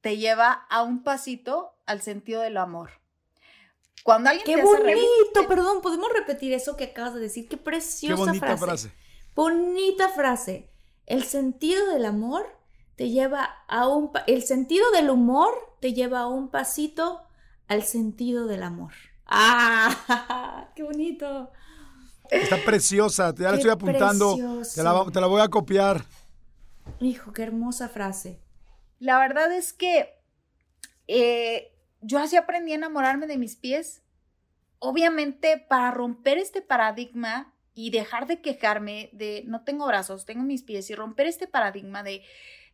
te 0.02 0.18
lleva 0.18 0.68
a 0.70 0.84
un 0.84 1.04
pasito 1.04 1.76
al 1.86 2.02
sentido 2.02 2.42
del 2.42 2.58
amor. 2.58 2.92
Cuando 4.04 4.30
alguien 4.30 4.46
¡Qué 4.46 4.56
te 4.56 4.62
bonito! 4.62 5.48
Perdón, 5.48 5.82
¿podemos 5.82 6.10
repetir 6.14 6.54
eso 6.54 6.78
que 6.78 6.86
acabas 6.86 7.14
de 7.14 7.20
decir? 7.20 7.48
¡Qué 7.48 7.58
preciosa 7.58 8.16
Qué 8.16 8.28
bonita 8.28 8.58
frase. 8.58 8.92
Bonita 9.36 10.10
frase. 10.10 10.70
El 11.06 11.24
sentido 11.24 11.88
del 11.88 12.06
amor 12.06 12.46
te 12.96 13.10
lleva 13.10 13.64
a 13.68 13.88
un... 13.88 14.12
El 14.28 14.44
sentido 14.44 14.90
del 14.92 15.10
humor 15.10 15.54
te 15.82 15.94
lleva 15.94 16.22
a 16.22 16.28
un 16.28 16.50
pasito 16.50 17.22
al 17.68 17.84
sentido 17.84 18.48
del 18.48 18.64
amor. 18.64 18.94
¡Ah! 19.26 20.70
¡Qué 20.76 20.84
bonito! 20.84 21.52
Está 22.30 22.58
preciosa, 22.64 23.34
ya 23.36 23.52
la 23.52 23.58
estoy 23.58 23.72
apuntando. 23.72 24.36
Te 24.76 24.84
la, 24.84 25.06
te 25.12 25.22
la 25.22 25.28
voy 25.28 25.42
a 25.42 25.48
copiar. 25.48 26.04
Hijo, 27.00 27.32
qué 27.32 27.44
hermosa 27.44 27.90
frase. 27.90 28.42
La 29.00 29.20
verdad 29.20 29.52
es 29.54 29.74
que 29.74 30.18
eh, 31.08 31.77
yo 32.02 32.20
así 32.20 32.36
aprendí 32.36 32.72
a 32.72 32.76
enamorarme 32.76 33.28
de 33.28 33.38
mis 33.38 33.56
pies. 33.56 34.04
Obviamente, 34.80 35.58
para 35.58 35.92
romper 35.92 36.38
este 36.38 36.62
paradigma 36.62 37.54
y 37.74 37.92
dejar 37.92 38.28
de 38.28 38.42
quejarme 38.42 39.10
de 39.14 39.44
no 39.46 39.64
tengo 39.64 39.86
brazos, 39.88 40.26
tengo 40.26 40.44
mis 40.44 40.64
pies 40.64 40.90
y 40.90 40.96
romper 40.96 41.28
este 41.28 41.48
paradigma 41.48 42.04
de 42.04 42.24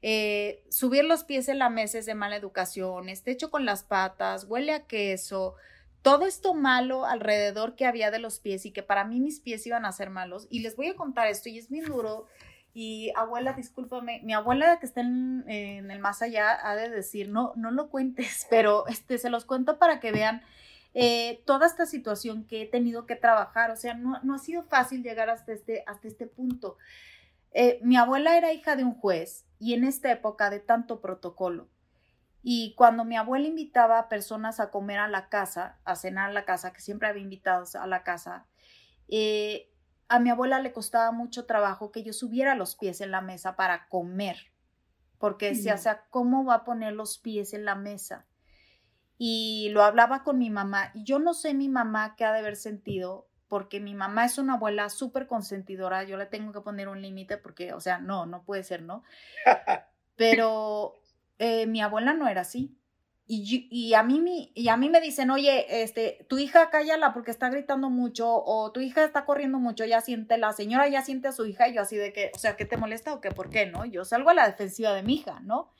eh, 0.01 0.63
subir 0.69 1.05
los 1.05 1.23
pies 1.23 1.47
en 1.47 1.59
la 1.59 1.69
mesa 1.69 1.97
es 1.97 2.05
de 2.05 2.13
mala 2.13 2.35
educación, 2.35 3.07
esté 3.07 3.31
hecho 3.31 3.49
con 3.49 3.65
las 3.65 3.83
patas, 3.83 4.45
huele 4.45 4.73
a 4.73 4.85
queso, 4.85 5.55
todo 6.01 6.25
esto 6.25 6.53
malo 6.53 7.05
alrededor 7.05 7.75
que 7.75 7.85
había 7.85 8.11
de 8.11 8.19
los 8.19 8.39
pies 8.39 8.65
y 8.65 8.71
que 8.71 8.83
para 8.83 9.05
mí 9.05 9.21
mis 9.21 9.39
pies 9.39 9.65
iban 9.65 9.85
a 9.85 9.93
ser 9.93 10.09
malos. 10.09 10.47
Y 10.49 10.59
les 10.59 10.75
voy 10.75 10.87
a 10.87 10.95
contar 10.95 11.27
esto 11.27 11.47
y 11.47 11.57
es 11.57 11.69
bien 11.69 11.85
duro 11.85 12.27
y 12.73 13.11
abuela, 13.15 13.53
discúlpame, 13.53 14.21
mi 14.23 14.33
abuela 14.33 14.79
que 14.79 14.87
está 14.87 15.01
en, 15.01 15.45
el 15.47 15.99
más 15.99 16.21
allá 16.23 16.57
ha 16.67 16.75
de 16.75 16.89
decir, 16.89 17.29
no, 17.29 17.53
no 17.55 17.69
lo 17.69 17.89
cuentes, 17.89 18.47
pero 18.49 18.87
este, 18.87 19.17
se 19.17 19.29
los 19.29 19.45
cuento 19.45 19.77
para 19.77 19.99
que 19.99 20.11
vean 20.11 20.41
eh, 20.95 21.43
toda 21.45 21.67
esta 21.67 21.85
situación 21.85 22.45
que 22.45 22.63
he 22.63 22.65
tenido 22.65 23.05
que 23.05 23.15
trabajar. 23.15 23.71
O 23.71 23.75
sea, 23.75 23.93
no, 23.93 24.19
no 24.23 24.35
ha 24.35 24.39
sido 24.39 24.63
fácil 24.63 25.03
llegar 25.03 25.29
hasta 25.29 25.53
este, 25.53 25.83
hasta 25.85 26.07
este 26.07 26.25
punto. 26.25 26.77
Eh, 27.51 27.79
mi 27.83 27.97
abuela 27.97 28.37
era 28.37 28.53
hija 28.53 28.75
de 28.75 28.83
un 28.83 28.95
juez 28.95 29.45
y 29.59 29.73
en 29.75 29.83
esta 29.83 30.11
época 30.11 30.49
de 30.49 30.59
tanto 30.59 30.99
protocolo. 30.99 31.69
Y 32.41 32.73
cuando 32.75 33.05
mi 33.05 33.15
abuela 33.15 33.47
invitaba 33.47 33.99
a 33.99 34.09
personas 34.09 34.59
a 34.59 34.69
comer 34.69 34.99
a 34.99 35.07
la 35.07 35.29
casa, 35.29 35.77
a 35.85 35.95
cenar 35.95 36.31
a 36.31 36.33
la 36.33 36.43
casa, 36.43 36.73
que 36.73 36.81
siempre 36.81 37.07
había 37.07 37.23
invitados 37.23 37.75
a 37.75 37.87
la 37.87 38.03
casa, 38.03 38.47
eh, 39.07 39.69
a 40.13 40.19
mi 40.19 40.29
abuela 40.29 40.59
le 40.59 40.73
costaba 40.73 41.11
mucho 41.11 41.47
trabajo 41.47 41.91
que 41.91 42.03
yo 42.03 42.13
subiera 42.13 42.53
los 42.53 42.75
pies 42.75 43.01
en 43.01 43.09
la 43.09 43.21
mesa 43.21 43.55
para 43.55 43.87
comer, 43.87 44.51
porque 45.17 45.47
decía, 45.47 45.73
o 45.73 45.77
sea, 45.79 46.05
¿cómo 46.11 46.45
va 46.45 46.53
a 46.53 46.63
poner 46.65 46.93
los 46.93 47.17
pies 47.17 47.55
en 47.55 47.65
la 47.65 47.73
mesa? 47.73 48.27
Y 49.17 49.69
lo 49.71 49.81
hablaba 49.81 50.21
con 50.21 50.37
mi 50.37 50.51
mamá, 50.51 50.91
y 50.93 51.03
yo 51.03 51.17
no 51.17 51.33
sé 51.33 51.55
mi 51.55 51.67
mamá 51.67 52.13
qué 52.15 52.25
ha 52.25 52.31
de 52.31 52.41
haber 52.41 52.57
sentido, 52.57 53.27
porque 53.47 53.79
mi 53.79 53.95
mamá 53.95 54.25
es 54.25 54.37
una 54.37 54.53
abuela 54.53 54.89
súper 54.89 55.25
consentidora, 55.25 56.03
yo 56.03 56.15
le 56.15 56.27
tengo 56.27 56.53
que 56.53 56.61
poner 56.61 56.89
un 56.89 57.01
límite 57.01 57.37
porque, 57.37 57.73
o 57.73 57.79
sea, 57.79 57.97
no, 57.97 58.27
no 58.27 58.43
puede 58.43 58.61
ser, 58.61 58.83
¿no? 58.83 59.03
Pero 60.15 60.93
eh, 61.39 61.65
mi 61.65 61.81
abuela 61.81 62.13
no 62.13 62.27
era 62.27 62.41
así. 62.41 62.77
Y, 63.25 63.93
a 63.93 64.03
mí, 64.03 64.19
me 64.89 65.01
dicen, 65.01 65.31
oye, 65.31 65.81
este, 65.81 66.25
tu 66.27 66.37
hija 66.37 66.69
cállala 66.69 67.13
porque 67.13 67.31
está 67.31 67.49
gritando 67.49 67.89
mucho 67.89 68.29
o 68.29 68.71
tu 68.73 68.81
hija 68.81 69.05
está 69.05 69.23
corriendo 69.25 69.59
mucho, 69.59 69.85
ya 69.85 70.01
siente, 70.01 70.37
la 70.37 70.51
señora 70.51 70.89
ya 70.89 71.01
siente 71.01 71.29
a 71.29 71.31
su 71.31 71.45
hija 71.45 71.69
y 71.69 71.75
yo 71.75 71.81
así 71.81 71.95
de 71.95 72.11
que, 72.11 72.31
o 72.35 72.37
sea, 72.37 72.57
¿qué 72.57 72.65
te 72.65 72.75
molesta 72.75 73.13
o 73.13 73.21
qué? 73.21 73.31
¿Por 73.31 73.49
qué? 73.49 73.65
¿No? 73.65 73.85
Yo 73.85 74.03
salgo 74.03 74.29
a 74.29 74.33
la 74.33 74.45
defensiva 74.45 74.93
de 74.93 75.03
mi 75.03 75.15
hija, 75.15 75.39
¿no? 75.39 75.71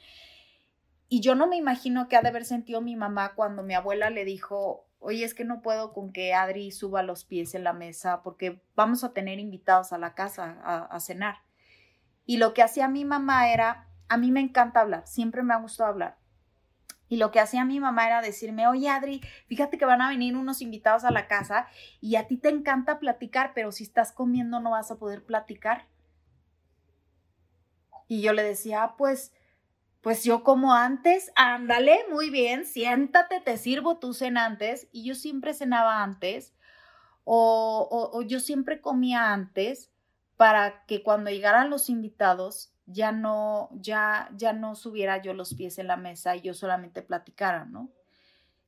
Y 1.10 1.20
yo 1.20 1.36
no 1.36 1.46
me 1.46 1.58
imagino 1.58 2.08
qué 2.08 2.16
ha 2.16 2.22
de 2.22 2.30
haber 2.30 2.46
sentido 2.46 2.80
mi 2.80 2.96
mamá 2.96 3.34
cuando 3.36 3.62
mi 3.62 3.74
abuela 3.74 4.10
le 4.10 4.24
dijo, 4.24 4.88
oye, 5.00 5.26
es 5.26 5.34
que 5.34 5.44
no 5.44 5.62
puedo 5.62 5.92
con 5.92 6.14
que 6.14 6.34
Adri 6.34 6.72
suba 6.72 7.04
los 7.04 7.26
pies 7.26 7.56
en 7.56 7.66
la 7.66 7.74
mesa 7.74 8.24
porque 8.24 8.64
vamos 8.74 9.04
a 9.04 9.14
tener 9.14 9.40
invitados 9.40 9.92
a 9.92 9.98
la 9.98 10.16
casa 10.16 10.88
a 10.90 11.00
cenar. 11.02 11.40
Y 12.26 12.38
lo 12.38 12.54
que 12.54 12.64
hacía 12.64 12.88
mi 12.88 13.04
mamá 13.04 13.52
era, 13.52 13.90
a 14.08 14.18
mí 14.18 14.32
me 14.32 14.40
encanta 14.40 14.80
hablar, 14.80 15.06
siempre 15.06 15.44
me 15.44 15.54
ha 15.54 15.58
gustado 15.58 15.90
hablar. 15.90 16.23
Y 17.14 17.18
lo 17.18 17.30
que 17.30 17.40
hacía 17.40 17.64
mi 17.64 17.80
mamá 17.80 18.08
era 18.08 18.24
decirme, 18.24 18.66
oye 18.66 18.90
Adri, 18.90 19.22
fíjate 19.46 19.78
que 19.78 19.86
van 19.86 20.02
a 20.02 20.10
venir 20.10 20.36
unos 20.36 20.64
invitados 20.64 21.04
a 21.04 21.12
la 21.12 21.28
casa 21.28 21.68
y 22.02 22.16
a 22.16 22.26
ti 22.26 22.38
te 22.38 22.50
encanta 22.50 22.98
platicar, 22.98 23.52
pero 23.54 23.72
si 23.72 23.84
estás 23.84 24.12
comiendo 24.12 24.60
no 24.60 24.72
vas 24.72 24.90
a 24.90 24.96
poder 24.96 25.24
platicar. 25.24 25.86
Y 28.08 28.24
yo 28.24 28.34
le 28.34 28.42
decía, 28.42 28.82
"Ah, 28.82 28.96
pues, 28.98 29.32
pues 30.02 30.24
yo 30.24 30.44
como 30.44 30.74
antes, 30.74 31.32
ándale, 31.36 32.00
muy 32.10 32.32
bien, 32.32 32.66
siéntate, 32.66 33.42
te 33.42 33.58
sirvo 33.58 34.00
tu 34.00 34.16
cena 34.16 34.46
antes. 34.46 34.88
Y 34.92 35.06
yo 35.06 35.14
siempre 35.14 35.54
cenaba 35.54 36.02
antes 36.02 36.56
o 37.26 38.24
yo 38.26 38.40
siempre 38.40 38.82
comía 38.82 39.34
antes 39.34 39.92
para 40.36 40.84
que 40.88 41.04
cuando 41.04 41.30
llegaran 41.30 41.70
los 41.70 41.92
invitados 41.92 42.73
ya 42.86 43.12
no, 43.12 43.70
ya, 43.74 44.30
ya 44.36 44.54
no 44.54 44.76
subiera 44.76 45.22
yo 45.22 45.34
los 45.34 45.54
pies 45.54 45.78
en 45.78 45.88
la 45.88 45.98
mesa 45.98 46.36
y 46.36 46.42
yo 46.42 46.54
solamente 46.54 47.02
platicara, 47.02 47.66
¿no? 47.66 47.92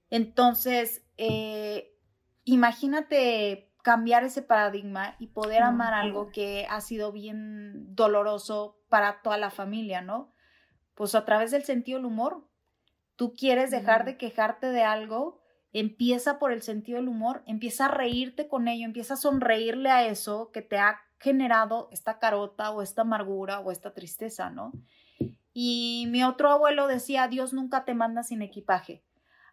Entonces, 0.09 1.05
eh, 1.17 1.93
imagínate 2.43 3.71
cambiar 3.83 4.23
ese 4.23 4.41
paradigma 4.41 5.15
y 5.19 5.27
poder 5.27 5.61
amar 5.61 5.93
algo 5.93 6.31
que 6.31 6.65
ha 6.69 6.81
sido 6.81 7.11
bien 7.11 7.93
doloroso 7.95 8.79
para 8.89 9.21
toda 9.21 9.37
la 9.37 9.51
familia, 9.51 10.01
¿no? 10.01 10.33
Pues 10.95 11.13
a 11.13 11.23
través 11.23 11.51
del 11.51 11.63
sentido 11.63 11.99
del 11.99 12.07
humor. 12.07 12.47
Tú 13.15 13.33
quieres 13.33 13.71
dejar 13.71 14.03
de 14.03 14.17
quejarte 14.17 14.71
de 14.71 14.83
algo, 14.83 15.39
empieza 15.71 16.39
por 16.39 16.51
el 16.51 16.63
sentido 16.63 16.97
del 16.97 17.07
humor, 17.07 17.43
empieza 17.45 17.85
a 17.85 17.89
reírte 17.89 18.47
con 18.47 18.67
ello, 18.67 18.85
empieza 18.85 19.13
a 19.13 19.17
sonreírle 19.17 19.89
a 19.89 20.05
eso 20.07 20.49
que 20.51 20.61
te 20.61 20.77
ha 20.77 21.04
generado 21.19 21.89
esta 21.91 22.19
carota 22.19 22.71
o 22.71 22.81
esta 22.81 23.01
amargura 23.01 23.59
o 23.59 23.71
esta 23.71 23.93
tristeza, 23.93 24.49
¿no? 24.49 24.73
Y 25.53 26.07
mi 26.09 26.23
otro 26.23 26.51
abuelo 26.51 26.87
decía, 26.87 27.27
Dios 27.27 27.53
nunca 27.53 27.85
te 27.85 27.93
manda 27.93 28.23
sin 28.23 28.41
equipaje. 28.41 29.03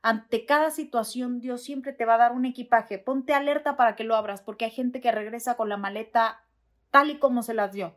Ante 0.03 0.47
cada 0.47 0.73
situación, 0.73 1.39
Dios 1.39 1.63
siempre 1.63 1.93
te 1.93 2.05
va 2.05 2.15
a 2.15 2.19
dar 2.19 2.33
un 2.33 2.45
equipaje. 2.45 2.99
Ponte 2.99 3.35
alerta 3.35 3.77
para 3.77 3.95
que 3.95 4.03
lo 4.03 4.17
abras, 4.17 4.43
porque 4.43 4.65
hay 4.65 4.73
gente 4.73 5.01
que 5.01 5.13
regresa 5.13 5.57
con 5.57 5.69
la 5.69 5.77
maleta 5.77 6.43
tal 6.91 7.11
y 7.11 7.19
como 7.19 7.43
se 7.43 7.55
las 7.55 7.73
dio. 7.73 7.97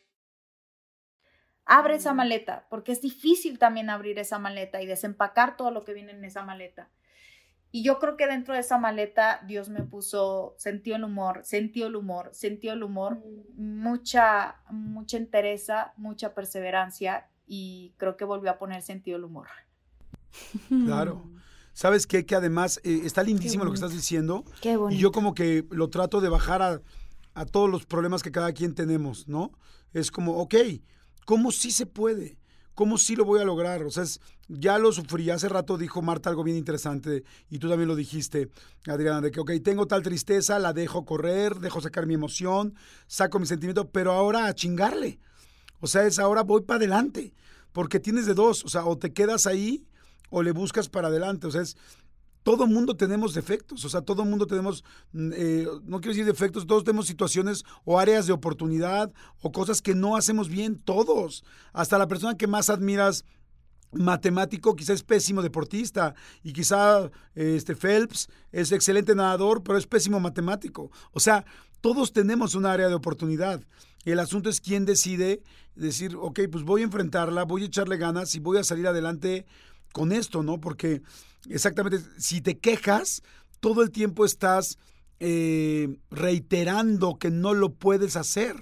Abre 1.73 1.95
esa 1.95 2.13
maleta, 2.13 2.67
porque 2.69 2.91
es 2.91 3.01
difícil 3.01 3.57
también 3.57 3.89
abrir 3.89 4.19
esa 4.19 4.39
maleta 4.39 4.81
y 4.81 4.85
desempacar 4.87 5.55
todo 5.55 5.71
lo 5.71 5.85
que 5.85 5.93
viene 5.93 6.11
en 6.11 6.25
esa 6.25 6.43
maleta. 6.43 6.89
Y 7.71 7.83
yo 7.83 7.97
creo 7.99 8.17
que 8.17 8.27
dentro 8.27 8.53
de 8.53 8.59
esa 8.59 8.77
maleta 8.77 9.39
Dios 9.47 9.69
me 9.69 9.81
puso, 9.81 10.53
sentió 10.57 10.97
el 10.97 11.05
humor, 11.05 11.39
sentió 11.45 11.87
el 11.87 11.95
humor, 11.95 12.29
sentió 12.33 12.73
el 12.73 12.83
humor, 12.83 13.19
mucha, 13.55 14.57
mucha 14.69 15.15
entereza, 15.15 15.93
mucha 15.95 16.33
perseverancia 16.35 17.29
y 17.47 17.93
creo 17.95 18.17
que 18.17 18.25
volvió 18.25 18.51
a 18.51 18.57
poner 18.57 18.81
sentido 18.81 19.15
el 19.15 19.23
humor. 19.23 19.47
Claro. 20.67 21.29
¿Sabes 21.73 22.05
qué? 22.05 22.25
Que 22.25 22.35
además 22.35 22.81
eh, 22.83 23.01
está 23.05 23.23
lindísimo 23.23 23.63
lo 23.63 23.71
que 23.71 23.75
estás 23.75 23.93
diciendo. 23.93 24.43
Qué 24.61 24.73
Y 24.73 24.75
bonito. 24.75 25.01
yo 25.01 25.11
como 25.13 25.33
que 25.33 25.65
lo 25.71 25.89
trato 25.89 26.19
de 26.19 26.27
bajar 26.29 26.61
a, 26.61 26.81
a 27.33 27.45
todos 27.45 27.69
los 27.69 27.85
problemas 27.85 28.23
que 28.23 28.31
cada 28.31 28.51
quien 28.51 28.75
tenemos, 28.75 29.27
¿no? 29.29 29.51
Es 29.93 30.11
como, 30.11 30.37
ok, 30.37 30.55
¿cómo 31.25 31.51
sí 31.51 31.71
se 31.71 31.85
puede? 31.85 32.37
¿Cómo 32.73 32.97
sí 32.97 33.15
lo 33.15 33.25
voy 33.25 33.41
a 33.41 33.43
lograr? 33.45 33.83
O 33.83 33.91
sea, 33.91 34.03
es- 34.03 34.19
ya 34.47 34.77
lo 34.79 34.91
sufrí. 34.91 35.29
Hace 35.29 35.49
rato 35.49 35.77
dijo 35.77 36.01
Marta 36.01 36.29
algo 36.29 36.43
bien 36.43 36.57
interesante 36.57 37.23
y 37.49 37.59
tú 37.59 37.69
también 37.69 37.87
lo 37.87 37.95
dijiste, 37.95 38.49
Adriana, 38.87 39.21
de 39.21 39.31
que, 39.31 39.39
ok, 39.39 39.51
tengo 39.63 39.87
tal 39.87 40.01
tristeza, 40.03 40.57
la 40.59 40.73
dejo 40.73 41.05
correr, 41.05 41.59
dejo 41.59 41.81
sacar 41.81 42.05
mi 42.05 42.13
emoción, 42.15 42.75
saco 43.07 43.39
mi 43.39 43.45
sentimiento, 43.45 43.89
pero 43.89 44.13
ahora 44.13 44.47
a 44.47 44.55
chingarle. 44.55 45.19
O 45.79 45.87
sea, 45.87 46.05
es 46.05 46.17
ahora 46.19 46.43
voy 46.43 46.61
para 46.61 46.77
adelante, 46.77 47.33
porque 47.71 47.99
tienes 47.99 48.25
de 48.25 48.33
dos, 48.33 48.63
o 48.65 48.69
sea, 48.69 48.85
o 48.85 48.97
te 48.97 49.13
quedas 49.13 49.47
ahí 49.47 49.85
o 50.29 50.43
le 50.43 50.51
buscas 50.51 50.89
para 50.89 51.07
adelante. 51.09 51.47
O 51.47 51.51
sea, 51.51 51.61
es, 51.61 51.77
todo 52.43 52.67
mundo 52.67 52.95
tenemos 52.95 53.33
defectos, 53.33 53.85
o 53.85 53.89
sea, 53.89 54.01
todo 54.01 54.25
mundo 54.25 54.47
tenemos, 54.47 54.83
mm, 55.13 55.31
eh, 55.35 55.67
no 55.83 55.99
quiero 56.01 56.13
decir 56.13 56.25
defectos, 56.25 56.65
todos 56.65 56.83
tenemos 56.83 57.07
situaciones 57.07 57.63
o 57.85 57.99
áreas 57.99 58.27
de 58.27 58.33
oportunidad 58.33 59.11
o 59.41 59.51
cosas 59.51 59.81
que 59.81 59.95
no 59.95 60.15
hacemos 60.15 60.49
bien, 60.49 60.79
todos. 60.79 61.43
Hasta 61.73 61.97
la 61.97 62.07
persona 62.07 62.37
que 62.37 62.47
más 62.47 62.69
admiras 62.69 63.25
matemático, 63.91 64.75
quizá 64.75 64.93
es 64.93 65.03
pésimo 65.03 65.41
deportista 65.41 66.15
y 66.43 66.53
quizá 66.53 67.11
este 67.35 67.75
Phelps 67.75 68.29
es 68.51 68.71
excelente 68.71 69.15
nadador, 69.15 69.63
pero 69.63 69.77
es 69.77 69.85
pésimo 69.85 70.19
matemático. 70.19 70.91
O 71.11 71.19
sea, 71.19 71.45
todos 71.81 72.13
tenemos 72.13 72.55
un 72.55 72.65
área 72.65 72.87
de 72.87 72.95
oportunidad. 72.95 73.61
El 74.05 74.19
asunto 74.19 74.49
es 74.49 74.61
quién 74.61 74.85
decide 74.85 75.43
decir, 75.75 76.15
ok, 76.15 76.41
pues 76.51 76.63
voy 76.63 76.81
a 76.81 76.85
enfrentarla, 76.85 77.43
voy 77.43 77.63
a 77.63 77.65
echarle 77.65 77.97
ganas 77.97 78.33
y 78.35 78.39
voy 78.39 78.57
a 78.57 78.63
salir 78.63 78.87
adelante 78.87 79.45
con 79.91 80.11
esto, 80.11 80.41
¿no? 80.41 80.59
Porque 80.59 81.01
exactamente, 81.49 81.99
si 82.17 82.41
te 82.41 82.57
quejas, 82.57 83.23
todo 83.59 83.81
el 83.83 83.91
tiempo 83.91 84.25
estás 84.25 84.77
eh, 85.19 85.97
reiterando 86.09 87.17
que 87.17 87.29
no 87.29 87.53
lo 87.53 87.73
puedes 87.73 88.15
hacer. 88.15 88.55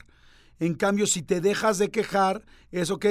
En 0.60 0.74
cambio, 0.74 1.08
si 1.08 1.22
te 1.22 1.40
dejas 1.40 1.78
de 1.78 1.90
quejar, 1.90 2.46
es 2.72 2.92
ok. 2.92 3.06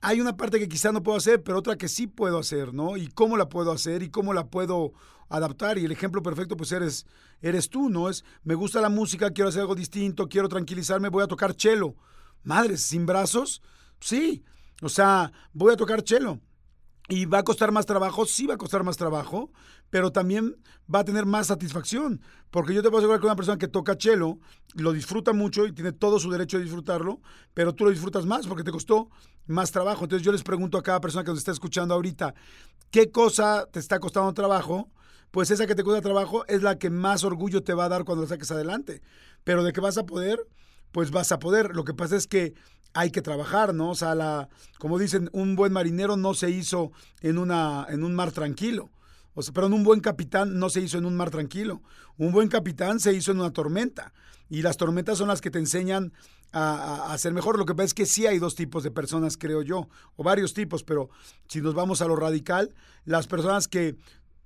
Hay 0.00 0.20
una 0.20 0.36
parte 0.36 0.58
que 0.58 0.68
quizá 0.68 0.92
no 0.92 1.02
puedo 1.02 1.16
hacer, 1.16 1.42
pero 1.42 1.58
otra 1.58 1.76
que 1.76 1.88
sí 1.88 2.06
puedo 2.08 2.38
hacer, 2.38 2.74
¿no? 2.74 2.96
Y 2.96 3.08
cómo 3.08 3.36
la 3.36 3.48
puedo 3.48 3.70
hacer 3.70 4.02
y 4.02 4.10
cómo 4.10 4.34
la 4.34 4.48
puedo 4.48 4.92
adaptar. 5.28 5.78
Y 5.78 5.84
el 5.84 5.92
ejemplo 5.92 6.22
perfecto, 6.22 6.56
pues 6.56 6.72
eres, 6.72 7.06
eres 7.40 7.70
tú, 7.70 7.88
¿no? 7.90 8.10
Es, 8.10 8.24
me 8.42 8.54
gusta 8.54 8.80
la 8.80 8.88
música, 8.88 9.30
quiero 9.30 9.48
hacer 9.48 9.62
algo 9.62 9.76
distinto, 9.76 10.28
quiero 10.28 10.48
tranquilizarme, 10.48 11.08
voy 11.08 11.22
a 11.22 11.28
tocar 11.28 11.54
chelo. 11.54 11.94
Madres, 12.42 12.82
sin 12.82 13.06
brazos, 13.06 13.62
sí. 14.00 14.44
O 14.82 14.88
sea, 14.88 15.32
voy 15.52 15.72
a 15.72 15.76
tocar 15.76 16.02
chelo. 16.02 16.40
¿Y 17.08 17.26
va 17.26 17.38
a 17.38 17.42
costar 17.44 17.70
más 17.70 17.84
trabajo? 17.84 18.24
Sí 18.24 18.46
va 18.46 18.54
a 18.54 18.58
costar 18.58 18.82
más 18.82 18.96
trabajo, 18.96 19.52
pero 19.90 20.10
también 20.10 20.56
va 20.92 21.00
a 21.00 21.04
tener 21.04 21.26
más 21.26 21.48
satisfacción. 21.48 22.22
Porque 22.50 22.72
yo 22.72 22.82
te 22.82 22.88
puedo 22.88 23.00
asegurar 23.00 23.20
que 23.20 23.26
una 23.26 23.36
persona 23.36 23.58
que 23.58 23.68
toca 23.68 23.98
chelo 23.98 24.38
lo 24.74 24.92
disfruta 24.92 25.34
mucho 25.34 25.66
y 25.66 25.72
tiene 25.72 25.92
todo 25.92 26.18
su 26.18 26.30
derecho 26.30 26.56
de 26.56 26.64
disfrutarlo, 26.64 27.20
pero 27.52 27.74
tú 27.74 27.84
lo 27.84 27.90
disfrutas 27.90 28.24
más 28.24 28.46
porque 28.46 28.64
te 28.64 28.70
costó 28.70 29.10
más 29.46 29.70
trabajo. 29.70 30.04
Entonces 30.04 30.24
yo 30.24 30.32
les 30.32 30.42
pregunto 30.42 30.78
a 30.78 30.82
cada 30.82 31.00
persona 31.00 31.24
que 31.24 31.30
nos 31.30 31.38
está 31.40 31.52
escuchando 31.52 31.92
ahorita, 31.92 32.34
¿qué 32.90 33.10
cosa 33.10 33.66
te 33.70 33.80
está 33.80 33.98
costando 34.00 34.32
trabajo? 34.32 34.90
Pues 35.30 35.50
esa 35.50 35.66
que 35.66 35.74
te 35.74 35.84
cuesta 35.84 36.00
trabajo 36.00 36.46
es 36.46 36.62
la 36.62 36.78
que 36.78 36.88
más 36.88 37.22
orgullo 37.22 37.62
te 37.62 37.74
va 37.74 37.84
a 37.84 37.88
dar 37.90 38.04
cuando 38.04 38.22
la 38.22 38.28
saques 38.28 38.50
adelante. 38.50 39.02
Pero 39.42 39.62
de 39.62 39.72
que 39.72 39.80
vas 39.80 39.98
a 39.98 40.06
poder, 40.06 40.38
pues 40.90 41.10
vas 41.10 41.32
a 41.32 41.38
poder. 41.38 41.74
Lo 41.74 41.84
que 41.84 41.92
pasa 41.92 42.16
es 42.16 42.26
que 42.26 42.54
hay 42.94 43.10
que 43.10 43.22
trabajar, 43.22 43.74
¿no? 43.74 43.90
O 43.90 43.94
sea, 43.94 44.14
la, 44.14 44.48
como 44.78 44.98
dicen, 44.98 45.28
un 45.32 45.56
buen 45.56 45.72
marinero 45.72 46.16
no 46.16 46.32
se 46.34 46.50
hizo 46.50 46.92
en, 47.20 47.38
una, 47.38 47.86
en 47.88 48.04
un 48.04 48.14
mar 48.14 48.32
tranquilo. 48.32 48.90
O 49.34 49.42
sea, 49.42 49.52
perdón, 49.52 49.72
un 49.72 49.84
buen 49.84 50.00
capitán 50.00 50.58
no 50.58 50.70
se 50.70 50.80
hizo 50.80 50.96
en 50.96 51.04
un 51.04 51.16
mar 51.16 51.30
tranquilo. 51.30 51.82
Un 52.16 52.32
buen 52.32 52.48
capitán 52.48 53.00
se 53.00 53.12
hizo 53.12 53.32
en 53.32 53.40
una 53.40 53.52
tormenta. 53.52 54.12
Y 54.48 54.62
las 54.62 54.76
tormentas 54.76 55.18
son 55.18 55.28
las 55.28 55.40
que 55.40 55.50
te 55.50 55.58
enseñan 55.58 56.12
a, 56.52 57.08
a, 57.08 57.12
a 57.12 57.18
ser 57.18 57.32
mejor. 57.32 57.58
Lo 57.58 57.66
que 57.66 57.74
pasa 57.74 57.86
es 57.86 57.94
que 57.94 58.06
sí 58.06 58.26
hay 58.26 58.38
dos 58.38 58.54
tipos 58.54 58.84
de 58.84 58.92
personas, 58.92 59.36
creo 59.36 59.62
yo, 59.62 59.88
o 60.14 60.22
varios 60.22 60.54
tipos, 60.54 60.84
pero 60.84 61.10
si 61.48 61.60
nos 61.60 61.74
vamos 61.74 62.00
a 62.00 62.06
lo 62.06 62.14
radical, 62.14 62.74
las 63.04 63.26
personas 63.26 63.66
que 63.66 63.96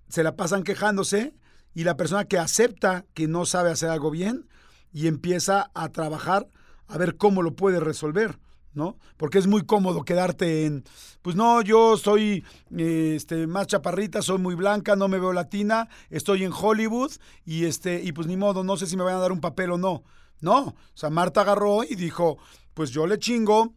se 0.08 0.22
la 0.22 0.36
pasan 0.36 0.62
quejándose 0.62 1.34
y 1.74 1.84
la 1.84 1.96
persona 1.96 2.24
que 2.24 2.38
acepta 2.38 3.04
que 3.12 3.28
no 3.28 3.44
sabe 3.44 3.70
hacer 3.70 3.90
algo 3.90 4.10
bien 4.10 4.48
y 4.92 5.06
empieza 5.06 5.70
a 5.74 5.90
trabajar 5.90 6.48
a 6.88 6.98
ver 6.98 7.16
cómo 7.16 7.42
lo 7.42 7.54
puede 7.54 7.80
resolver. 7.80 8.38
¿no? 8.74 8.96
Porque 9.16 9.38
es 9.38 9.46
muy 9.46 9.62
cómodo 9.62 10.04
quedarte 10.04 10.66
en, 10.66 10.84
pues 11.22 11.34
no, 11.34 11.62
yo 11.62 11.96
soy 11.96 12.44
este, 12.76 13.46
más 13.46 13.66
chaparrita, 13.66 14.22
soy 14.22 14.38
muy 14.38 14.54
blanca, 14.54 14.94
no 14.94 15.08
me 15.08 15.18
veo 15.18 15.32
latina, 15.32 15.88
estoy 16.10 16.44
en 16.44 16.52
Hollywood 16.52 17.10
y, 17.44 17.64
este, 17.64 18.02
y 18.02 18.12
pues 18.12 18.28
ni 18.28 18.36
modo, 18.36 18.62
no 18.62 18.76
sé 18.76 18.86
si 18.86 18.96
me 18.96 19.02
van 19.02 19.16
a 19.16 19.20
dar 19.20 19.32
un 19.32 19.40
papel 19.40 19.72
o 19.72 19.78
no. 19.78 20.04
No, 20.40 20.58
o 20.66 20.76
sea, 20.94 21.10
Marta 21.10 21.40
agarró 21.40 21.82
y 21.82 21.96
dijo, 21.96 22.38
pues 22.74 22.90
yo 22.90 23.08
le 23.08 23.18
chingo, 23.18 23.74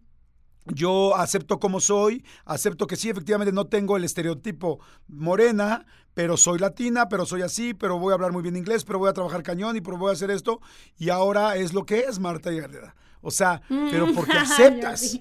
yo 0.66 1.16
acepto 1.16 1.60
como 1.60 1.80
soy, 1.80 2.24
acepto 2.46 2.88
que 2.88 2.96
sí, 2.96 3.10
efectivamente 3.10 3.52
no 3.52 3.66
tengo 3.68 3.98
el 3.98 4.04
estereotipo 4.04 4.80
morena, 5.08 5.86
pero 6.14 6.38
soy 6.38 6.60
latina, 6.60 7.10
pero 7.10 7.26
soy 7.26 7.42
así, 7.42 7.74
pero 7.74 7.98
voy 7.98 8.12
a 8.12 8.16
hablar 8.16 8.32
muy 8.32 8.44
bien 8.44 8.56
inglés, 8.56 8.84
pero 8.84 9.00
voy 9.00 9.10
a 9.10 9.14
trabajar 9.14 9.44
cañón 9.44 9.76
y 9.78 9.82
pero 9.82 9.98
voy 9.98 10.10
a 10.10 10.14
hacer 10.14 10.30
esto. 10.30 10.62
Y 10.98 11.10
ahora 11.10 11.56
es 11.56 11.74
lo 11.74 11.86
que 11.86 12.02
es 12.02 12.20
Marta 12.20 12.52
Gareda. 12.52 12.96
O 13.22 13.32
sea, 13.32 13.62
pero 13.68 14.14
porque 14.14 14.34
aceptas. 14.38 15.20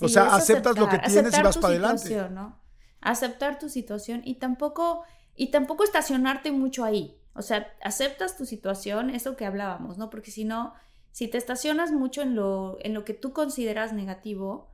o 0.00 0.08
sea, 0.08 0.34
aceptas 0.34 0.78
lo 0.78 0.88
que 0.88 0.98
tienes 0.98 1.36
y 1.36 1.42
vas 1.42 1.58
para 1.58 1.74
adelante. 1.74 2.28
¿no? 2.30 2.60
Aceptar 3.00 3.58
tu 3.58 3.68
situación 3.68 4.22
y 4.24 4.36
tampoco, 4.36 5.04
y 5.36 5.50
tampoco 5.50 5.84
estacionarte 5.84 6.50
mucho 6.50 6.84
ahí. 6.84 7.18
O 7.34 7.42
sea, 7.42 7.72
aceptas 7.82 8.36
tu 8.36 8.46
situación, 8.46 9.10
eso 9.10 9.36
que 9.36 9.46
hablábamos, 9.46 9.96
¿no? 9.96 10.10
Porque 10.10 10.30
si 10.30 10.44
no, 10.44 10.74
si 11.12 11.28
te 11.28 11.38
estacionas 11.38 11.90
mucho 11.90 12.22
en 12.22 12.36
lo, 12.36 12.76
en 12.80 12.94
lo 12.94 13.04
que 13.04 13.14
tú 13.14 13.32
consideras 13.32 13.92
negativo, 13.92 14.71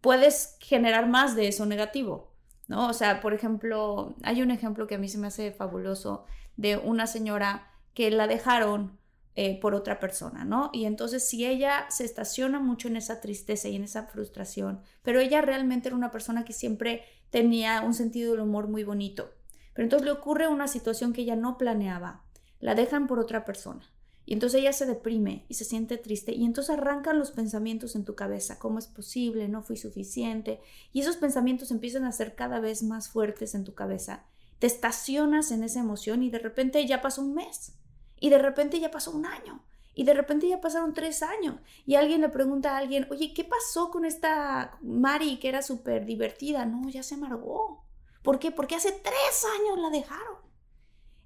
puedes 0.00 0.56
generar 0.60 1.08
más 1.08 1.36
de 1.36 1.48
eso 1.48 1.66
negativo, 1.66 2.32
¿no? 2.66 2.88
O 2.88 2.92
sea, 2.92 3.20
por 3.20 3.34
ejemplo, 3.34 4.14
hay 4.22 4.42
un 4.42 4.50
ejemplo 4.50 4.86
que 4.86 4.96
a 4.96 4.98
mí 4.98 5.08
se 5.08 5.18
me 5.18 5.26
hace 5.26 5.52
fabuloso 5.52 6.24
de 6.56 6.76
una 6.76 7.06
señora 7.06 7.70
que 7.94 8.10
la 8.10 8.26
dejaron 8.26 8.98
eh, 9.34 9.60
por 9.60 9.74
otra 9.74 10.00
persona, 10.00 10.44
¿no? 10.44 10.70
Y 10.72 10.84
entonces 10.84 11.28
si 11.28 11.46
ella 11.46 11.86
se 11.90 12.04
estaciona 12.04 12.58
mucho 12.58 12.88
en 12.88 12.96
esa 12.96 13.20
tristeza 13.20 13.68
y 13.68 13.76
en 13.76 13.84
esa 13.84 14.04
frustración, 14.04 14.80
pero 15.02 15.20
ella 15.20 15.40
realmente 15.42 15.88
era 15.88 15.96
una 15.96 16.10
persona 16.10 16.44
que 16.44 16.52
siempre 16.52 17.04
tenía 17.30 17.82
un 17.82 17.94
sentido 17.94 18.32
del 18.32 18.40
humor 18.40 18.66
muy 18.66 18.82
bonito, 18.82 19.30
pero 19.74 19.84
entonces 19.84 20.06
le 20.06 20.12
ocurre 20.12 20.48
una 20.48 20.66
situación 20.66 21.12
que 21.12 21.20
ella 21.20 21.36
no 21.36 21.56
planeaba, 21.56 22.24
la 22.58 22.74
dejan 22.74 23.06
por 23.06 23.20
otra 23.20 23.44
persona. 23.44 23.88
Y 24.28 24.34
entonces 24.34 24.60
ella 24.60 24.74
se 24.74 24.84
deprime 24.84 25.46
y 25.48 25.54
se 25.54 25.64
siente 25.64 25.96
triste 25.96 26.32
y 26.32 26.44
entonces 26.44 26.76
arrancan 26.76 27.18
los 27.18 27.30
pensamientos 27.30 27.96
en 27.96 28.04
tu 28.04 28.14
cabeza, 28.14 28.58
¿cómo 28.58 28.78
es 28.78 28.86
posible? 28.86 29.48
No 29.48 29.62
fui 29.62 29.78
suficiente. 29.78 30.60
Y 30.92 31.00
esos 31.00 31.16
pensamientos 31.16 31.70
empiezan 31.70 32.04
a 32.04 32.12
ser 32.12 32.34
cada 32.34 32.60
vez 32.60 32.82
más 32.82 33.08
fuertes 33.08 33.54
en 33.54 33.64
tu 33.64 33.72
cabeza. 33.72 34.26
Te 34.58 34.66
estacionas 34.66 35.50
en 35.50 35.62
esa 35.62 35.80
emoción 35.80 36.22
y 36.22 36.28
de 36.28 36.40
repente 36.40 36.86
ya 36.86 37.00
pasó 37.00 37.22
un 37.22 37.32
mes. 37.32 37.72
Y 38.20 38.28
de 38.28 38.36
repente 38.36 38.78
ya 38.78 38.90
pasó 38.90 39.12
un 39.12 39.24
año. 39.24 39.64
Y 39.94 40.04
de 40.04 40.12
repente 40.12 40.46
ya 40.46 40.60
pasaron 40.60 40.92
tres 40.92 41.22
años. 41.22 41.58
Y 41.86 41.94
alguien 41.94 42.20
le 42.20 42.28
pregunta 42.28 42.74
a 42.74 42.80
alguien, 42.80 43.06
oye, 43.10 43.32
¿qué 43.32 43.44
pasó 43.44 43.90
con 43.90 44.04
esta 44.04 44.76
Mari 44.82 45.38
que 45.38 45.48
era 45.48 45.62
súper 45.62 46.04
divertida? 46.04 46.66
No, 46.66 46.90
ya 46.90 47.02
se 47.02 47.14
amargó. 47.14 47.82
¿Por 48.22 48.38
qué? 48.38 48.50
Porque 48.50 48.74
hace 48.74 48.92
tres 48.92 49.46
años 49.58 49.78
la 49.78 49.88
dejaron. 49.88 50.36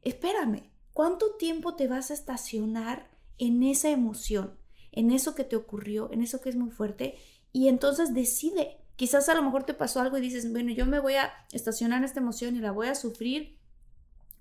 Espérame, 0.02 0.71
¿cuánto 0.92 1.34
tiempo 1.36 1.74
te 1.74 1.88
vas 1.88 2.10
a 2.10 2.14
estacionar 2.14 3.10
en 3.38 3.62
esa 3.62 3.90
emoción, 3.90 4.56
en 4.92 5.10
eso 5.10 5.34
que 5.34 5.44
te 5.44 5.56
ocurrió, 5.56 6.10
en 6.12 6.22
eso 6.22 6.40
que 6.40 6.48
es 6.48 6.56
muy 6.56 6.70
fuerte? 6.70 7.18
Y 7.52 7.68
entonces 7.68 8.14
decide. 8.14 8.78
Quizás 8.96 9.28
a 9.28 9.34
lo 9.34 9.42
mejor 9.42 9.64
te 9.64 9.74
pasó 9.74 10.00
algo 10.00 10.18
y 10.18 10.20
dices, 10.20 10.50
bueno, 10.52 10.70
yo 10.72 10.86
me 10.86 11.00
voy 11.00 11.14
a 11.14 11.32
estacionar 11.52 11.98
en 11.98 12.04
esta 12.04 12.20
emoción 12.20 12.56
y 12.56 12.60
la 12.60 12.72
voy 12.72 12.88
a 12.88 12.94
sufrir 12.94 13.58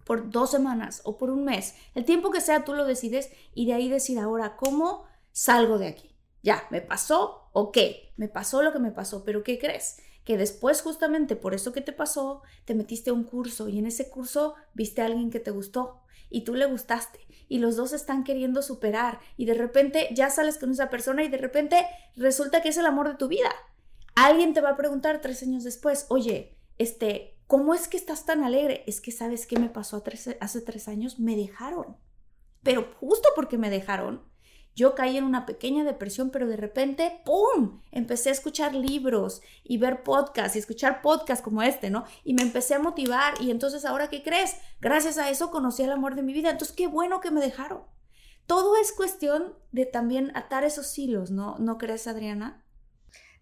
por 0.06 0.30
dos 0.30 0.52
semanas 0.52 1.02
o 1.06 1.18
por 1.18 1.30
un 1.30 1.46
mes. 1.46 1.76
El 1.96 2.06
tiempo 2.06 2.32
que 2.32 2.42
sea 2.42 2.66
tú 2.66 2.74
lo 2.74 2.86
decides 2.86 3.32
y 3.56 3.66
de 3.66 3.74
ahí 3.74 3.90
decir 3.90 4.20
ahora 4.20 4.58
cómo 4.58 5.06
salgo 5.32 5.78
de 5.78 5.88
aquí. 5.88 6.16
Ya, 6.44 6.64
me 6.70 6.82
pasó, 6.82 7.50
ok, 7.54 7.78
me 8.18 8.28
pasó 8.28 8.62
lo 8.62 8.74
que 8.74 8.80
me 8.80 8.92
pasó, 8.92 9.24
pero 9.24 9.44
¿qué 9.44 9.58
crees? 9.58 9.98
que 10.24 10.38
después 10.38 10.82
justamente 10.82 11.36
por 11.36 11.54
eso 11.54 11.74
que 11.74 11.82
te 11.82 11.94
pasó, 11.94 12.42
te 12.66 12.76
metiste 12.76 13.10
a 13.10 13.14
un 13.14 13.24
curso 13.24 13.68
y 13.70 13.80
en 13.80 13.88
ese 13.88 14.10
curso 14.10 14.56
viste 14.74 15.02
a 15.02 15.06
alguien 15.06 15.32
que 15.32 15.40
te 15.40 15.52
gustó 15.52 16.01
y 16.32 16.42
tú 16.42 16.56
le 16.56 16.66
gustaste 16.66 17.20
y 17.48 17.60
los 17.60 17.76
dos 17.76 17.92
están 17.92 18.24
queriendo 18.24 18.62
superar 18.62 19.20
y 19.36 19.46
de 19.46 19.54
repente 19.54 20.08
ya 20.14 20.30
sales 20.30 20.58
con 20.58 20.72
esa 20.72 20.90
persona 20.90 21.24
y 21.24 21.28
de 21.28 21.38
repente 21.38 21.86
resulta 22.16 22.62
que 22.62 22.70
es 22.70 22.78
el 22.78 22.86
amor 22.86 23.10
de 23.10 23.16
tu 23.16 23.28
vida. 23.28 23.52
Alguien 24.16 24.54
te 24.54 24.62
va 24.62 24.70
a 24.70 24.78
preguntar 24.78 25.20
tres 25.20 25.44
años 25.44 25.66
después, 25.66 26.06
oye, 26.08 26.58
este, 26.78 27.38
¿cómo 27.48 27.74
es 27.74 27.90
que 27.90 27.98
estás 27.98 28.26
tan 28.26 28.44
alegre? 28.44 28.86
Es 28.88 29.02
que 29.02 29.12
sabes 29.12 29.46
qué 29.46 29.60
me 29.60 29.70
pasó 29.70 30.02
hace 30.40 30.62
tres 30.62 30.88
años, 30.88 31.20
me 31.20 31.36
dejaron. 31.36 31.98
Pero 32.64 32.94
justo 33.00 33.28
porque 33.36 33.58
me 33.58 33.70
dejaron, 33.70 34.24
yo 34.76 34.96
caí 34.96 35.18
en 35.18 35.26
una 35.26 35.46
pequeña 35.46 35.84
depresión, 35.84 36.30
pero 36.30 36.48
de 36.48 36.58
repente, 36.58 37.22
¡pum! 37.26 37.82
Empecé 37.92 38.30
a 38.30 38.34
escuchar 38.34 38.74
libros 38.74 39.42
y 39.64 39.78
ver 39.78 40.04
podcasts 40.04 40.56
y 40.56 40.60
escuchar 40.60 41.02
podcasts 41.02 41.44
como 41.44 41.62
este, 41.62 41.90
¿no? 41.90 42.06
Y 42.24 42.34
me 42.34 42.42
empecé 42.42 42.76
a 42.76 42.80
motivar 42.80 43.34
y 43.42 43.52
entonces 43.52 43.86
ahora, 43.86 44.10
¿qué 44.10 44.24
crees? 44.24 44.58
Gracias 44.80 45.18
a 45.18 45.30
eso 45.30 45.52
conocí 45.52 45.84
el 45.84 45.92
amor 45.92 46.16
de 46.16 46.24
mi 46.24 46.34
vida. 46.34 46.50
Entonces, 46.50 46.76
qué 46.76 46.88
bueno 46.88 47.20
que 47.20 47.32
me 47.32 47.42
dejaron. 47.42 47.84
Todo 48.46 48.76
es 48.78 48.92
cuestión 48.92 49.54
de 49.72 49.86
también 49.86 50.36
atar 50.36 50.64
esos 50.64 50.98
hilos, 50.98 51.32
¿no? 51.32 51.58
¿No 51.60 51.78
crees, 51.78 52.08
Adriana? 52.08 52.64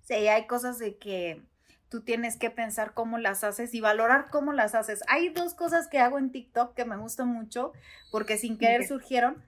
Sí, 0.02 0.14
hay 0.14 0.48
cosas 0.48 0.80
de 0.80 0.98
que 0.98 1.44
tú 1.90 2.02
tienes 2.02 2.38
que 2.38 2.50
pensar 2.50 2.94
cómo 2.94 3.18
las 3.18 3.44
haces 3.44 3.74
y 3.74 3.82
valorar 3.82 4.30
cómo 4.32 4.54
las 4.54 4.76
haces. 4.76 5.02
Hay 5.08 5.30
dos 5.30 5.54
cosas 5.54 5.88
que 5.88 6.00
hago 6.00 6.18
en 6.20 6.32
TikTok 6.32 6.74
que 6.76 6.86
me 6.86 6.98
gustan 6.98 7.28
mucho 7.28 7.74
porque 8.12 8.38
sin 8.38 8.58
querer 8.58 8.88
surgieron. 8.88 9.44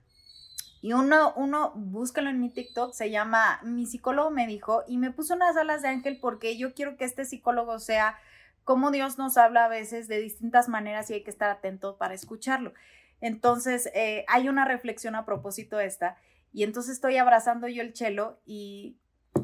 Y 0.82 0.94
uno, 0.94 1.34
uno, 1.36 1.74
búscalo 1.76 2.30
en 2.30 2.40
mi 2.40 2.50
TikTok, 2.50 2.94
se 2.94 3.12
llama 3.12 3.60
Mi 3.64 3.86
psicólogo 3.86 4.32
me 4.32 4.48
dijo, 4.48 4.84
y 4.88 4.98
me 4.98 5.12
puso 5.12 5.36
unas 5.36 5.56
alas 5.56 5.84
de 5.84 5.90
ángel 5.90 6.20
porque 6.20 6.58
yo 6.58 6.74
quiero 6.74 6.98
que 6.98 7.06
este 7.06 7.24
psicólogo 7.26 7.78
sea 7.80 8.18
como 8.64 8.92
Dios 8.92 9.18
nos 9.18 9.38
habla 9.38 9.66
a 9.66 9.70
veces 9.70 10.08
de 10.08 10.20
distintas 10.20 10.70
maneras 10.70 11.10
y 11.10 11.16
hay 11.16 11.24
que 11.24 11.30
estar 11.32 11.50
atento 11.50 11.98
para 11.98 12.14
escucharlo. 12.14 12.74
Entonces, 13.20 13.90
eh, 13.94 14.26
hay 14.28 14.50
una 14.50 14.66
reflexión 14.66 15.16
a 15.16 15.26
propósito 15.26 15.78
de 15.78 15.86
esta, 15.86 16.18
y 16.54 16.64
entonces 16.64 16.94
estoy 16.94 17.18
abrazando 17.18 17.68
yo 17.68 17.82
el 17.82 17.94
chelo 17.94 18.40
y 18.46 18.98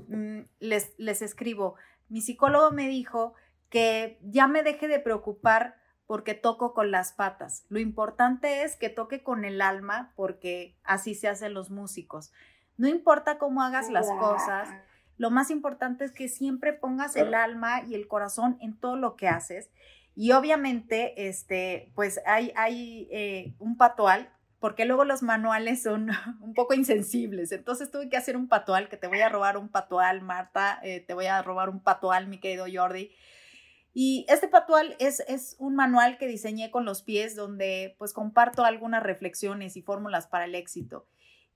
mm, 0.08 0.42
les, 0.60 0.94
les 0.98 1.22
escribo, 1.22 1.76
mi 2.10 2.22
psicólogo 2.22 2.72
me 2.72 2.88
dijo 2.88 3.34
que 3.70 4.18
ya 4.22 4.48
me 4.48 4.64
deje 4.64 4.88
de 4.88 5.00
preocupar 5.00 5.76
porque 6.08 6.34
toco 6.34 6.74
con 6.74 6.90
las 6.90 7.12
patas. 7.12 7.66
Lo 7.70 7.80
importante 7.80 8.64
es 8.64 8.78
que 8.78 8.90
toque 8.90 9.22
con 9.22 9.46
el 9.46 9.62
alma 9.62 10.14
porque 10.16 10.76
así 10.84 11.14
se 11.14 11.28
hacen 11.28 11.54
los 11.54 11.70
músicos. 11.70 12.32
No 12.78 12.88
importa 12.88 13.38
cómo 13.38 13.62
hagas 13.62 13.90
las 13.90 14.10
cosas, 14.10 14.70
lo 15.18 15.32
más 15.32 15.50
importante 15.50 16.06
es 16.06 16.12
que 16.12 16.30
siempre 16.30 16.74
pongas 16.74 17.16
el 17.16 17.34
alma 17.34 17.82
y 17.84 17.96
el 17.96 18.08
corazón 18.08 18.58
en 18.62 18.80
todo 18.80 18.96
lo 18.96 19.16
que 19.16 19.28
haces. 19.28 19.70
Y 20.16 20.32
obviamente, 20.32 21.28
este, 21.28 21.92
pues 21.96 22.22
hay, 22.26 22.54
hay 22.56 23.08
eh, 23.12 23.56
un 23.60 23.78
patual, 23.78 24.32
porque 24.60 24.86
luego 24.86 25.06
los 25.06 25.24
manuales 25.24 25.84
son 25.84 26.10
un 26.42 26.54
poco 26.54 26.76
insensibles. 26.76 27.52
Entonces 27.52 27.92
tuve 27.92 28.10
que 28.10 28.18
hacer 28.18 28.38
un 28.38 28.48
patual, 28.48 28.90
que 28.90 28.98
te 28.98 29.08
voy 29.08 29.22
a 29.22 29.30
robar 29.30 29.58
un 29.58 29.70
patual, 29.70 30.22
Marta, 30.22 30.80
eh, 30.84 31.00
te 31.00 31.14
voy 31.16 31.26
a 31.26 31.42
robar 31.42 31.70
un 31.70 31.82
patual, 31.82 32.28
mi 32.28 32.40
querido 32.40 32.66
Jordi 32.72 33.12
y 34.00 34.28
este 34.30 34.48
patual 34.48 34.96
es, 35.00 35.22
es 35.22 35.56
un 35.58 35.74
manual 35.74 36.20
que 36.20 36.28
diseñé 36.28 36.70
con 36.70 36.86
los 36.86 37.02
pies 37.02 37.36
donde 37.36 37.96
pues 37.98 38.14
comparto 38.14 38.64
algunas 38.64 39.02
reflexiones 39.02 39.76
y 39.76 39.82
fórmulas 39.82 40.28
para 40.28 40.46
el 40.46 40.54
éxito. 40.54 41.08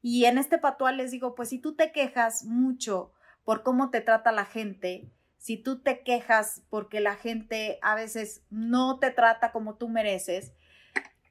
Y 0.02 0.26
en 0.26 0.40
este 0.40 0.58
patual 0.58 0.98
les 0.98 1.12
digo, 1.12 1.36
pues 1.36 1.50
si 1.50 1.60
tú 1.60 1.76
te 1.76 1.92
quejas 1.92 2.44
mucho 2.46 3.14
por 3.44 3.62
cómo 3.62 3.92
te 3.92 4.02
trata 4.02 4.32
la 4.32 4.46
gente, 4.46 5.12
si 5.38 5.56
tú 5.56 5.84
te 5.84 6.02
quejas 6.02 6.64
porque 6.72 7.00
la 7.00 7.16
gente 7.16 7.78
a 7.84 7.94
veces 7.94 8.42
no 8.50 8.98
te 8.98 9.12
trata 9.12 9.52
como 9.52 9.76
tú 9.76 9.88
mereces, 9.88 10.52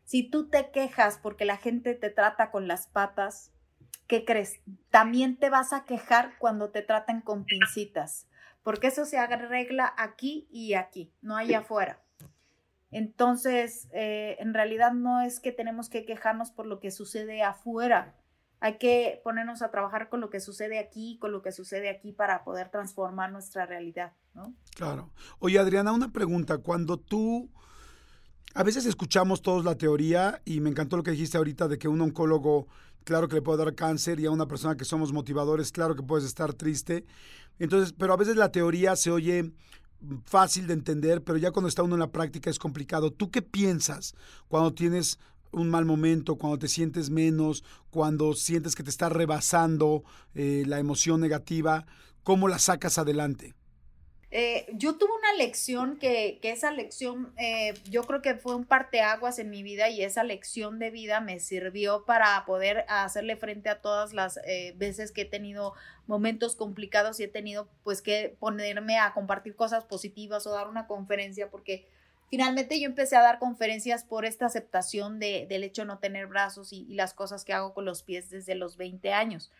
si 0.04 0.22
tú 0.30 0.48
te 0.48 0.70
quejas 0.70 1.18
porque 1.20 1.44
la 1.44 1.56
gente 1.56 1.96
te 1.96 2.10
trata 2.10 2.52
con 2.52 2.68
las 2.68 2.86
patas, 2.86 3.50
¿qué 4.06 4.24
crees? 4.24 4.60
También 4.90 5.38
te 5.38 5.50
vas 5.50 5.72
a 5.72 5.84
quejar 5.84 6.38
cuando 6.38 6.70
te 6.70 6.82
traten 6.82 7.20
con 7.20 7.46
pincitas 7.46 8.28
porque 8.62 8.88
eso 8.88 9.04
se 9.04 9.18
arregla 9.18 9.92
aquí 9.96 10.48
y 10.50 10.74
aquí, 10.74 11.12
no 11.22 11.36
allá 11.36 11.60
afuera. 11.60 12.02
Entonces, 12.90 13.88
eh, 13.92 14.36
en 14.40 14.52
realidad 14.52 14.92
no 14.92 15.20
es 15.20 15.40
que 15.40 15.52
tenemos 15.52 15.88
que 15.88 16.04
quejarnos 16.04 16.50
por 16.50 16.66
lo 16.66 16.80
que 16.80 16.90
sucede 16.90 17.42
afuera, 17.42 18.16
hay 18.60 18.76
que 18.76 19.20
ponernos 19.24 19.62
a 19.62 19.70
trabajar 19.70 20.10
con 20.10 20.20
lo 20.20 20.28
que 20.28 20.38
sucede 20.38 20.78
aquí, 20.78 21.18
con 21.18 21.32
lo 21.32 21.40
que 21.40 21.50
sucede 21.50 21.88
aquí 21.88 22.12
para 22.12 22.44
poder 22.44 22.68
transformar 22.68 23.32
nuestra 23.32 23.64
realidad, 23.64 24.12
¿no? 24.34 24.54
Claro. 24.76 25.10
Oye, 25.38 25.58
Adriana, 25.58 25.92
una 25.92 26.12
pregunta. 26.12 26.58
Cuando 26.58 26.98
tú, 26.98 27.50
a 28.54 28.62
veces 28.62 28.86
escuchamos 28.86 29.42
todos 29.42 29.64
la 29.64 29.76
teoría 29.76 30.42
y 30.44 30.60
me 30.60 30.70
encantó 30.70 30.96
lo 30.96 31.02
que 31.02 31.12
dijiste 31.12 31.38
ahorita 31.38 31.68
de 31.68 31.78
que 31.78 31.88
un 31.88 32.00
oncólogo, 32.00 32.66
claro 33.04 33.28
que 33.28 33.36
le 33.36 33.42
puede 33.42 33.64
dar 33.64 33.74
cáncer 33.74 34.20
y 34.20 34.26
a 34.26 34.30
una 34.30 34.46
persona 34.46 34.76
que 34.76 34.84
somos 34.84 35.12
motivadores, 35.12 35.72
claro 35.72 35.94
que 35.94 36.02
puedes 36.02 36.24
estar 36.24 36.52
triste, 36.54 37.04
entonces, 37.58 37.94
pero 37.96 38.14
a 38.14 38.16
veces 38.16 38.36
la 38.36 38.50
teoría 38.50 38.96
se 38.96 39.10
oye 39.10 39.52
fácil 40.24 40.66
de 40.66 40.72
entender, 40.72 41.22
pero 41.22 41.38
ya 41.38 41.50
cuando 41.50 41.68
está 41.68 41.82
uno 41.82 41.94
en 41.94 42.00
la 42.00 42.10
práctica 42.10 42.48
es 42.48 42.58
complicado. 42.58 43.12
¿Tú 43.12 43.30
qué 43.30 43.42
piensas 43.42 44.14
cuando 44.48 44.72
tienes 44.72 45.18
un 45.52 45.68
mal 45.68 45.84
momento, 45.84 46.36
cuando 46.36 46.58
te 46.58 46.68
sientes 46.68 47.10
menos, 47.10 47.62
cuando 47.90 48.32
sientes 48.32 48.74
que 48.74 48.82
te 48.82 48.90
está 48.90 49.10
rebasando 49.10 50.04
eh, 50.34 50.64
la 50.66 50.78
emoción 50.78 51.20
negativa? 51.20 51.84
¿Cómo 52.22 52.48
la 52.48 52.58
sacas 52.58 52.96
adelante? 52.96 53.54
Eh, 54.32 54.66
yo 54.74 54.96
tuve 54.96 55.10
una 55.12 55.32
lección 55.32 55.96
que, 55.96 56.38
esa 56.42 56.70
lección 56.70 57.32
eh, 57.36 57.74
yo 57.90 58.04
creo 58.04 58.22
que 58.22 58.34
fue 58.36 58.54
un 58.54 58.64
parteaguas 58.64 59.40
en 59.40 59.50
mi 59.50 59.64
vida 59.64 59.88
y 59.88 60.04
esa 60.04 60.22
lección 60.22 60.78
de 60.78 60.90
vida 60.92 61.20
me 61.20 61.40
sirvió 61.40 62.04
para 62.04 62.44
poder 62.46 62.84
hacerle 62.88 63.34
frente 63.34 63.68
a 63.70 63.80
todas 63.80 64.12
las 64.12 64.38
eh, 64.46 64.72
veces 64.76 65.10
que 65.10 65.22
he 65.22 65.24
tenido 65.24 65.74
momentos 66.06 66.54
complicados 66.54 67.18
y 67.18 67.24
he 67.24 67.28
tenido 67.28 67.68
pues 67.82 68.02
que 68.02 68.36
ponerme 68.38 68.98
a 68.98 69.14
compartir 69.14 69.56
cosas 69.56 69.84
positivas 69.84 70.46
o 70.46 70.52
dar 70.52 70.68
una 70.68 70.86
conferencia 70.86 71.50
porque 71.50 71.88
finalmente 72.28 72.78
yo 72.78 72.86
empecé 72.86 73.16
a 73.16 73.22
dar 73.22 73.40
conferencias 73.40 74.04
por 74.04 74.24
esta 74.24 74.46
aceptación 74.46 75.18
de, 75.18 75.46
del 75.48 75.64
hecho 75.64 75.82
de 75.82 75.86
no 75.86 75.98
tener 75.98 76.28
brazos 76.28 76.72
y, 76.72 76.86
y 76.88 76.94
las 76.94 77.14
cosas 77.14 77.44
que 77.44 77.52
hago 77.52 77.74
con 77.74 77.84
los 77.84 78.04
pies 78.04 78.30
desde 78.30 78.54
los 78.54 78.76
20 78.76 79.12
años. 79.12 79.50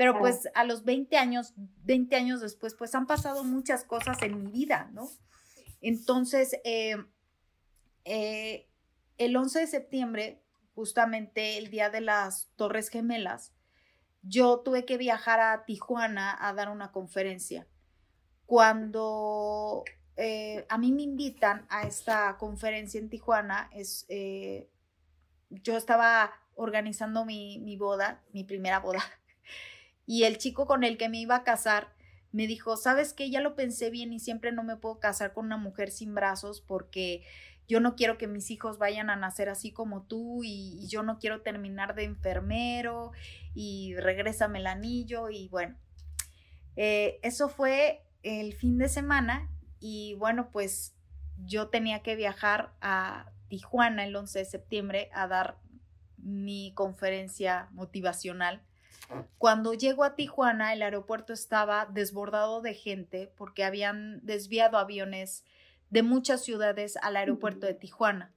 Pero 0.00 0.18
pues 0.18 0.48
a 0.54 0.64
los 0.64 0.86
20 0.86 1.18
años, 1.18 1.52
20 1.84 2.16
años 2.16 2.40
después, 2.40 2.72
pues 2.72 2.94
han 2.94 3.06
pasado 3.06 3.44
muchas 3.44 3.84
cosas 3.84 4.22
en 4.22 4.42
mi 4.42 4.50
vida, 4.50 4.88
¿no? 4.94 5.10
Entonces, 5.82 6.58
eh, 6.64 6.96
eh, 8.06 8.66
el 9.18 9.36
11 9.36 9.58
de 9.58 9.66
septiembre, 9.66 10.42
justamente 10.74 11.58
el 11.58 11.70
día 11.70 11.90
de 11.90 12.00
las 12.00 12.50
Torres 12.56 12.88
Gemelas, 12.88 13.52
yo 14.22 14.60
tuve 14.60 14.86
que 14.86 14.96
viajar 14.96 15.38
a 15.38 15.66
Tijuana 15.66 16.34
a 16.40 16.54
dar 16.54 16.70
una 16.70 16.92
conferencia. 16.92 17.68
Cuando 18.46 19.84
eh, 20.16 20.64
a 20.70 20.78
mí 20.78 20.92
me 20.92 21.02
invitan 21.02 21.66
a 21.68 21.82
esta 21.82 22.38
conferencia 22.38 22.98
en 22.98 23.10
Tijuana, 23.10 23.68
es, 23.74 24.06
yo 25.50 25.76
estaba 25.76 26.32
organizando 26.54 27.26
mi, 27.26 27.58
mi 27.58 27.76
boda, 27.76 28.24
mi 28.32 28.44
primera 28.44 28.78
boda 28.78 29.02
y 30.10 30.24
el 30.24 30.38
chico 30.38 30.66
con 30.66 30.82
el 30.82 30.98
que 30.98 31.08
me 31.08 31.20
iba 31.20 31.36
a 31.36 31.44
casar 31.44 31.92
me 32.32 32.48
dijo, 32.48 32.76
sabes 32.76 33.12
que 33.12 33.30
ya 33.30 33.40
lo 33.40 33.54
pensé 33.54 33.90
bien 33.90 34.12
y 34.12 34.18
siempre 34.18 34.50
no 34.50 34.64
me 34.64 34.76
puedo 34.76 34.98
casar 34.98 35.32
con 35.32 35.46
una 35.46 35.56
mujer 35.56 35.92
sin 35.92 36.16
brazos 36.16 36.60
porque 36.60 37.22
yo 37.68 37.78
no 37.78 37.94
quiero 37.94 38.18
que 38.18 38.26
mis 38.26 38.50
hijos 38.50 38.76
vayan 38.76 39.08
a 39.08 39.14
nacer 39.14 39.48
así 39.48 39.70
como 39.70 40.02
tú 40.02 40.42
y, 40.42 40.84
yo 40.88 41.04
no 41.04 41.20
quiero 41.20 41.42
terminar 41.42 41.94
de 41.94 42.02
enfermero 42.02 43.12
y 43.54 43.94
regrésame 43.98 44.58
el 44.58 44.66
anillo 44.66 45.30
y 45.30 45.46
bueno, 45.46 45.76
eh, 46.74 47.20
eso 47.22 47.48
fue 47.48 48.02
el 48.24 48.52
fin 48.54 48.78
de 48.78 48.88
semana 48.88 49.48
y 49.78 50.14
bueno, 50.14 50.50
pues 50.50 50.92
yo 51.36 51.68
tenía 51.68 52.02
que 52.02 52.16
viajar 52.16 52.72
a 52.80 53.30
Tijuana 53.46 54.02
el 54.06 54.16
11 54.16 54.40
de 54.40 54.44
septiembre 54.44 55.08
a 55.12 55.28
dar 55.28 55.56
mi 56.16 56.72
conferencia 56.74 57.68
motivacional 57.70 58.64
cuando 59.38 59.74
llego 59.74 60.04
a 60.04 60.14
Tijuana, 60.14 60.72
el 60.72 60.82
aeropuerto 60.82 61.32
estaba 61.32 61.86
desbordado 61.86 62.60
de 62.60 62.74
gente 62.74 63.32
porque 63.36 63.64
habían 63.64 64.24
desviado 64.24 64.78
aviones 64.78 65.44
de 65.90 66.02
muchas 66.02 66.44
ciudades 66.44 66.96
al 67.02 67.16
aeropuerto 67.16 67.66
de 67.66 67.74
Tijuana. 67.74 68.34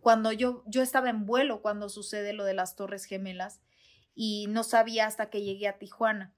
Cuando 0.00 0.32
yo, 0.32 0.62
yo 0.66 0.82
estaba 0.82 1.10
en 1.10 1.26
vuelo 1.26 1.62
cuando 1.62 1.88
sucede 1.88 2.32
lo 2.32 2.44
de 2.44 2.54
las 2.54 2.76
Torres 2.76 3.06
Gemelas 3.06 3.60
y 4.14 4.46
no 4.48 4.62
sabía 4.62 5.06
hasta 5.06 5.30
que 5.30 5.42
llegué 5.42 5.66
a 5.66 5.78
Tijuana. 5.78 6.34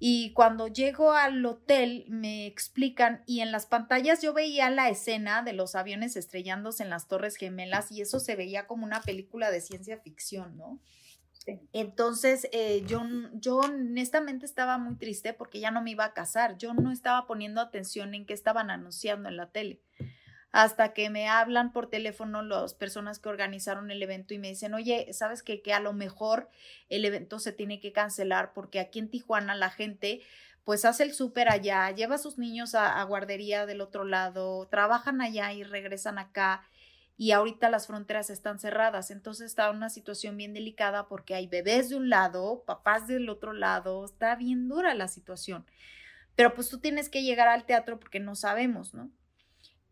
Y 0.00 0.32
cuando 0.32 0.68
llego 0.68 1.12
al 1.12 1.44
hotel 1.44 2.04
me 2.08 2.46
explican 2.46 3.24
y 3.26 3.40
en 3.40 3.50
las 3.50 3.66
pantallas 3.66 4.22
yo 4.22 4.32
veía 4.32 4.70
la 4.70 4.88
escena 4.88 5.42
de 5.42 5.54
los 5.54 5.74
aviones 5.74 6.14
estrellándose 6.16 6.84
en 6.84 6.90
las 6.90 7.08
Torres 7.08 7.36
Gemelas 7.36 7.90
y 7.90 8.00
eso 8.00 8.20
se 8.20 8.36
veía 8.36 8.66
como 8.68 8.84
una 8.84 9.02
película 9.02 9.50
de 9.50 9.60
ciencia 9.60 9.98
ficción, 9.98 10.56
¿no? 10.56 10.80
Entonces, 11.72 12.48
eh, 12.52 12.82
yo, 12.86 13.02
yo 13.32 13.58
honestamente 13.58 14.46
estaba 14.46 14.78
muy 14.78 14.96
triste 14.96 15.32
porque 15.32 15.60
ya 15.60 15.70
no 15.70 15.82
me 15.82 15.92
iba 15.92 16.04
a 16.04 16.12
casar. 16.12 16.58
Yo 16.58 16.74
no 16.74 16.90
estaba 16.90 17.26
poniendo 17.26 17.60
atención 17.60 18.14
en 18.14 18.26
qué 18.26 18.34
estaban 18.34 18.70
anunciando 18.70 19.28
en 19.28 19.36
la 19.36 19.50
tele. 19.50 19.80
Hasta 20.50 20.94
que 20.94 21.10
me 21.10 21.28
hablan 21.28 21.72
por 21.72 21.90
teléfono 21.90 22.42
las 22.42 22.74
personas 22.74 23.18
que 23.18 23.28
organizaron 23.28 23.90
el 23.90 24.02
evento 24.02 24.34
y 24.34 24.38
me 24.38 24.48
dicen, 24.48 24.74
oye, 24.74 25.12
¿sabes 25.12 25.42
qué? 25.42 25.60
Que 25.62 25.74
a 25.74 25.80
lo 25.80 25.92
mejor 25.92 26.48
el 26.88 27.04
evento 27.04 27.38
se 27.38 27.52
tiene 27.52 27.80
que 27.80 27.92
cancelar 27.92 28.52
porque 28.54 28.80
aquí 28.80 28.98
en 28.98 29.10
Tijuana 29.10 29.54
la 29.54 29.70
gente 29.70 30.22
pues 30.64 30.84
hace 30.84 31.02
el 31.02 31.14
súper 31.14 31.50
allá, 31.50 31.90
lleva 31.92 32.16
a 32.16 32.18
sus 32.18 32.36
niños 32.36 32.74
a 32.74 33.02
guardería 33.04 33.64
del 33.64 33.80
otro 33.80 34.04
lado, 34.04 34.68
trabajan 34.70 35.22
allá 35.22 35.50
y 35.54 35.64
regresan 35.64 36.18
acá 36.18 36.62
y 37.20 37.32
ahorita 37.32 37.68
las 37.68 37.88
fronteras 37.88 38.30
están 38.30 38.60
cerradas, 38.60 39.10
entonces 39.10 39.46
está 39.46 39.70
una 39.72 39.90
situación 39.90 40.36
bien 40.36 40.54
delicada 40.54 41.08
porque 41.08 41.34
hay 41.34 41.48
bebés 41.48 41.88
de 41.88 41.96
un 41.96 42.08
lado, 42.08 42.62
papás 42.64 43.08
del 43.08 43.28
otro 43.28 43.52
lado, 43.52 44.04
está 44.04 44.36
bien 44.36 44.68
dura 44.68 44.94
la 44.94 45.08
situación. 45.08 45.66
Pero 46.36 46.54
pues 46.54 46.68
tú 46.68 46.78
tienes 46.78 47.08
que 47.08 47.24
llegar 47.24 47.48
al 47.48 47.66
teatro 47.66 47.98
porque 47.98 48.20
no 48.20 48.36
sabemos, 48.36 48.94
¿no? 48.94 49.10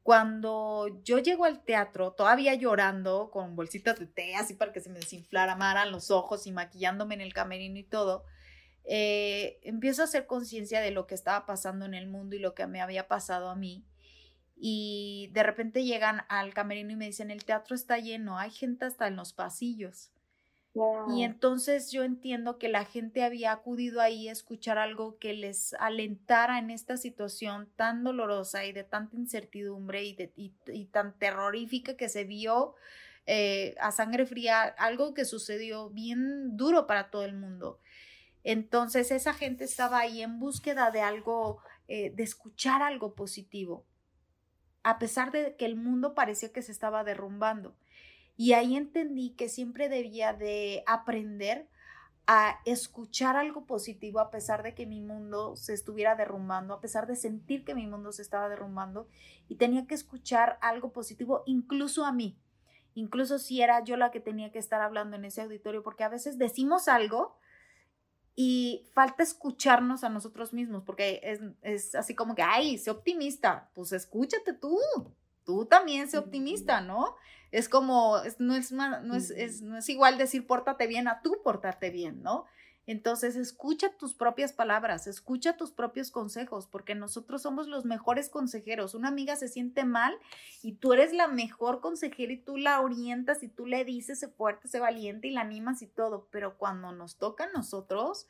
Cuando 0.04 1.02
yo 1.02 1.18
llego 1.18 1.44
al 1.44 1.64
teatro, 1.64 2.12
todavía 2.12 2.54
llorando, 2.54 3.32
con 3.32 3.56
bolsitas 3.56 3.98
de 3.98 4.06
té, 4.06 4.36
así 4.36 4.54
para 4.54 4.72
que 4.72 4.80
se 4.80 4.88
me 4.88 5.00
desinflamaran 5.00 5.90
los 5.90 6.12
ojos 6.12 6.46
y 6.46 6.52
maquillándome 6.52 7.16
en 7.16 7.22
el 7.22 7.34
camerino 7.34 7.76
y 7.76 7.82
todo, 7.82 8.24
eh, 8.84 9.58
empiezo 9.64 10.02
a 10.02 10.04
hacer 10.04 10.26
conciencia 10.26 10.80
de 10.80 10.92
lo 10.92 11.08
que 11.08 11.16
estaba 11.16 11.44
pasando 11.44 11.86
en 11.86 11.94
el 11.94 12.06
mundo 12.06 12.36
y 12.36 12.38
lo 12.38 12.54
que 12.54 12.68
me 12.68 12.80
había 12.80 13.08
pasado 13.08 13.48
a 13.48 13.56
mí 13.56 13.84
y 14.57 15.28
de 15.32 15.42
repente 15.42 15.84
llegan 15.84 16.22
al 16.28 16.54
camerino 16.54 16.92
y 16.92 16.96
me 16.96 17.07
dicen, 17.07 17.30
el 17.30 17.44
teatro 17.44 17.74
está 17.74 17.98
lleno, 17.98 18.38
hay 18.38 18.50
gente 18.50 18.86
hasta 18.86 19.07
en 19.07 19.16
los 19.16 19.32
pasillos. 19.32 20.11
Y 21.09 21.22
entonces 21.22 21.90
yo 21.90 22.04
entiendo 22.04 22.59
que 22.59 22.68
la 22.68 22.84
gente 22.84 23.24
había 23.24 23.52
acudido 23.52 24.02
ahí 24.02 24.28
a 24.28 24.32
escuchar 24.32 24.76
algo 24.76 25.16
que 25.18 25.32
les 25.32 25.72
alentara 25.74 26.59
en 26.59 26.68
esta 26.68 26.98
situación 26.98 27.66
tan 27.76 28.04
dolorosa 28.04 28.66
y 28.66 28.72
de 28.72 28.84
tanta 28.84 29.16
incertidumbre 29.16 30.04
y, 30.04 30.14
de, 30.14 30.32
y, 30.36 30.84
tan 30.86 31.18
terrorífica 31.18 31.96
que 31.96 32.11
se 32.11 32.24
vio 32.24 32.74
eh, 33.24 33.74
a 33.80 33.90
sangre 33.90 34.26
fría, 34.26 34.64
algo 34.64 35.14
que 35.14 35.24
sucedió 35.24 35.88
bien 35.88 36.59
duro 36.59 36.86
para 36.86 37.11
todo 37.11 37.24
el 37.24 37.32
mundo. 37.32 37.80
Entonces 38.44 39.11
esa 39.11 39.32
gente 39.32 39.64
estaba 39.64 40.00
ahí 40.00 40.20
en 40.20 40.38
búsqueda 40.38 40.90
de 40.90 41.00
algo, 41.00 41.59
eh, 41.88 42.11
de 42.11 42.22
escuchar 42.22 42.82
algo 42.82 43.14
positivo 43.14 43.86
a 44.87 45.01
pesar 45.01 45.32
de 45.32 45.57
que 45.57 45.66
el 45.66 45.74
mundo 45.74 46.14
parecía 46.14 46.53
que 46.53 46.62
se 46.62 46.70
estaba 46.70 47.03
derrumbando. 47.03 47.74
Y 48.37 48.53
ahí 48.53 48.76
entendí 48.76 49.30
que 49.30 49.49
siempre 49.49 49.89
debía 49.89 50.32
de 50.32 50.84
aprender 50.87 51.66
a 52.28 52.61
escuchar 52.64 53.37
algo 53.37 53.66
positivo 53.66 54.20
a 54.20 54.30
pesar 54.30 54.62
de 54.62 54.76
que 54.76 54.87
mi 54.87 55.01
mundo 55.01 55.57
se 55.57 55.74
estuviera 55.74 56.14
derrumbando, 56.14 56.72
a 56.72 56.80
pesar 56.80 57.09
de 57.09 57.16
sentir 57.16 57.64
que 57.64 57.74
mi 57.74 57.89
mundo 57.89 58.12
se 58.12 58.22
estaba 58.22 58.49
derrumbando 58.49 59.09
y 59.49 59.57
tenía 59.57 59.89
que 59.89 59.97
escuchar 59.97 60.57
algo 60.61 60.93
positivo 60.93 61.43
incluso 61.47 62.05
a 62.05 62.12
mí, 62.12 62.39
incluso 62.95 63.41
si 63.41 63.62
era 63.62 63.82
yo 63.82 63.97
la 63.97 64.12
que 64.12 64.20
tenía 64.20 64.53
que 64.53 64.61
estar 64.61 64.80
hablando 64.82 65.16
en 65.16 65.24
ese 65.24 65.43
auditorio, 65.43 65.82
porque 65.82 66.05
a 66.05 66.09
veces 66.09 66.39
decimos 66.39 66.87
algo 66.87 67.37
y 68.39 68.87
falta 68.93 69.22
escucharnos 69.22 70.05
a 70.05 70.11
nosotros 70.11 70.53
mismos, 70.53 70.82
porque 70.84 71.20
es, 71.22 71.41
es, 71.62 71.95
así 71.95 72.14
como 72.14 72.34
que, 72.34 72.43
ay, 72.43 72.76
sé 72.76 72.91
optimista, 72.91 73.70
pues 73.74 73.93
escúchate 73.93 74.53
tú, 74.53 74.78
tú 75.45 75.64
también 75.64 76.07
sé 76.09 76.18
optimista, 76.18 76.82
¿no? 76.82 77.16
Es 77.51 77.70
como, 77.70 78.18
no, 78.39 78.55
es, 78.55 78.72
no, 78.72 79.16
es, 79.16 79.62
no 79.62 79.78
es 79.78 79.89
igual 79.89 80.18
decir 80.18 80.47
pórtate 80.47 80.87
bien 80.87 81.09
a 81.09 81.22
tú 81.22 81.39
pórtate 81.43 81.89
bien, 81.89 82.22
¿no? 82.22 82.45
Entonces, 82.87 83.34
escucha 83.34 83.97
tus 83.97 84.14
propias 84.14 84.53
palabras, 84.53 85.09
escucha 85.09 85.57
tus 85.57 85.72
propios 85.72 86.12
consejos, 86.12 86.68
porque 86.68 86.95
nosotros 86.95 87.43
somos 87.43 87.66
los 87.66 87.84
mejores 87.84 88.28
consejeros. 88.28 88.95
Una 88.95 89.09
amiga 89.09 89.34
se 89.34 89.49
siente 89.49 89.84
mal 89.84 90.16
y 90.62 90.74
tú 90.74 90.93
eres 90.93 91.12
la 91.12 91.26
mejor 91.26 91.80
consejera 91.80 92.32
y 92.32 92.39
tú 92.39 92.57
la 92.57 92.80
orientas 92.80 93.43
y 93.43 93.49
tú 93.49 93.66
le 93.66 93.84
dices, 93.84 94.20
se 94.20 94.28
fuerte, 94.28 94.68
se 94.68 94.78
valiente 94.78 95.26
y 95.26 95.32
la 95.32 95.41
animas 95.41 95.82
y 95.82 95.89
todo. 95.89 96.28
Pero 96.30 96.57
cuando 96.59 96.93
nos 96.93 97.16
toca 97.18 97.45
a 97.45 97.53
nosotros, 97.53 98.28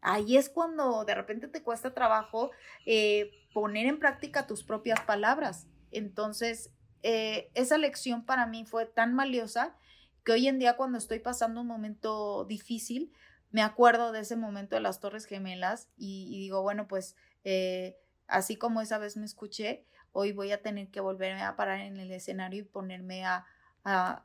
ahí 0.00 0.38
es 0.38 0.48
cuando 0.48 1.04
de 1.04 1.14
repente 1.14 1.48
te 1.48 1.62
cuesta 1.62 1.92
trabajo 1.92 2.50
eh, 2.86 3.30
poner 3.52 3.86
en 3.86 3.98
práctica 3.98 4.46
tus 4.46 4.64
propias 4.64 5.00
palabras. 5.02 5.66
Entonces, 5.90 6.70
eh, 7.02 7.50
esa 7.54 7.76
lección 7.76 8.24
para 8.24 8.46
mí 8.46 8.64
fue 8.64 8.86
tan 8.86 9.14
valiosa 9.14 9.76
que 10.24 10.32
hoy 10.32 10.48
en 10.48 10.58
día 10.58 10.76
cuando 10.76 10.96
estoy 10.96 11.18
pasando 11.18 11.60
un 11.60 11.66
momento 11.66 12.44
difícil, 12.44 13.12
me 13.50 13.62
acuerdo 13.62 14.12
de 14.12 14.20
ese 14.20 14.36
momento 14.36 14.76
de 14.76 14.80
las 14.80 15.00
Torres 15.00 15.26
Gemelas 15.26 15.88
y, 15.96 16.38
digo, 16.38 16.62
bueno, 16.62 16.86
pues 16.86 17.16
eh, 17.44 17.98
así 18.26 18.56
como 18.56 18.80
esa 18.80 18.98
vez 18.98 19.16
me 19.16 19.24
escuché, 19.24 19.84
hoy 20.12 20.32
voy 20.32 20.52
a 20.52 20.62
tener 20.62 20.90
que 20.90 21.00
volverme 21.00 21.42
a 21.42 21.56
parar 21.56 21.80
en 21.80 21.98
el 21.98 22.10
escenario 22.12 22.60
y 22.60 22.64
ponerme 22.64 23.24
a, 23.24 23.44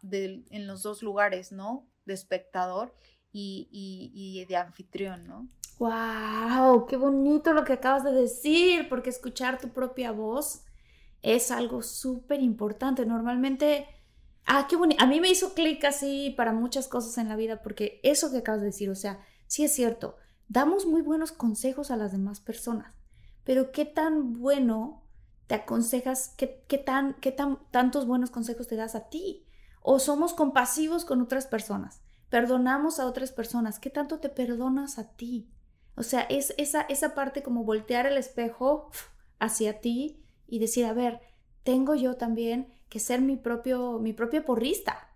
en 0.10 0.68
los 0.68 0.84
dos 0.84 1.02
lugares, 1.02 1.52
¿no? 1.52 1.88
De 2.06 2.14
espectador 2.14 2.94
y, 3.32 3.68
y, 3.72 4.46
de 4.46 4.58
anfitrión, 4.58 5.28
¿no? 5.28 5.48
¡Wow! 5.80 6.86
¡Qué 6.86 6.96
bonito 6.96 7.52
lo 7.52 7.66
que 7.66 7.74
acabas 7.74 8.04
de 8.04 8.12
decir! 8.12 8.88
Porque 8.88 9.10
escuchar 9.10 9.60
tu 9.60 9.70
propia 9.70 10.12
voz 10.12 10.64
es 11.22 11.52
algo 11.52 11.82
súper 11.82 12.42
importante. 12.42 13.06
Normalmente, 13.06 13.88
ah, 14.46 14.68
qué 14.70 14.76
bonito. 14.76 15.04
A 15.04 15.08
mí 15.08 15.20
me 15.20 15.30
hizo 15.30 15.54
clic 15.54 15.84
así 15.86 16.34
para 16.38 16.54
muchas 16.54 16.88
cosas 16.88 17.18
en 17.18 17.30
la 17.30 17.36
vida 17.36 17.62
porque 17.62 18.00
eso 18.04 18.32
que 18.32 18.38
acabas 18.38 18.62
de 18.62 18.68
decir, 18.68 18.90
o 18.90 18.96
sea, 18.96 19.20
sí 19.48 19.64
es 19.64 19.74
cierto, 19.74 20.18
damos 20.48 20.86
muy 20.86 21.02
buenos 21.02 21.32
consejos 21.32 21.92
a 21.92 21.98
las 21.98 22.12
demás 22.12 22.40
personas, 22.40 22.94
pero 23.44 23.72
qué 23.72 23.86
tan 23.86 24.34
bueno 24.34 25.04
te 25.48 25.56
aconsejas, 25.56 26.34
qué, 26.38 26.64
qué 26.68 26.78
tan, 26.78 27.16
qué 27.16 27.32
tan, 27.32 27.60
tantos 27.72 28.08
buenos 28.08 28.32
consejos 28.32 28.68
te 28.68 28.76
das 28.76 28.96
a 28.96 29.10
ti. 29.10 29.46
O 29.88 30.00
somos 30.00 30.34
compasivos 30.34 31.06
con 31.06 31.22
otras 31.22 31.46
personas, 31.46 32.02
perdonamos 32.30 33.00
a 33.00 33.06
otras 33.06 33.32
personas, 33.32 33.78
¿qué 33.78 33.92
tanto 33.92 34.20
te 34.20 34.30
perdonas 34.30 34.98
a 34.98 35.16
ti? 35.16 35.48
O 35.96 36.02
sea, 36.02 36.22
es 36.22 36.56
esa, 36.58 36.82
esa 36.82 37.14
parte 37.14 37.44
como 37.44 37.64
voltear 37.64 38.08
el 38.08 38.18
espejo 38.18 38.90
hacia 39.40 39.82
ti 39.82 40.24
y 40.48 40.58
decir, 40.58 40.86
a 40.86 40.94
ver, 40.94 41.22
tengo 41.64 41.94
yo 41.94 42.16
también 42.16 42.74
que 42.90 43.00
ser 43.00 43.22
mi 43.22 43.38
propio, 43.38 44.00
mi 44.00 44.14
propio 44.14 44.44
porrista, 44.46 45.10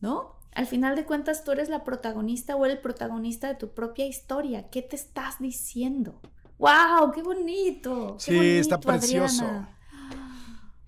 ¿no? 0.00 0.36
Al 0.52 0.66
final 0.66 0.94
de 0.94 1.04
cuentas, 1.04 1.42
tú 1.44 1.52
eres 1.52 1.68
la 1.68 1.82
protagonista 1.82 2.54
o 2.54 2.64
el 2.64 2.78
protagonista 2.78 3.48
de 3.48 3.54
tu 3.56 3.74
propia 3.74 4.06
historia. 4.06 4.70
¿Qué 4.70 4.82
te 4.82 4.94
estás 4.94 5.40
diciendo? 5.40 6.20
¡Wow! 6.58 7.10
¡Qué 7.12 7.22
bonito! 7.22 8.16
sí, 8.18 8.38
está 8.38 8.78
precioso. 8.78 9.44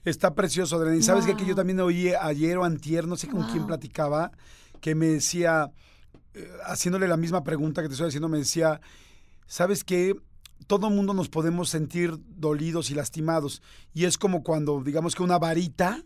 Está 0.04 0.34
precioso, 0.34 0.76
Adriana. 0.76 0.96
Y 0.96 1.02
sabes 1.02 1.26
que 1.26 1.44
yo 1.44 1.56
también 1.56 1.80
oí 1.80 2.12
ayer 2.14 2.58
o 2.58 2.64
antier, 2.64 3.08
no 3.08 3.16
sé 3.16 3.26
con 3.26 3.42
quién 3.50 3.66
platicaba, 3.66 4.30
que 4.80 4.94
me 4.94 5.06
decía, 5.06 5.72
eh, 6.34 6.48
haciéndole 6.64 7.08
la 7.08 7.16
misma 7.16 7.42
pregunta 7.42 7.82
que 7.82 7.88
te 7.88 7.94
estoy 7.94 8.06
haciendo, 8.08 8.28
me 8.28 8.38
decía, 8.38 8.80
¿sabes 9.46 9.82
qué? 9.82 10.14
todo 10.66 10.88
el 10.88 10.94
mundo 10.94 11.14
nos 11.14 11.28
podemos 11.28 11.68
sentir 11.68 12.18
dolidos 12.26 12.90
y 12.90 12.94
lastimados. 12.94 13.62
Y 13.94 14.04
es 14.04 14.18
como 14.18 14.42
cuando, 14.42 14.82
digamos 14.82 15.14
que 15.14 15.22
una 15.22 15.38
varita, 15.38 16.02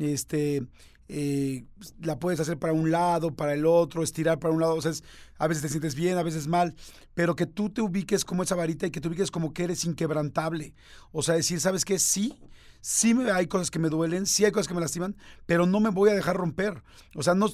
este, 0.00 0.62
eh, 1.08 1.64
la 2.00 2.18
puedes 2.18 2.38
hacer 2.40 2.58
para 2.58 2.72
un 2.72 2.90
lado, 2.90 3.34
para 3.34 3.54
el 3.54 3.66
otro, 3.66 4.02
estirar 4.02 4.38
para 4.38 4.54
un 4.54 4.60
lado. 4.60 4.74
O 4.76 4.82
sea, 4.82 4.92
a 5.38 5.46
veces 5.48 5.62
te 5.62 5.68
sientes 5.68 5.94
bien, 5.94 6.18
a 6.18 6.22
veces 6.22 6.46
mal, 6.46 6.74
pero 7.14 7.34
que 7.34 7.46
tú 7.46 7.70
te 7.70 7.80
ubiques 7.80 8.24
como 8.24 8.42
esa 8.42 8.54
varita 8.54 8.86
y 8.86 8.90
que 8.90 9.00
te 9.00 9.08
ubiques 9.08 9.30
como 9.30 9.52
que 9.52 9.64
eres 9.64 9.84
inquebrantable. 9.84 10.74
O 11.12 11.22
sea, 11.22 11.34
decir, 11.34 11.60
¿sabes 11.60 11.84
qué? 11.84 11.98
Sí, 11.98 12.38
sí 12.80 13.14
hay 13.32 13.46
cosas 13.46 13.70
que 13.70 13.78
me 13.78 13.88
duelen, 13.88 14.26
sí 14.26 14.44
hay 14.44 14.52
cosas 14.52 14.68
que 14.68 14.74
me 14.74 14.80
lastiman, 14.80 15.16
pero 15.46 15.66
no 15.66 15.80
me 15.80 15.90
voy 15.90 16.10
a 16.10 16.14
dejar 16.14 16.36
romper. 16.36 16.82
O 17.14 17.22
sea, 17.22 17.34
no, 17.34 17.46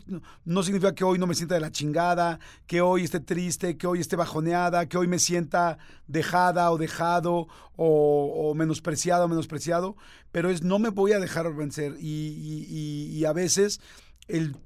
no 0.44 0.62
significa 0.62 0.94
que 0.94 1.04
hoy 1.04 1.18
no 1.18 1.26
me 1.26 1.34
sienta 1.34 1.54
de 1.54 1.60
la 1.60 1.70
chingada, 1.70 2.38
que 2.66 2.80
hoy 2.80 3.04
esté 3.04 3.20
triste, 3.20 3.76
que 3.76 3.86
hoy 3.86 4.00
esté 4.00 4.16
bajoneada, 4.16 4.86
que 4.86 4.98
hoy 4.98 5.08
me 5.08 5.18
sienta 5.18 5.78
dejada 6.06 6.70
o 6.70 6.78
dejado 6.78 7.48
o, 7.76 8.54
menospreciado 8.54 9.24
o 9.24 9.28
menospreciado, 9.28 9.96
pero 10.32 10.50
es 10.50 10.62
no 10.62 10.78
me 10.78 10.90
voy 10.90 11.12
a 11.12 11.18
dejar 11.18 11.52
vencer. 11.54 11.96
Y, 11.98 13.24
a 13.26 13.32
veces 13.32 13.80
el 14.28 14.56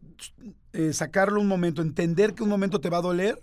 eh, 0.73 0.93
sacarlo 0.93 1.41
un 1.41 1.49
momento, 1.49 1.83
entender 1.83 2.35
que 2.35 2.43
un 2.43 2.49
momento 2.49 2.81
te 2.81 2.91
va 2.91 2.99
a 2.99 3.03
doler, 3.03 3.39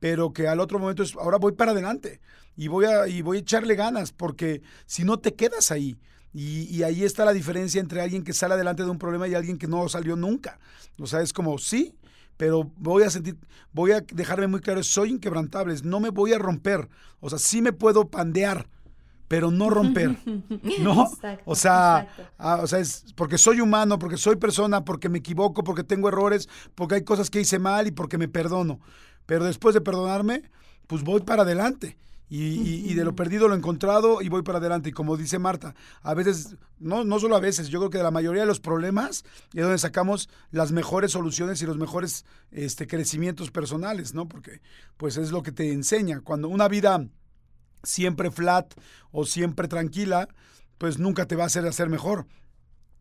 pero 0.00 0.32
que 0.32 0.48
al 0.48 0.60
otro 0.60 0.78
momento 0.78 1.02
es, 1.02 1.14
ahora 1.14 1.36
voy 1.38 1.52
para 1.52 1.72
adelante 1.72 2.20
y 2.56 2.68
voy 2.68 2.86
a, 2.86 3.06
y 3.06 3.22
voy 3.22 3.36
a 3.36 3.40
echarle 3.40 3.74
ganas, 3.74 4.12
porque 4.12 4.62
si 4.86 5.04
no 5.04 5.18
te 5.18 5.34
quedas 5.34 5.70
ahí. 5.70 5.96
Y, 6.34 6.82
ahí 6.82 7.04
está 7.04 7.24
la 7.26 7.32
diferencia 7.32 7.80
entre 7.80 8.00
alguien 8.00 8.24
que 8.24 8.32
sale 8.32 8.54
adelante 8.54 8.82
de 8.82 8.90
un 8.90 8.98
problema 8.98 9.28
y 9.28 9.34
alguien 9.34 9.58
que 9.58 9.66
no 9.66 9.86
salió 9.88 10.16
nunca. 10.16 10.58
O 10.98 11.06
sea, 11.06 11.20
es 11.20 11.32
como, 11.32 11.58
sí, 11.58 11.94
pero 12.38 12.70
voy 12.78 13.02
a 13.02 13.10
sentir, 13.10 13.36
voy 13.72 13.92
a 13.92 14.00
dejarme 14.00 14.46
muy 14.46 14.60
claro, 14.60 14.82
soy 14.82 15.10
inquebrantable, 15.10 15.74
no 15.84 16.00
me 16.00 16.08
voy 16.08 16.32
a 16.32 16.38
romper. 16.38 16.88
O 17.20 17.28
sea, 17.28 17.38
sí 17.38 17.60
me 17.60 17.72
puedo 17.74 18.08
pandear, 18.08 18.66
pero 19.28 19.50
no 19.50 19.68
romper. 19.68 20.16
¿No? 20.80 21.10
o 21.44 21.54
sea, 21.54 22.08
ah, 22.38 22.60
o 22.62 22.66
sea, 22.66 22.78
es 22.78 23.04
porque 23.14 23.36
soy 23.36 23.60
humano, 23.60 23.98
porque 23.98 24.16
soy 24.16 24.36
persona, 24.36 24.86
porque 24.86 25.10
me 25.10 25.18
equivoco, 25.18 25.62
porque 25.62 25.84
tengo 25.84 26.08
errores, 26.08 26.48
porque 26.74 26.94
hay 26.94 27.04
cosas 27.04 27.28
que 27.28 27.40
hice 27.42 27.58
mal 27.58 27.86
y 27.86 27.90
porque 27.90 28.16
me 28.16 28.28
perdono. 28.28 28.80
Pero 29.26 29.44
después 29.44 29.74
de 29.74 29.82
perdonarme, 29.82 30.50
pues 30.86 31.02
voy 31.02 31.20
para 31.20 31.42
adelante. 31.42 31.98
Y, 32.34 32.94
de 32.94 33.04
lo 33.04 33.14
perdido 33.14 33.46
lo 33.46 33.54
encontrado 33.54 34.22
y 34.22 34.30
voy 34.30 34.40
para 34.40 34.56
adelante. 34.56 34.88
Y 34.88 34.92
como 34.92 35.18
dice 35.18 35.38
Marta, 35.38 35.74
a 36.00 36.14
veces, 36.14 36.56
no, 36.78 37.04
no 37.04 37.20
solo 37.20 37.36
a 37.36 37.40
veces, 37.40 37.68
yo 37.68 37.78
creo 37.78 37.90
que 37.90 37.98
de 37.98 38.04
la 38.04 38.10
mayoría 38.10 38.40
de 38.40 38.46
los 38.46 38.58
problemas 38.58 39.22
es 39.52 39.62
donde 39.62 39.76
sacamos 39.76 40.30
las 40.50 40.72
mejores 40.72 41.12
soluciones 41.12 41.60
y 41.60 41.66
los 41.66 41.76
mejores 41.76 42.24
este, 42.50 42.86
crecimientos 42.86 43.50
personales, 43.50 44.14
¿no? 44.14 44.28
Porque 44.30 44.62
pues 44.96 45.18
es 45.18 45.30
lo 45.30 45.42
que 45.42 45.52
te 45.52 45.72
enseña. 45.72 46.22
Cuando 46.22 46.48
una 46.48 46.68
vida 46.68 47.06
siempre 47.82 48.30
flat 48.30 48.72
o 49.10 49.26
siempre 49.26 49.68
tranquila, 49.68 50.26
pues 50.78 50.98
nunca 50.98 51.26
te 51.26 51.36
va 51.36 51.42
a 51.42 51.48
hacer 51.48 51.66
hacer 51.66 51.90
mejor. 51.90 52.26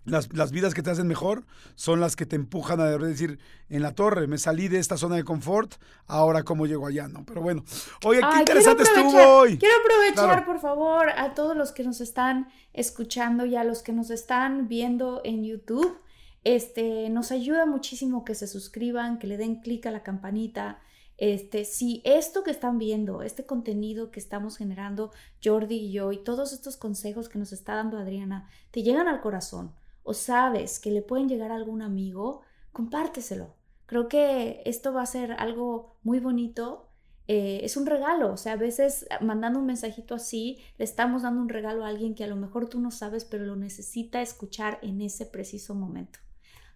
Las, 0.03 0.33
las, 0.33 0.51
vidas 0.51 0.73
que 0.73 0.81
te 0.81 0.89
hacen 0.89 1.07
mejor 1.07 1.45
son 1.75 1.99
las 1.99 2.15
que 2.15 2.25
te 2.25 2.35
empujan 2.35 2.79
a 2.79 2.85
decir, 2.85 3.37
en 3.69 3.83
la 3.83 3.93
torre, 3.93 4.25
me 4.25 4.39
salí 4.39 4.67
de 4.67 4.79
esta 4.79 4.97
zona 4.97 5.15
de 5.15 5.23
confort, 5.23 5.75
ahora 6.07 6.41
cómo 6.41 6.65
llego 6.65 6.87
allá, 6.87 7.07
¿no? 7.07 7.23
Pero 7.23 7.41
bueno, 7.41 7.63
oye, 8.03 8.19
qué 8.19 8.39
interesante 8.39 8.83
estuvo 8.83 9.11
hoy. 9.11 9.59
Quiero 9.59 9.75
aprovechar, 9.79 10.45
por 10.45 10.59
favor, 10.59 11.09
a 11.09 11.35
todos 11.35 11.55
los 11.55 11.71
que 11.71 11.83
nos 11.83 12.01
están 12.01 12.47
escuchando 12.73 13.45
y 13.45 13.55
a 13.55 13.63
los 13.63 13.83
que 13.83 13.93
nos 13.93 14.09
están 14.09 14.67
viendo 14.67 15.21
en 15.23 15.43
YouTube. 15.43 15.99
Este, 16.43 17.09
nos 17.09 17.31
ayuda 17.31 17.65
muchísimo 17.67 18.25
que 18.25 18.33
se 18.33 18.47
suscriban, 18.47 19.19
que 19.19 19.27
le 19.27 19.37
den 19.37 19.61
clic 19.61 19.85
a 19.85 19.91
la 19.91 20.01
campanita. 20.01 20.79
Este, 21.17 21.65
si 21.65 22.01
esto 22.03 22.43
que 22.43 22.49
están 22.49 22.79
viendo, 22.79 23.21
este 23.21 23.45
contenido 23.45 24.09
que 24.09 24.19
estamos 24.19 24.57
generando 24.57 25.11
Jordi 25.43 25.75
y 25.75 25.91
yo 25.91 26.11
y 26.11 26.17
todos 26.17 26.51
estos 26.51 26.77
consejos 26.77 27.29
que 27.29 27.37
nos 27.37 27.53
está 27.53 27.75
dando 27.75 27.99
Adriana, 27.99 28.49
te 28.71 28.81
llegan 28.81 29.07
al 29.07 29.21
corazón, 29.21 29.71
o 30.03 30.13
sabes 30.13 30.79
que 30.79 30.91
le 30.91 31.01
pueden 31.01 31.29
llegar 31.29 31.51
a 31.51 31.55
algún 31.55 31.81
amigo, 31.81 32.41
compárteselo. 32.71 33.55
Creo 33.85 34.07
que 34.07 34.61
esto 34.65 34.93
va 34.93 35.01
a 35.03 35.05
ser 35.05 35.33
algo 35.33 35.97
muy 36.03 36.19
bonito. 36.19 36.89
Eh, 37.27 37.61
es 37.63 37.77
un 37.77 37.85
regalo, 37.85 38.33
o 38.33 38.37
sea, 38.37 38.53
a 38.53 38.57
veces 38.57 39.05
mandando 39.21 39.59
un 39.59 39.65
mensajito 39.65 40.15
así, 40.15 40.59
le 40.77 40.85
estamos 40.85 41.21
dando 41.23 41.41
un 41.41 41.49
regalo 41.49 41.85
a 41.85 41.89
alguien 41.89 42.15
que 42.15 42.23
a 42.23 42.27
lo 42.27 42.35
mejor 42.35 42.67
tú 42.69 42.79
no 42.79 42.91
sabes, 42.91 43.25
pero 43.25 43.45
lo 43.45 43.55
necesita 43.55 44.21
escuchar 44.21 44.79
en 44.81 45.01
ese 45.01 45.25
preciso 45.25 45.75
momento. 45.75 46.19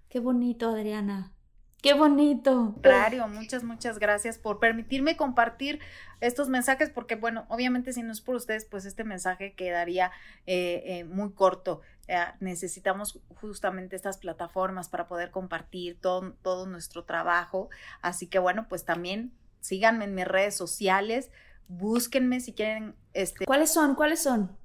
Qué 0.09 0.19
bonito, 0.19 0.69
Adriana. 0.69 1.34
Qué 1.81 1.93
bonito. 1.93 2.75
Claro, 2.81 3.27
muchas, 3.27 3.63
muchas 3.63 3.99
gracias 3.99 4.39
por 4.39 4.59
permitirme 4.59 5.15
compartir 5.15 5.79
estos 6.19 6.49
mensajes, 6.49 6.89
porque 6.89 7.15
bueno, 7.15 7.45
obviamente 7.49 7.93
si 7.93 8.01
no 8.01 8.11
es 8.11 8.21
por 8.21 8.35
ustedes, 8.35 8.65
pues 8.65 8.85
este 8.85 9.03
mensaje 9.03 9.53
quedaría 9.53 10.11
eh, 10.47 10.81
eh, 10.85 11.03
muy 11.03 11.31
corto. 11.33 11.81
necesitamos 12.39 13.19
justamente 13.41 13.95
estas 13.95 14.17
plataformas 14.17 14.89
para 14.89 15.07
poder 15.07 15.29
compartir 15.31 15.99
todo, 15.99 16.33
todo 16.41 16.65
nuestro 16.65 17.03
trabajo. 17.03 17.69
Así 18.01 18.27
que 18.27 18.39
bueno, 18.39 18.67
pues 18.67 18.83
también 18.83 19.31
síganme 19.59 20.05
en 20.05 20.15
mis 20.15 20.27
redes 20.27 20.55
sociales, 20.55 21.29
búsquenme 21.67 22.39
si 22.39 22.53
quieren. 22.53 22.95
Este... 23.13 23.45
¿Cuáles 23.45 23.71
son? 23.71 23.95
¿Cuáles 23.95 24.23
son? 24.23 24.57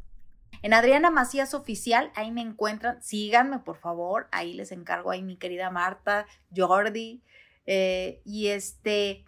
En 0.62 0.74
Adriana 0.74 1.10
Macías 1.10 1.54
Oficial, 1.54 2.12
ahí 2.14 2.30
me 2.30 2.42
encuentran. 2.42 3.02
Síganme, 3.02 3.60
por 3.60 3.78
favor. 3.78 4.28
Ahí 4.30 4.52
les 4.52 4.72
encargo 4.72 5.10
ahí 5.10 5.22
mi 5.22 5.36
querida 5.36 5.70
Marta, 5.70 6.26
Jordi. 6.54 7.22
Eh, 7.66 8.20
y 8.24 8.48
este. 8.48 9.24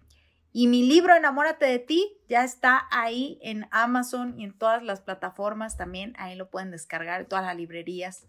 Y 0.53 0.66
mi 0.66 0.87
libro 0.87 1.14
Enamórate 1.14 1.64
de 1.64 1.79
ti 1.79 2.18
ya 2.29 2.45
está 2.45 2.87
ahí 2.91 3.39
en 3.41 3.66
Amazon 3.70 4.39
y 4.39 4.45
en 4.45 4.53
todas 4.53 4.83
las 4.83 5.01
plataformas 5.01 5.79
también. 5.79 6.14
Ahí 6.18 6.37
lo 6.37 6.51
pueden 6.51 6.70
descargar, 6.70 7.23
en 7.23 7.27
todas 7.27 7.47
las 7.47 7.57
librerías. 7.57 8.29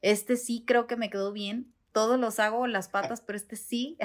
Este 0.00 0.36
sí 0.36 0.64
creo 0.64 0.86
que 0.86 0.96
me 0.96 1.10
quedó 1.10 1.32
bien. 1.32 1.74
Todos 1.90 2.20
los 2.20 2.38
hago 2.38 2.68
las 2.68 2.88
patas, 2.88 3.20
pero 3.20 3.36
este 3.36 3.56
sí. 3.56 3.98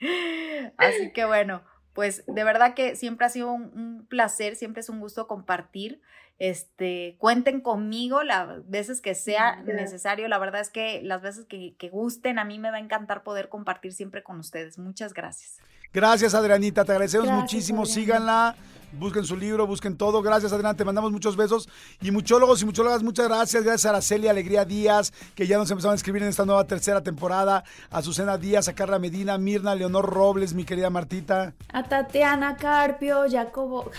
Así 0.76 1.12
que 1.12 1.24
bueno, 1.24 1.62
pues 1.92 2.24
de 2.26 2.42
verdad 2.42 2.74
que 2.74 2.96
siempre 2.96 3.26
ha 3.26 3.30
sido 3.30 3.52
un 3.52 4.06
placer, 4.08 4.56
siempre 4.56 4.80
es 4.80 4.88
un 4.88 4.98
gusto 4.98 5.28
compartir. 5.28 6.02
Este, 6.38 7.16
cuenten 7.18 7.60
conmigo 7.60 8.22
las 8.22 8.68
veces 8.68 9.00
que 9.00 9.14
sea 9.14 9.56
necesario. 9.62 10.28
La 10.28 10.38
verdad 10.38 10.60
es 10.60 10.70
que 10.70 11.00
las 11.02 11.22
veces 11.22 11.46
que, 11.46 11.74
que 11.78 11.88
gusten, 11.88 12.38
a 12.38 12.44
mí 12.44 12.58
me 12.58 12.70
va 12.70 12.76
a 12.76 12.80
encantar 12.80 13.22
poder 13.22 13.48
compartir 13.48 13.92
siempre 13.92 14.22
con 14.22 14.38
ustedes. 14.38 14.78
Muchas 14.78 15.14
gracias. 15.14 15.58
Gracias, 15.92 16.34
Adrianita. 16.34 16.84
Te 16.84 16.92
agradecemos 16.92 17.30
muchísimo. 17.30 17.86
Síganla. 17.86 18.54
Busquen 18.98 19.24
su 19.24 19.36
libro, 19.36 19.66
busquen 19.66 19.96
todo. 19.96 20.22
Gracias, 20.22 20.52
Adriana. 20.52 20.74
Te 20.74 20.84
mandamos 20.84 21.12
muchos 21.12 21.36
besos. 21.36 21.68
Y 22.00 22.10
muchólogos 22.10 22.62
y 22.62 22.64
muchólogas, 22.64 23.02
muchas 23.02 23.28
gracias. 23.28 23.62
Gracias 23.62 23.86
a 23.86 23.90
Araceli 23.90 24.28
Alegría 24.28 24.64
Díaz, 24.64 25.12
que 25.34 25.46
ya 25.46 25.58
nos 25.58 25.70
empezaron 25.70 25.92
a 25.92 25.96
escribir 25.96 26.22
en 26.22 26.28
esta 26.28 26.44
nueva 26.44 26.66
tercera 26.66 27.02
temporada. 27.02 27.64
A 27.90 28.02
Susana 28.02 28.38
Díaz, 28.38 28.68
a 28.68 28.74
Carla 28.74 28.98
Medina, 28.98 29.38
Mirna, 29.38 29.74
Leonor 29.74 30.06
Robles, 30.06 30.54
mi 30.54 30.64
querida 30.64 30.90
Martita. 30.90 31.54
A 31.72 31.82
Tatiana 31.82 32.56
Carpio, 32.56 33.24
Jacobo, 33.30 33.90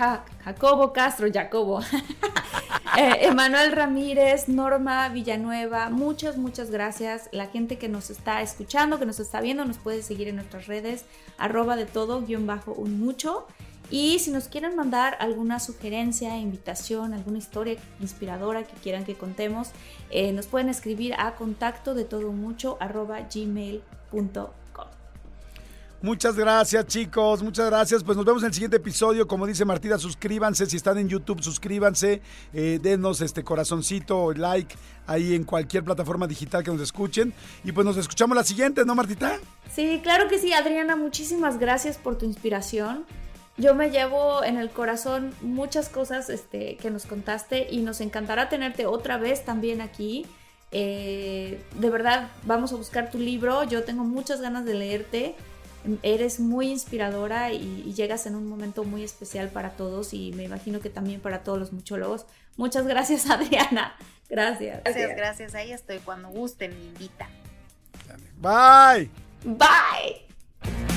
Jacobo 0.43 0.93
Castro, 0.93 1.27
Jacobo. 1.31 1.81
Eh, 2.97 3.27
Emanuel 3.27 3.73
Ramírez, 3.73 4.47
Norma 4.47 5.07
Villanueva, 5.09 5.89
muchas, 5.91 6.35
muchas 6.37 6.71
gracias. 6.71 7.29
La 7.31 7.45
gente 7.45 7.77
que 7.77 7.89
nos 7.89 8.09
está 8.09 8.41
escuchando, 8.41 8.97
que 8.97 9.05
nos 9.05 9.19
está 9.19 9.39
viendo, 9.39 9.65
nos 9.65 9.77
puede 9.77 10.01
seguir 10.01 10.29
en 10.29 10.37
nuestras 10.37 10.65
redes, 10.65 11.05
arroba 11.37 11.75
de 11.75 11.85
todo, 11.85 12.25
guion 12.25 12.47
bajo 12.47 12.73
un 12.73 12.99
mucho. 12.99 13.45
Y 13.89 14.19
si 14.19 14.31
nos 14.31 14.47
quieren 14.47 14.75
mandar 14.75 15.17
alguna 15.19 15.59
sugerencia, 15.59 16.37
invitación, 16.37 17.13
alguna 17.13 17.37
historia 17.37 17.77
inspiradora 18.01 18.63
que 18.63 18.73
quieran 18.81 19.05
que 19.05 19.15
contemos, 19.15 19.69
eh, 20.09 20.33
nos 20.33 20.47
pueden 20.47 20.69
escribir 20.69 21.13
a 21.17 21.35
contacto 21.35 21.93
de 21.93 22.03
todo 22.03 22.31
mucho 22.31 22.77
gmail.com. 22.79 24.47
Muchas 25.99 26.35
gracias, 26.35 26.85
chicos. 26.85 27.41
Muchas 27.41 27.65
gracias. 27.65 28.03
Pues 28.03 28.15
nos 28.15 28.25
vemos 28.25 28.43
en 28.43 28.47
el 28.47 28.53
siguiente 28.53 28.77
episodio. 28.77 29.27
Como 29.27 29.47
dice 29.47 29.65
Martina, 29.65 29.97
suscríbanse. 29.97 30.67
Si 30.67 30.77
están 30.77 30.99
en 30.99 31.09
YouTube, 31.09 31.41
suscríbanse. 31.41 32.21
Eh, 32.53 32.79
denos 32.81 33.21
este 33.21 33.43
corazoncito, 33.43 34.31
like 34.33 34.75
ahí 35.07 35.33
en 35.33 35.43
cualquier 35.43 35.83
plataforma 35.83 36.27
digital 36.27 36.63
que 36.63 36.69
nos 36.69 36.81
escuchen. 36.81 37.33
Y 37.63 37.71
pues 37.71 37.83
nos 37.83 37.97
escuchamos 37.97 38.37
la 38.37 38.43
siguiente, 38.43 38.85
¿no, 38.85 38.93
Martita? 38.93 39.39
Sí, 39.73 39.99
claro 40.03 40.27
que 40.27 40.37
sí, 40.37 40.53
Adriana. 40.53 40.95
Muchísimas 40.95 41.57
gracias 41.57 41.97
por 41.97 42.15
tu 42.15 42.25
inspiración. 42.25 43.03
Yo 43.57 43.73
me 43.73 43.89
llevo 43.89 44.43
en 44.43 44.57
el 44.57 44.69
corazón 44.69 45.33
muchas 45.41 45.89
cosas 45.89 46.29
este, 46.29 46.77
que 46.77 46.91
nos 46.91 47.05
contaste 47.05 47.67
y 47.71 47.81
nos 47.81 48.01
encantará 48.01 48.49
tenerte 48.49 48.85
otra 48.85 49.17
vez 49.17 49.43
también 49.43 49.81
aquí. 49.81 50.25
Eh, 50.71 51.63
de 51.75 51.89
verdad, 51.89 52.29
vamos 52.43 52.71
a 52.73 52.75
buscar 52.75 53.09
tu 53.09 53.17
libro. 53.17 53.63
Yo 53.63 53.83
tengo 53.83 54.03
muchas 54.03 54.41
ganas 54.41 54.65
de 54.65 54.73
leerte 54.75 55.35
eres 56.03 56.39
muy 56.39 56.69
inspiradora 56.69 57.51
y, 57.51 57.93
llegas 57.93 58.25
en 58.25 58.35
un 58.35 58.47
momento 58.47 58.83
muy 58.83 59.03
especial 59.03 59.49
para 59.49 59.71
todos 59.71 60.13
y 60.13 60.31
me 60.33 60.43
imagino 60.43 60.79
que 60.79 60.89
también 60.89 61.21
para 61.21 61.43
todos 61.43 61.57
los 61.57 61.73
muchólogos. 61.73 62.25
Muchas 62.57 62.85
gracias, 62.87 63.29
Adriana. 63.29 63.95
Gracias. 64.29 64.81
Gracias, 64.83 65.15
gracias. 65.15 65.55
Ahí 65.55 65.71
estoy. 65.71 65.99
Cuando 65.99 66.29
gusten, 66.29 66.77
me 66.77 66.85
invita. 66.85 67.29
Bye. 68.39 69.09
Bye. 69.43 70.96